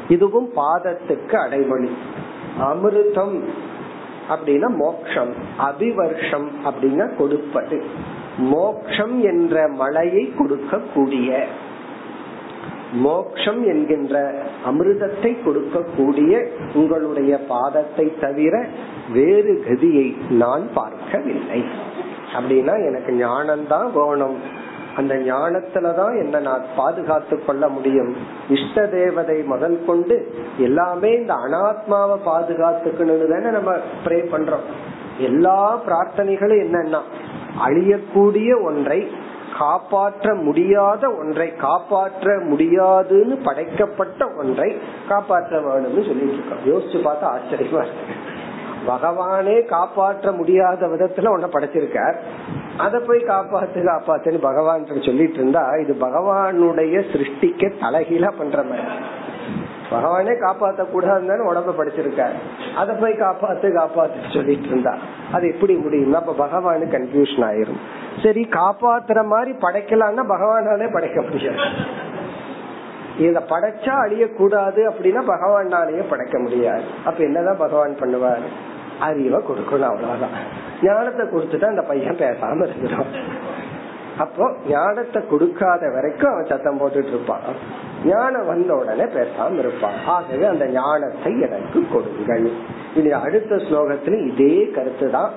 இதுவும் 0.08 0.48
பாதத்துக்கு 0.56 1.34
அடைமொழி. 1.34 1.96
அமிர்தம் 2.60 3.40
அப்படின்னா 4.28 4.68
மோக்ஷம் 4.76 5.32
அபிவர்ஷம் 5.58 6.48
அப்படின்னா 6.64 7.16
கொடுப்பது. 7.16 7.82
மோக்ஷம் 8.38 9.22
என்ற 9.22 9.68
மழையை 9.68 10.32
கொடுக்கக்கூடிய 10.38 11.44
மோக்ஷம் 12.92 13.66
என்கின்ற 13.66 14.42
அமிர்தத்தை 14.66 15.36
கொடுக்கக்கூடிய 15.46 16.48
உங்களுடைய 16.74 17.40
பாதத்தை 17.48 18.20
தவிர 18.20 18.66
வேறு 19.12 19.64
கதியை 19.68 20.30
நான் 20.30 20.72
பார்க்கவில்லை. 20.74 21.64
அப்படின்னா 22.34 22.86
எனக்கு 22.86 23.12
ஞானம்தான் 23.12 23.90
வேணும். 23.94 24.62
அந்த 24.96 25.14
ஞானத்துலதான் 25.14 26.18
என்ன 26.18 26.38
நான் 26.38 26.64
பாதுகாத்து 26.76 27.44
கொள்ள 27.44 27.68
முடியும். 27.68 28.16
இஷ்ட 28.48 28.86
தேவதை 28.86 29.42
முதல் 29.42 29.84
கொண்டு 29.86 30.34
எல்லாமே 30.58 31.12
இந்த 31.12 31.34
அனாத்மாவை 31.34 32.18
பாதுகாத்துக்கணும்னு 32.26 33.32
தானே 33.32 33.50
நம்ம 33.50 33.72
ப்ரே 34.04 34.18
பண்றோம். 34.32 34.66
எல்லா 35.18 35.80
பிரார்த்தனைகளும் 35.86 36.64
என்னன்னா 36.64 37.00
அழியக்கூடிய 37.66 38.64
ஒன்றை 38.64 39.10
காப்பாற்ற 39.58 40.34
முடியாத 40.34 41.10
ஒன்றை 41.10 41.56
காப்பாற்ற 41.56 42.40
முடியாதுன்னு 42.44 43.36
படைக்கப்பட்ட 43.36 44.28
ஒன்றை 44.38 44.78
காப்பாற்ற 45.08 45.60
வேணும்னு 45.60 46.06
சொல்லிட்டு 46.06 46.32
இருக்கோம். 46.32 46.64
யோசிச்சு 46.66 47.06
பார்த்தா 47.06 47.26
ஆச்சரியமா 47.26 47.84
இருக்கு. 47.84 48.14
பகவானே 48.88 49.66
காப்பாற்ற 49.66 50.32
முடியாத 50.32 50.86
விதத்துல 50.86 51.28
ஒன்ன 51.36 51.46
படைச்சிருக்கார். 51.52 52.16
அத 52.76 52.98
போய் 52.98 53.24
காப்பாத்து 53.24 53.80
காப்பாத்துன்னு 53.80 54.38
பகவான் 54.38 54.86
சொல்லிட்டு 54.86 55.34
இருந்தா 55.34 55.70
இது 55.82 55.96
பகவானுடைய 56.00 57.04
சிருஷ்டிக்க 57.12 57.72
தலைகீழா 57.80 58.32
பண்ற 58.38 58.62
மாதிரி. 58.62 58.86
பகவானே 59.90 60.34
காப்பாத்த 60.38 60.84
கூடாதுன்னு 60.94 61.52
உடம்ப 61.52 61.74
படிச்சிருக்காரு. 61.78 62.32
அத 62.76 62.92
போய் 62.92 63.12
காப்பாத்து 63.12 63.66
காப்பாத்து 63.72 64.34
சொல்லிட்டு 64.34 64.66
இருந்தா. 64.66 64.96
அது 65.32 65.48
எப்படி 65.48 65.74
முடியும் 65.74 66.14
அப்ப 66.14 66.46
பகவானு 66.46 66.80
கன்ஃபியூஷன் 66.80 67.44
ஆயிரும். 67.50 67.80
சரி 68.22 68.48
காப்பாத்துற 68.50 69.24
மாதிரி 69.24 69.56
படைக்கலாம்னா 69.58 70.24
பகவானாலே 70.28 70.92
படைக்க 70.92 71.22
முடியாது. 71.22 71.58
இத 73.18 73.42
படைச்சா 73.48 73.94
அழியக்கூடாது 74.06 74.90
அப்படின்னா 74.90 75.22
பகவானாலேயே 75.26 76.08
படைக்க 76.08 76.38
முடியாது. 76.38 76.82
அப்ப 77.04 77.24
என்னதான் 77.24 77.58
பகவான் 77.58 77.98
பண்ணுவார்? 78.00 78.42
அறிவை 79.00 79.40
கொடுக்கணும் 79.40 79.88
அவ்வளவுதான். 79.88 80.62
ஞானத்தை 80.82 81.26
கொடுத்துட்டா 81.26 81.64
அந்த 81.64 81.82
பையன் 81.82 82.16
பேசாம 82.16 82.66
இருந்துடும். 82.66 83.06
அப்போ 84.18 84.50
ஞானத்தை 84.68 85.26
கொடுக்காத 85.26 85.90
வரைக்கும் 85.90 86.30
அவன் 86.30 86.46
சத்தம் 86.46 86.80
போட்டுட்டு 86.80 87.06
இருப்பான். 87.06 87.40
ஞானம் 88.04 88.46
வந்த 88.46 88.74
உடனே 88.74 89.02
பேசாம 89.02 89.58
இருப்பான். 89.58 89.92
ஆகவே 90.06 90.44
அந்த 90.44 90.66
ஞானத்தை 90.66 91.40
எனக்கு 91.40 91.86
கொடுங்கள். 91.92 92.50
இனி 92.94 93.10
அடுத்த 93.10 93.54
ஸ்லோகத்துல 93.54 94.26
இதே 94.26 94.70
கருத்து 94.70 95.10
தான். 95.10 95.30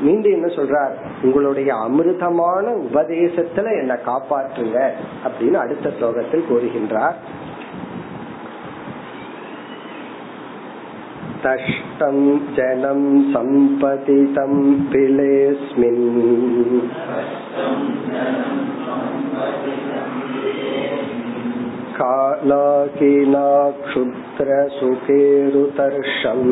மீண்டும் 0.00 0.32
என்ன 0.32 0.46
சொல்றார்? 0.46 0.90
உங்களுடைய 1.22 1.74
அமிர்தமான 1.74 2.74
உபதேசத்துல 2.74 3.80
என்ன 3.80 3.98
காப்பாற்றுங்க 4.06 4.90
அப்படின்னு 5.24 5.54
அடுத்த 5.54 5.88
ஸ்லோகத்தில் 5.88 6.48
கூறுகின்றார். 6.50 7.14
तष्टं 11.45 12.17
जनं 12.57 13.01
सम्पतितं 13.33 14.53
पिलेऽस्मिन् 14.91 16.05
कालाकिना 21.97 23.47
क्षुद्रसुखेरुतर्षम् 23.85 26.49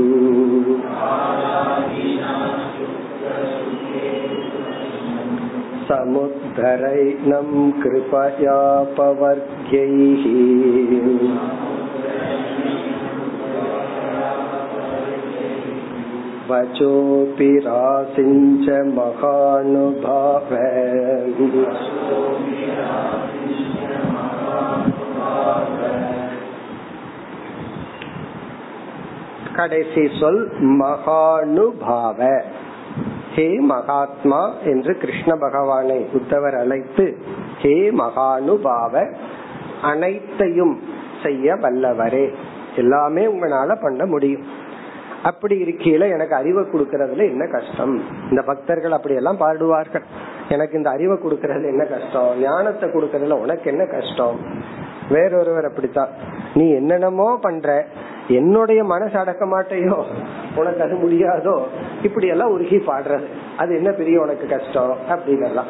समुद्धरैनं 5.89 7.49
कृपयापवर्ग्यैः 7.81 8.31
वचोऽपि 16.49 17.51
रासिञ्च 17.65 18.67
महानुभाव 18.95 20.49
கடைசி 29.55 30.03
சொல் 30.19 30.43
மகானுபாவ 30.77 32.19
ஹே 33.35 33.47
மகாத்மா 33.71 34.39
என்று 34.63 34.93
கிருஷ்ண 35.01 35.31
பகவானை 35.35 35.99
உத்தவர் 36.19 36.55
அழைத்து 36.55 37.05
ஹே 37.61 37.75
மகானுபாவ 37.99 39.03
அனைத்தையும் 39.91 40.73
செய்ய 41.23 41.55
வல்லவரே 41.63 42.25
எல்லாமே 42.75 43.23
உங்களால 43.25 43.75
பண்ண 43.81 44.01
முடியும் 44.05 44.45
அப்படி 45.26 45.62
இருக்கையில 45.62 46.12
எனக்கு 46.12 46.34
அறிவை 46.34 46.64
கொடுக்கறதுல 46.64 47.16
என்ன 47.16 47.46
கஷ்டம்? 47.46 48.02
இந்த 48.30 48.42
பக்தர்கள் 48.42 48.92
அப்படி 48.92 49.14
எல்லாம் 49.14 49.40
பாடுவார்கள். 49.40 50.02
எனக்கு 50.48 50.76
இந்த 50.76 50.90
அறிவை 50.90 51.16
கொடுக்கறதுல 51.16 51.66
என்ன 51.66 51.84
கஷ்டம்? 51.84 52.40
ஞானத்தை 52.40 52.88
கொடுக்கறதுல 52.88 53.32
உனக்கு 53.32 53.70
என்ன 53.70 53.84
கஷ்டம்? 53.86 54.38
வேறொருவர் 55.08 55.64
அப்படித்தான். 55.64 56.08
நீ 56.54 56.70
என்னென்னமோ 56.70 57.38
பண்ற 57.42 57.86
என்னுடைய 58.28 58.84
மனசு 58.84 59.18
அடக்க 59.18 59.46
மாட்டையோ? 59.46 60.04
உனக்கு 60.56 60.82
அது 60.82 60.94
முடியாதோ? 60.94 61.62
இப்படி 62.02 62.26
எல்லாம் 62.26 62.50
உருகி 62.50 62.76
பாடுறது. 62.76 63.26
அது 63.56 63.76
என்ன 63.76 63.90
பெரிய 63.90 64.20
உனக்கு 64.20 64.46
கஷ்டம்? 64.46 64.96
அப்படின்னு 65.08 65.44
எல்லாம் 65.44 65.66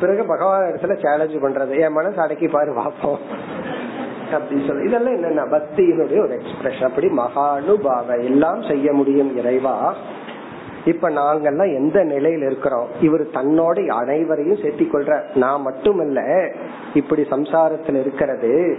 பிறகு 0.00 0.24
பகவான் 0.24 0.62
இடத்துல 0.62 0.94
சேலஞ்சு 1.04 1.38
பண்றது. 1.42 1.80
என் 1.80 1.92
மனசு 1.92 2.20
அடக்கி 2.20 2.48
பாரு 2.48 2.74
பார்ப்போம் 2.74 3.18
அப்படின்னு 4.32 4.66
சொல்லி 4.66 4.88
இதெல்லாம் 4.88 5.14
என்னென்ன 5.14 5.42
பக்தியினுடைய 5.42 6.22
ஒரு 6.22 6.40
எக்ஸ்பிரஷன் 6.40 6.84
அப்படி 6.84 7.06
மகானுபாவ 7.06 8.22
எல்லாம் 8.22 8.62
செய்ய 8.62 8.92
முடியும் 8.92 9.36
இறைவா. 9.36 9.94
இப்ப 10.84 11.10
நாங்கெல்லாம் 11.10 11.74
எந்த 11.74 12.04
நிலையில 12.04 12.46
இருக்கிறோம்? 12.46 12.88
இவர் 13.00 13.26
தன்னோட 13.26 13.86
அனைவரையும் 13.86 14.58
சேர்த்தி 14.58 14.88
கொள்ற 14.92 15.22
நான் 15.34 15.62
மட்டுமல்ல 15.62 16.50
இப்படி 16.94 17.22
சம்சாரத்துல 17.22 18.00
இருக்கிறது 18.00 18.78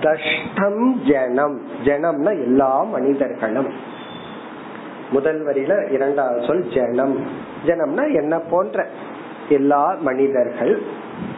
தஷ்டம் 0.00 0.92
ஜனம். 1.08 1.60
ஜனம்னா 1.84 2.30
எல்லா 2.30 2.82
மனிதர்களும். 2.82 3.68
முதல் 5.10 5.46
வரியில 5.46 5.92
இரண்டாவது 5.92 6.46
சொல் 6.46 6.68
ஜனம். 6.74 7.26
ஜனம்னா 7.66 8.14
என்ன 8.14 8.38
போன்ற 8.38 8.86
எல்லா 9.48 9.96
மனிதர்கள். 10.00 10.82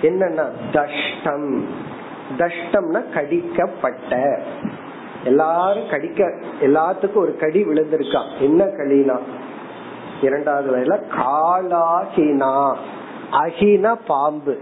என்னன்னா 0.02 0.44
தஷ்டம். 0.72 1.64
தஷ்டம்னா 2.38 3.02
கடிக்கப்பட்ட. 3.14 4.40
எல்லாரும் 5.24 5.88
கடிக்க 5.88 6.32
எல்லாத்துக்கும் 6.60 7.14
ஒரு 7.14 7.36
கடி 7.36 7.64
விழுந்திருக்கான் 7.64 8.40
என்ன 8.40 8.64
களினா 8.64 9.18
இரண்டாவது 10.22 10.76
வரையில 10.76 11.00
காலாகினா. 11.16 12.76
அகினா 13.32 13.94
பாம்பு. 14.06 14.60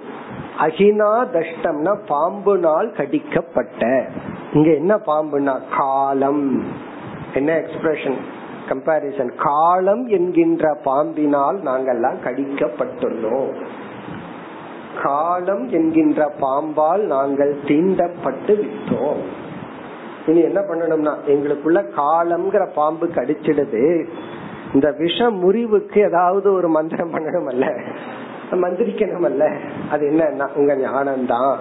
அகினா 0.61 1.27
தஷ்டம்னா 1.33 1.97
பாம்புனால் 2.09 2.93
கடிக்கப்பட்ட. 2.93 4.09
இங்க 4.53 4.71
என்ன 4.71 4.95
பாம்புனா? 4.97 5.61
காலம். 5.77 6.65
என்ன 7.35 7.59
எக்ஸ்பிரஷன் 7.59 8.17
கம்பாரிசன் 8.69 9.35
காலம் 9.37 10.07
என்கின்ற 10.07 10.75
பாம்பினால் 10.85 11.57
நாங்கெல்லாம் 11.57 12.17
கடிக்கப்பட்டுள்ளோம். 12.25 13.53
காலம் 15.03 15.69
என்கின்ற 15.69 16.33
பாம்பால் 16.41 17.03
நாங்கள் 17.15 17.53
தீண்டப்பட்டு 17.65 18.55
விட்டோம். 18.61 19.23
இனி 20.27 20.41
என்ன 20.41 20.61
பண்ணணும்னா 20.61 21.15
எங்களுக்குள்ள 21.27 21.81
காலம்ங்கிற 21.97 22.67
பாம்பு 22.75 23.07
கடிச்சிடுது 23.07 24.07
இந்த 24.75 24.91
விஷ 24.99 25.31
முறிவுக்கு 25.31 25.99
ஏதாவது 26.01 26.53
ஒரு 26.53 26.69
மந்திரம் 26.69 27.13
பண்ணணும் 27.15 27.51
அல்ல 27.53 27.67
மந்திரிக்கணும் 28.51 29.27
அல்ல 29.29 29.45
அது 29.91 30.07
என்ன 30.07 30.49
உங்க 30.55 30.73
ஞானம்தான். 30.75 31.61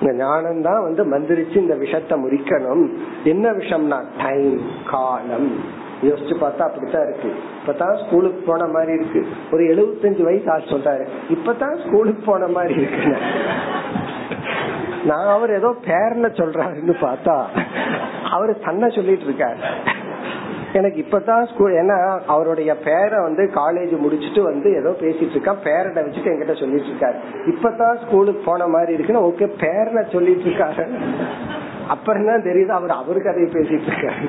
இந்த 0.00 0.12
ஞானம் 0.14 0.62
தான் 0.62 0.82
வந்து 0.82 1.02
மந்திரிச்சு 1.04 1.56
இந்த 1.56 1.74
விஷத்தை 1.74 2.18
முறிக்கணும். 2.22 2.84
என்ன 3.24 3.50
விஷம்னா 3.50 3.98
டைம் 4.22 4.60
காலம். 4.90 5.80
யோசிச்சு 6.02 6.34
பார்த்தா 6.34 6.62
அப்படித்தான் 6.68 7.06
இருக்கு. 7.08 7.30
இப்பதான் 7.60 8.06
ஸ்கூலுக்கு 8.06 8.42
போன 8.46 8.66
மாதிரி 8.66 8.92
இருக்கு. 8.92 9.26
ஒரு 9.52 9.62
எழுபத்தஞ்சு 9.62 10.22
வயசு 10.22 10.50
ஆள் 10.50 10.70
சொல்றாரு. 10.72 11.06
இப்பதான் 11.30 11.86
ஸ்கூலுக்கு 11.86 12.22
போன 12.24 12.46
மாதிரி 12.46 12.74
இருக்கு. 12.80 13.16
நான் 15.04 15.26
அவர் 15.26 15.50
ஏதோ 15.50 15.74
பேர்ல 15.86 16.26
சொல்றாருன்னு 16.38 16.94
பார்த்தா 17.00 17.36
அவரு 18.30 18.58
தன்னை 18.64 18.88
சொல்லிட்டு 18.90 19.24
இருக்காரு. 19.24 19.56
எனக்கு 20.72 21.06
இப்பதான் 21.10 21.54
ஸ்கூல் 21.54 21.72
ஏன்னா 21.72 22.20
அவருடைய 22.26 22.76
பேரை 22.76 23.18
வந்து 23.22 23.50
காலேஜ் 23.54 23.94
முடிச்சுட்டு 24.04 24.42
வந்து 24.42 24.68
ஏதோ 24.76 24.90
பேசிட்டு 25.00 25.30
இருக்கா 25.30 25.56
பேரட 25.64 25.96
வச்சுட்டு 26.04 26.30
என்கிட்ட 26.32 26.60
சொல்லிட்டு 26.60 26.90
இருக்காரு. 26.90 27.18
இப்பதான் 27.46 28.06
ஸ்கூலுக்கு 28.06 28.42
போன 28.44 28.66
மாதிரி 28.66 28.92
இருக்குன்னு 28.92 29.26
ஓகே 29.28 29.50
பேரனை 29.60 30.12
சொல்லிட்டு 30.12 30.50
இருக்காரு. 30.50 30.84
அப்புறம் 31.88 32.26
தான் 32.26 32.42
தெரியுது? 32.42 32.68
அவர் 32.68 32.90
அவருக்கு 32.90 33.28
கதையை 33.28 33.50
பேசிட்டு 33.52 33.90
இருக்காரு. 33.90 34.26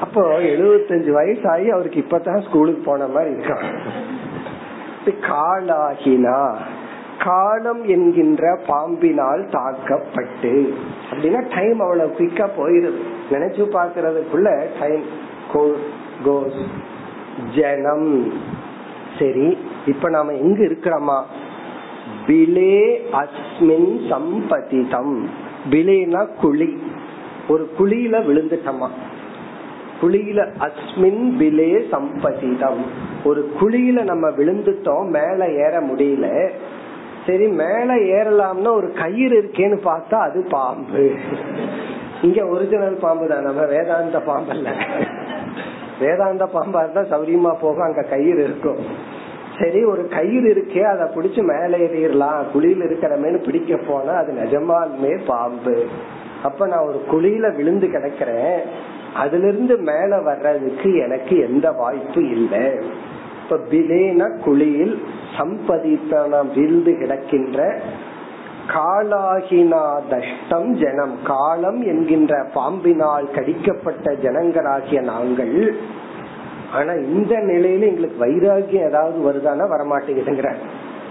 அப்போ 0.00 0.38
எழுபத்தஞ்சு 0.38 1.10
வயசு 1.10 1.48
ஆகி 1.48 1.70
அவருக்கு 1.70 2.04
இப்பதான் 2.08 2.48
ஸ்கூலுக்கு 2.48 2.82
போன 2.84 3.06
மாதிரி 3.06 3.34
இருக்காங்க 3.34 3.66
காலாகினா 5.06 6.54
காலம் 7.18 7.84
என்கின்ற 7.84 8.58
பாம்பினால் 8.66 9.48
தாக்கப்பட்டு 9.50 10.74
அப்படின்னா 11.10 11.54
டைம் 11.54 11.80
அவ்வளவு 11.80 12.14
குயிக்கா 12.18 12.48
போயிருது. 12.58 13.00
நினைச்சு 13.30 13.66
பாக்குறதுக்குள்ள 13.72 14.64
டைம் 14.80 15.02
கோஸ் 16.24 16.66
ஜனம். 17.54 18.32
சரி 19.18 19.58
இப்ப 19.86 20.08
நாம 20.08 20.32
எங்க 20.32 20.64
இருக்கிறோமா? 20.64 21.22
பிலே 22.26 22.96
அஸ்மின் 23.12 24.08
சம்பதிதம். 24.10 25.24
பிலேனா 25.70 26.26
குழி. 26.40 26.82
ஒரு 27.48 27.70
குழியில 27.78 28.16
விழுந்துட்டோமா? 28.28 28.88
குழியில 30.00 30.40
அஸ்மின் 30.66 31.22
விலே 31.40 31.70
சம்பதிதம் 31.90 32.82
ஒரு 33.24 33.50
குழியில 33.60 34.02
நம்ம 34.02 34.26
விழுந்துட்டோம் 34.28 35.06
மேல 35.08 35.48
ஏற 35.64 35.80
முடியல. 35.80 36.26
சரி 37.26 37.46
மேல 37.46 37.94
ஏறலாம்னா 37.94 38.72
ஒரு 38.74 38.92
கயிறு 38.92 39.34
இருக்கேன்னு 39.42 39.78
பார்த்தா 39.84 40.16
அது 40.28 40.46
பாம்பு. 40.50 41.04
இங்க 42.22 42.46
ஒரிஜினல் 42.46 42.94
பாம்பு 42.94 43.26
தான் 43.28 43.42
நம்ம 43.42 43.64
வேதாந்த 43.64 44.20
பாம்பு 44.20 44.50
அல்ல 44.50 44.68
வேதாந்த 46.00 46.44
பாம்பா 46.54 46.80
இருந்தா 46.82 47.02
சௌரியமா 47.12 47.52
போக 47.60 47.84
அங்க 47.84 48.02
கயிறு 48.02 48.44
இருக்கும். 48.44 48.82
சரி 49.58 49.84
ஒரு 49.84 50.08
கயிறு 50.08 50.48
இருக்கே 50.54 50.82
அதை 50.82 51.04
பிடிச்சு 51.16 51.42
மேல 51.42 51.76
ஏறிடலாம். 51.76 52.42
குழியில 52.54 52.86
இருக்கிறமேனு 52.88 53.38
பிடிக்க 53.44 53.76
போனா 53.76 54.12
அது 54.12 54.32
நிஜமாலுமே 54.32 55.12
பாம்பு. 55.26 55.86
அப்ப 56.42 56.66
நான் 56.66 56.86
ஒரு 56.86 57.00
குழியில 57.10 57.56
விழுந்து 57.56 57.86
கிடக்கிறேன். 57.86 58.60
அதுல 59.16 59.48
இருந்து 59.48 59.76
மேல 59.88 60.20
வர்றதுக்கு 60.20 60.90
எனக்கு 60.96 61.34
எந்த 61.38 61.66
வாய்ப்பு 61.72 62.22
இல்லை. 62.28 62.64
இப்ப 63.42 63.58
பிலேன 63.70 64.28
குழியில் 64.44 64.94
சம்பதித்தன 65.38 66.40
வீழ்ந்து 66.54 66.92
கிடக்கின்ற 67.00 67.58
காலாகினா 68.74 69.82
தஷ்டம் 70.10 70.70
ஜனம். 70.82 71.14
காலம் 71.24 71.80
என்கின்ற 71.82 72.32
பாம்பினால் 72.54 73.28
கடிக்கப்பட்ட 73.34 74.06
ஜனங்களாகிய 74.24 75.00
நாங்கள் 75.12 75.56
ஆனா 76.72 76.92
இந்த 76.92 77.34
நிலையில 77.50 77.88
எங்களுக்கு 77.90 78.18
வைராகியம் 78.24 78.88
ஏதாவது 78.88 79.18
வருதானா 79.26 79.66
வரமாட்டேங்குதுங்கிற 79.74 80.50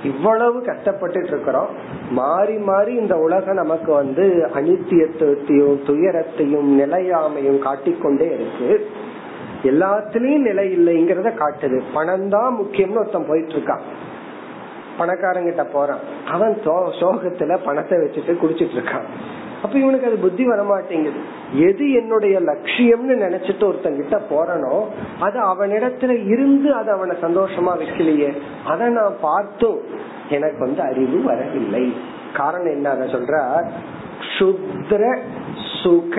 இவ்வளவு 0.09 0.57
கஷ்டப்பட்டு 0.69 1.19
இருக்கிறோம் 1.27 1.71
மாறி 2.19 2.55
மாறி 2.69 2.93
இந்த 3.01 3.15
உலகம் 3.25 3.61
நமக்கு 3.61 3.91
வந்து 3.93 4.25
அனித்தியத்தையும் 4.57 5.77
துயரத்தையும் 5.87 6.69
நிலையாமையும் 6.79 7.59
காட்டிக்கொண்டே 7.67 8.27
இருக்கு. 8.37 8.69
எல்லாத்துலயும் 9.71 10.47
நிலை 10.49 10.65
இல்லைங்கிறத 10.77 11.29
காட்டுது. 11.43 11.77
பணம் 11.93 12.27
தான் 12.29 12.57
முக்கியம்னு 12.59 13.01
ஒருத்தன் 13.01 13.29
போயிட்டு 13.29 13.55
இருக்கான் 13.55 13.85
பணக்காரங்கிட்ட 14.99 15.63
போறான். 15.71 16.03
அவன் 16.33 16.53
சோகத்துல 16.99 17.57
பணத்தை 17.65 17.97
வச்சுட்டு 17.97 18.33
குடிச்சிட்டு 18.41 18.77
இருக்கான் 18.77 19.07
அப்ப 19.65 19.75
இவனுக்கு 19.83 20.09
அது 20.09 20.17
புத்தி 20.23 20.43
வரமாட்டேங்குது. 20.49 21.21
எது 21.67 21.85
என்னுடைய 21.99 22.35
லட்சியம்னு 22.49 23.15
நினைச்சிட்டு 23.25 23.67
ஒருத்தன் 23.69 23.99
கிட்ட 24.01 24.17
போறனோ 24.31 24.75
அது 25.25 25.39
அவனிடத்துல 25.51 26.15
இருந்து 26.33 26.71
அது 26.79 26.91
அவனை 26.95 27.15
சந்தோஷமா 27.25 27.73
வைக்கலையே. 27.81 28.31
அதை 28.65 28.87
நான் 28.99 29.15
பார்த்தும் 29.21 29.79
எனக்கு 30.29 30.59
வந்து 30.65 30.81
அறிவு 30.89 31.19
வரவில்லை. 31.23 31.85
காரணம் 32.33 32.73
என்ன 32.77 32.89
அதை 32.89 33.07
சொல்ற 33.13 33.35
சுத்ர 34.35 35.03
சுக 35.81 36.17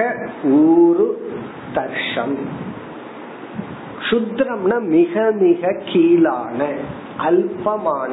ஊரு 0.59 1.09
தர்ஷம். 1.75 2.37
சுத்ரம்னா 4.09 4.77
மிக 4.97 5.31
மிக 5.41 5.73
கீழான 5.89 6.61
அல்பமான 7.29 8.13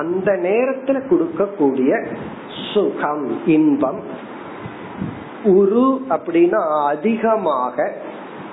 அந்த 0.00 0.30
நேரத்துல 0.46 0.98
கொடுக்கக்கூடிய 1.10 1.92
சுகம் 2.72 3.26
இன்பம். 3.56 4.00
உரு 5.44 6.00
அப்படின்னா 6.08 6.86
அதிகமாக 6.86 7.92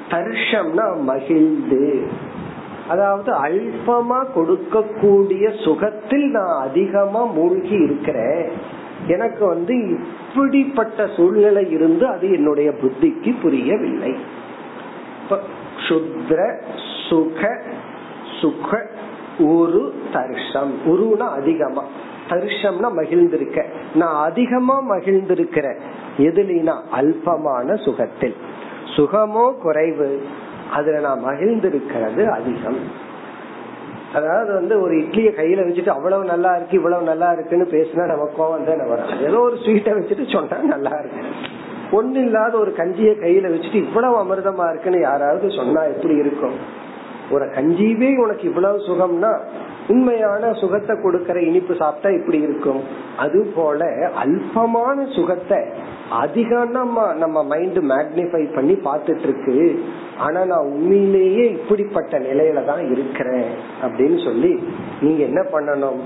தர்ஷம்னா 0.09 1.01
மகிழ்ந்து. 1.01 2.07
அதாவது 2.87 3.31
அல்பமா 3.31 4.25
கொடுக்கக்கூடிய 4.35 5.63
சுகத்தில் 5.63 6.31
நான் 6.31 6.67
அதிகமா 6.67 7.23
மூழ்கி 7.23 7.75
இருக்கிறேன். 7.75 8.49
எனக்கு 9.07 9.45
வந்து 9.45 9.99
இப்படிப்பட்ட 10.29 11.07
சூழ்நிலை 11.15 11.71
இருந்து 11.71 12.07
அது 12.07 12.31
என்னுடைய 12.31 12.71
புத்திக்கு 12.71 13.41
புரியவில்லை. 13.41 14.15
சுத்ர 15.89 16.55
சுக 17.09 17.61
சுக 18.41 18.89
உரு 19.37 19.93
தர்ஷம். 20.13 20.73
உருனா 20.87 21.29
அதிகமா. 21.29 21.83
தர்ஷம்னா 22.29 22.91
மகிழ்ந்திருக்க. 22.97 23.63
நான் 23.93 24.29
அதிகமா 24.29 24.81
மகிழ்ந்திருக்கிறேன். 24.89 25.79
எதுலினா 26.27 26.75
அல்பமான 26.99 27.75
சுகத்தில்? 27.85 28.35
சுகமோ 28.95 29.45
குறைவு. 29.63 30.09
அதுல 30.71 30.99
நான் 30.99 31.23
மகிழ்ந்திருக்கிறது 31.25 32.23
அதிகம். 32.29 32.81
அதாவது 34.13 34.51
வந்து 34.53 34.81
ஒரு 34.81 34.93
இட்லிய 34.95 35.29
கையில 35.37 35.65
வச்சுட்டு 35.65 35.91
அவ்வளவு 35.95 36.23
நல்லா 36.23 36.51
இருக்கு 36.55 36.75
இவ்வளவு 36.77 37.03
நல்லா 37.03 37.31
இருக்குன்னு 37.31 37.65
பேசினா 37.71 38.05
நமக்கு 38.05 38.35
கோவம் 38.41 38.67
தானே 38.69 38.85
வரும்? 38.89 39.11
ஏதோ 39.27 39.39
ஒரு 39.39 39.55
ஸ்வீட்டை 39.55 39.91
வச்சுட்டு 39.97 40.25
சொன்னா 40.31 40.57
நல்லா 40.75 40.93
இருக்கு. 40.99 41.21
ஒண்ணு 41.91 42.19
இல்லாத 42.25 42.53
ஒரு 42.57 42.71
கஞ்சிய 42.73 43.11
கையில 43.23 43.47
வச்சுட்டு 43.53 43.79
இவ்வளவு 43.85 44.15
அமிர்தமா 44.23 44.65
இருக்குன்னு 44.69 44.99
யாராவது 44.99 45.49
சொன்னா 45.49 45.81
எப்படி 45.83 46.15
இருக்கும்? 46.15 46.57
ஒரு 47.31 47.45
கஞ்சியவே 47.45 48.09
உனக்கு 48.17 48.43
இவ்வளவு 48.43 48.77
சுகம்னா 48.87 49.31
உண்மையான 49.87 50.53
சுகத்தை 50.53 50.95
கொடுக்கற 50.95 51.37
இனிப்பு 51.49 51.73
சாப்பிட்டா 51.75 52.09
இப்படி 52.09 52.39
இருக்கும். 52.41 52.81
அது 53.17 53.39
போல 53.55 53.85
அல்பமான 54.23 54.97
சுகத்தை 55.15 55.59
அதிகமா 56.11 57.13
நம்ம 57.13 57.43
மைண்ட் 57.43 57.77
மேக்னிஃபை 57.77 58.53
பண்ணி 58.55 58.73
பார்த்துட்டு 58.73 59.23
இருக்கு 59.23 59.83
ஆனா 60.17 60.45
நான் 60.45 60.65
உண்மையிலேயே 60.65 61.51
இப்படிப்பட்ட 61.51 62.19
நிலையில 62.19 62.65
தான் 62.65 62.91
இருக்கிறேன் 62.91 63.49
அப்படின்னு 63.81 64.23
சொல்லி 64.23 64.63
நீங்க 65.01 65.23
என்ன 65.23 65.41
பண்ணணும்? 65.41 65.99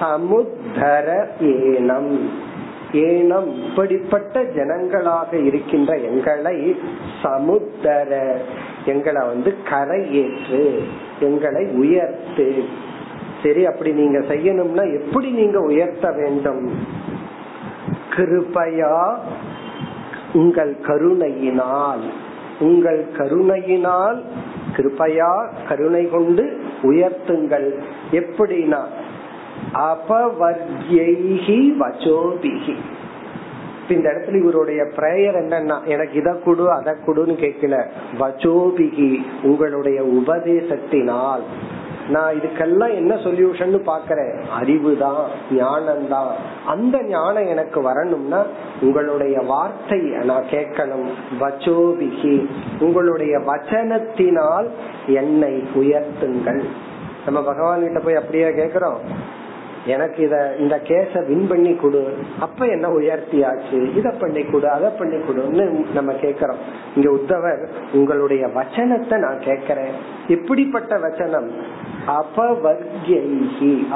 சமுத்தர 0.00 1.26
ஏனம். 1.40 2.18
ஏனம் 2.92 3.48
இப்படிப்பட்ட 3.64 4.42
ஜனங்களாக 4.42 5.46
இருக்கின்ற 5.46 5.96
எங்களை 5.96 6.76
சமுத்தர. 7.22 8.36
எங்களை 8.86 9.26
வந்து 9.26 9.54
கரை 9.68 10.12
ஏற்று 10.12 10.82
எங்களை 11.20 11.66
உயர்த்து. 11.66 12.64
சரி 13.42 13.66
அப்படி 13.66 13.92
நீங்க 13.92 14.18
செய்யணும்னா 14.18 14.92
எப்படி 14.92 15.30
நீங்க 15.30 15.60
உயர்த்த 15.60 16.10
வேண்டும்? 16.10 16.70
கிருபையா? 18.16 19.16
உங்கள் 20.32 20.80
கருணையினால். 20.80 22.00
உங்கள் 22.58 23.06
கருணையினால் 23.16 24.22
கிருபையா? 24.76 25.48
கருணை 25.68 26.10
கொண்டு 26.10 26.60
உயர்த்துங்கள். 26.82 27.74
எப்படின்னா 28.12 28.80
அபவர்யைகி 29.74 31.74
வச்சோபிகி 31.80 32.74
இந்த 33.88 34.10
இடத்துல 34.10 34.40
இவருடைய 34.40 34.82
பிரேயர் 34.82 35.42
என்னன்னா 35.42 35.84
எனக்கு 35.84 36.18
இதை 36.18 36.32
கொடு 36.44 36.72
அதை 36.72 36.94
கொடுன்னு 37.06 37.40
கேட்கல. 37.44 37.84
வச்சோபிகி 38.18 39.24
உங்களுடைய 39.42 40.02
உபதேசத்தினால். 40.02 41.40
நான் 42.08 42.34
இதுக்கெல்லாம் 42.34 42.94
என்ன 42.94 43.14
சொல்யூஷன் 43.14 43.80
பாக்கிறேன் 43.86 44.48
அறிவு 44.50 44.96
தான் 44.96 45.26
ஞானம் 45.50 46.08
தான் 46.08 46.34
அந்த 46.66 47.02
ஞானம் 47.02 47.48
எனக்கு 47.48 47.80
வரணும்னா 47.80 48.42
உங்களுடைய 48.80 49.40
வார்த்தை 49.40 49.98
நான் 50.00 50.44
கேட்கணும். 50.50 51.08
வச்சோபிகி. 51.40 52.46
உங்களுடைய 52.80 53.38
வச்சனத்தினால் 53.38 54.68
என்னை 55.06 55.64
உயர்த்துங்கள். 55.74 56.62
நம்ம 57.24 57.42
பகவான் 57.42 57.82
கிட்ட 57.82 57.98
போய் 57.98 58.14
அப்படியே 58.14 58.44
கேக்குறோம் 58.44 58.98
எனக்கு 59.94 60.20
இத 60.26 60.36
இந்த 60.62 60.76
கேஸ 60.88 61.22
வின் 61.28 61.46
பண்ணி 61.50 61.72
கொடு. 61.82 62.02
அப்ப 62.44 62.66
என்ன 62.74 62.86
உயர்த்தியாச்சு 62.98 63.78
இத 63.98 64.08
பண்ணி 64.22 64.42
கொடு 64.44 64.68
அதை 64.70 64.88
பண்ணி 64.98 65.18
கொடுன்னு 65.28 65.64
நம்ம 65.98 66.12
கேக்குறோம் 66.24 66.62
இங்க 66.96 67.08
உத்தவர் 67.18 67.62
உங்களுடைய 67.92 68.44
வச்சனத்தை 68.58 69.18
நான் 69.26 69.40
கேக்குறேன் 69.48 69.92
எப்படிப்பட்ட 70.36 70.94
வச்சனம் 71.04 71.50
அபவர்கி 72.16 73.16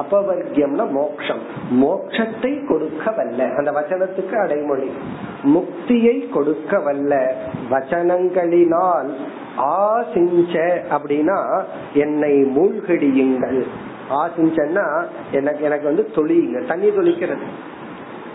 அபவர்க்கியம்னா 0.03 0.87
மோக்ஷம். 1.01 1.43
மோக்ஷத்தை 1.83 2.53
கொடுக்க 2.71 3.13
வல்ல 3.19 3.41
அந்த 3.59 3.71
வச்சனத்துக்கு 3.79 4.37
அடைமொழி. 4.45 4.89
முக்தியை 5.55 6.17
கொடுக்க 6.37 6.79
வல்ல 6.87 7.13
வச்சனங்களினால் 7.73 9.11
ஆசிஞ்ச 9.77 10.55
அப்படின்னா 10.97 11.39
என்னை 12.05 12.35
மூழ்கடியுங்கள். 12.57 13.63
ஆசிஞ்சன்னா 14.19 14.85
எனக்கு 15.39 15.63
எனக்கு 15.69 15.87
வந்து 15.91 16.05
தொழிங்க 16.15 16.61
தண்ணி 16.67 16.89
தொளிக்கிறது. 16.89 17.47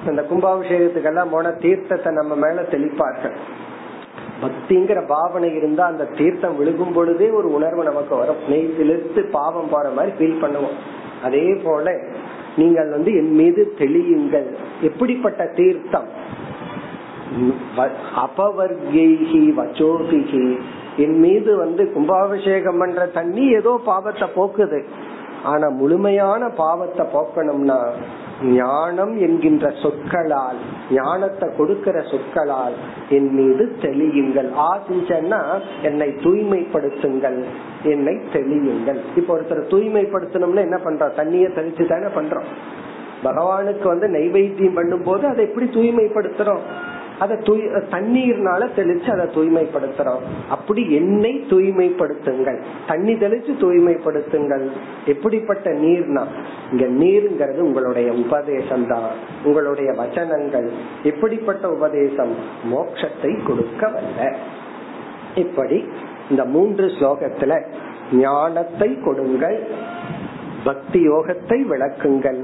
அந்த 0.09 0.21
கும்பாபிஷேகத்துக்கெல்லாம் 0.31 1.31
போன 1.33 1.51
தீர்த்தத்தை 1.63 2.11
நம்ம 2.17 2.35
மேல 2.43 2.61
தெளிப்பார்கள். 2.73 3.37
பக்திங்கிற 4.43 4.99
பாவனை 5.07 5.49
இருந்தா 5.55 5.83
அந்த 5.85 6.05
தீர்த்தம் 6.17 6.57
விழுகும் 6.59 6.93
பொழுதே 6.93 7.27
ஒரு 7.29 7.47
உணர்வு 7.53 7.83
நமக்கு 7.83 8.13
வரும். 8.15 8.41
நெய் 8.49 8.73
சிலிர்த்து 8.77 9.21
பாவம் 9.37 9.71
போற 9.73 9.89
மாதிரி 9.89 10.13
ஃபீல் 10.17 10.41
பண்ணுவோம். 10.43 10.77
அதே 11.23 11.47
போல 11.65 11.93
நீங்கள் 12.55 12.89
வந்து 12.89 13.11
என் 13.21 13.33
மீது 13.41 13.61
தெளியுங்கள். 13.77 14.49
எப்படிப்பட்ட 14.81 15.43
தீர்த்தம்? 15.59 16.09
அபவர்கேகி 18.25 19.43
வச்சோபிகி. 19.59 20.45
என் 20.97 21.17
மீது 21.19 21.51
வந்து 21.57 21.83
கும்பாபிஷேகம் 21.93 22.79
பண்ற 22.83 23.05
தண்ணி 23.17 23.45
ஏதோ 23.59 23.71
பாவத்தை 23.85 24.27
போக்குது. 24.35 24.79
ஆனா 25.45 25.67
முழுமையான 25.69 26.49
பாவத்தை 26.49 27.05
போக்கணும்னா 27.13 27.79
ஞானம் 28.43 29.13
என்கின்ற 29.19 29.65
சொற்களால் 29.81 30.59
ஞானத்தை 30.91 31.49
கொடுக்கிற 31.57 32.01
சொற்களால் 32.01 32.75
என் 33.09 33.29
மீது 33.33 33.75
தெளியுங்கள். 33.81 34.49
ஆசிஞ்சன்னா 34.69 35.41
என்னை 35.81 36.07
தூய்மைப்படுத்துங்கள். 36.07 37.39
என்னை 37.83 38.15
தெளியுங்கள். 38.33 38.99
இப்ப 39.15 39.29
ஒருத்தர் 39.37 39.69
தூய்மைப்படுத்தணும்னா 39.73 40.63
என்ன 40.67 40.79
பண்றோம்? 40.83 41.15
தண்ணிய 41.15 41.47
தெளிச்சு 41.47 41.85
தானே 41.87 42.09
பண்றோம். 42.15 42.49
பகவானுக்கு 43.23 43.87
வந்து 43.87 44.07
நைவேத்தியம் 44.07 44.73
பண்ணும் 44.73 45.03
போது 45.03 45.27
அதை 45.27 45.45
எப்படி 45.47 45.65
தூய்மைப்படுத்துறோம்? 45.65 46.65
அதை 47.19 47.37
தூய் 47.37 47.61
தண்ணீர்னால 47.91 48.61
தெளிச்சு 48.75 49.09
அதை 49.11 49.25
தூய்மைப்படுத்துறோம். 49.35 50.23
அப்படி 50.49 50.91
என்னை 50.91 51.45
தூய்மைப்படுத்துங்கள். 51.49 52.59
தண்ணி 52.87 53.13
தெளிச்சு 53.13 53.53
தூய்மைப்படுத்துங்கள். 53.63 54.65
எப்படிப்பட்ட 55.05 55.69
நீர்னா 55.69 56.23
இங்க 56.71 56.85
நீருங்கிறது 57.03 57.57
உங்களுடைய 57.57 58.11
உபதேசம் 58.11 58.87
தான் 58.87 59.09
உங்களுடைய 59.43 59.91
வச்சனங்கள் 59.91 60.69
எப்படிப்பட்ட 61.03 61.69
உபதேசம்? 61.69 62.35
மோட்சத்தை 62.71 63.43
கொடுக்க 63.47 63.87
வல்ல 63.87 64.35
இப்படி 65.35 65.85
இந்த 66.29 66.45
மூன்று 66.45 66.85
ஸ்லோகத்துல 66.85 67.61
ஞானத்தை 68.11 68.97
கொடுங்கள். 69.05 69.59
பக்தி 70.63 71.07
யோகத்தை 71.09 71.57
விளக்குங்கள். 71.71 72.39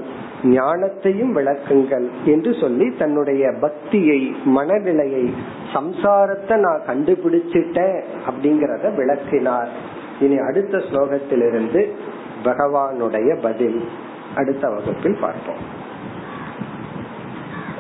ஞானத்தையும் 0.51 1.33
விளக்குங்கள் 1.33 2.07
என்று 2.25 2.51
சொல்லி 2.55 2.87
தன்னுடைய 2.99 3.45
பக்தியை 3.61 4.21
மனநிலையை 4.49 5.25
சம்சாரத்தை 5.75 6.57
நான் 6.59 6.87
கண்டுபிடிச்சிட்டேன் 6.87 7.99
அப்படிங்கறத 8.27 8.93
விளக்கினார் 8.95 9.73
இனி 10.21 10.39
அடுத்த 10.41 10.83
ஸ்லோகத்திலிருந்து 10.89 11.83
பகவானுடைய 12.45 13.31
பதில் 13.43 13.81
அடுத்த 14.35 14.69
வகுப்பில் 14.69 15.19
பார்ப்போம் 15.21 15.65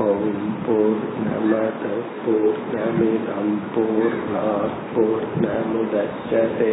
ஓம் 0.04 0.42
போர் 0.66 1.04
நமத 1.26 1.84
போர் 2.24 2.60
நமிதம் 2.72 3.54
போர் 3.74 4.16
पूर्णमुदच्यते 4.96 6.72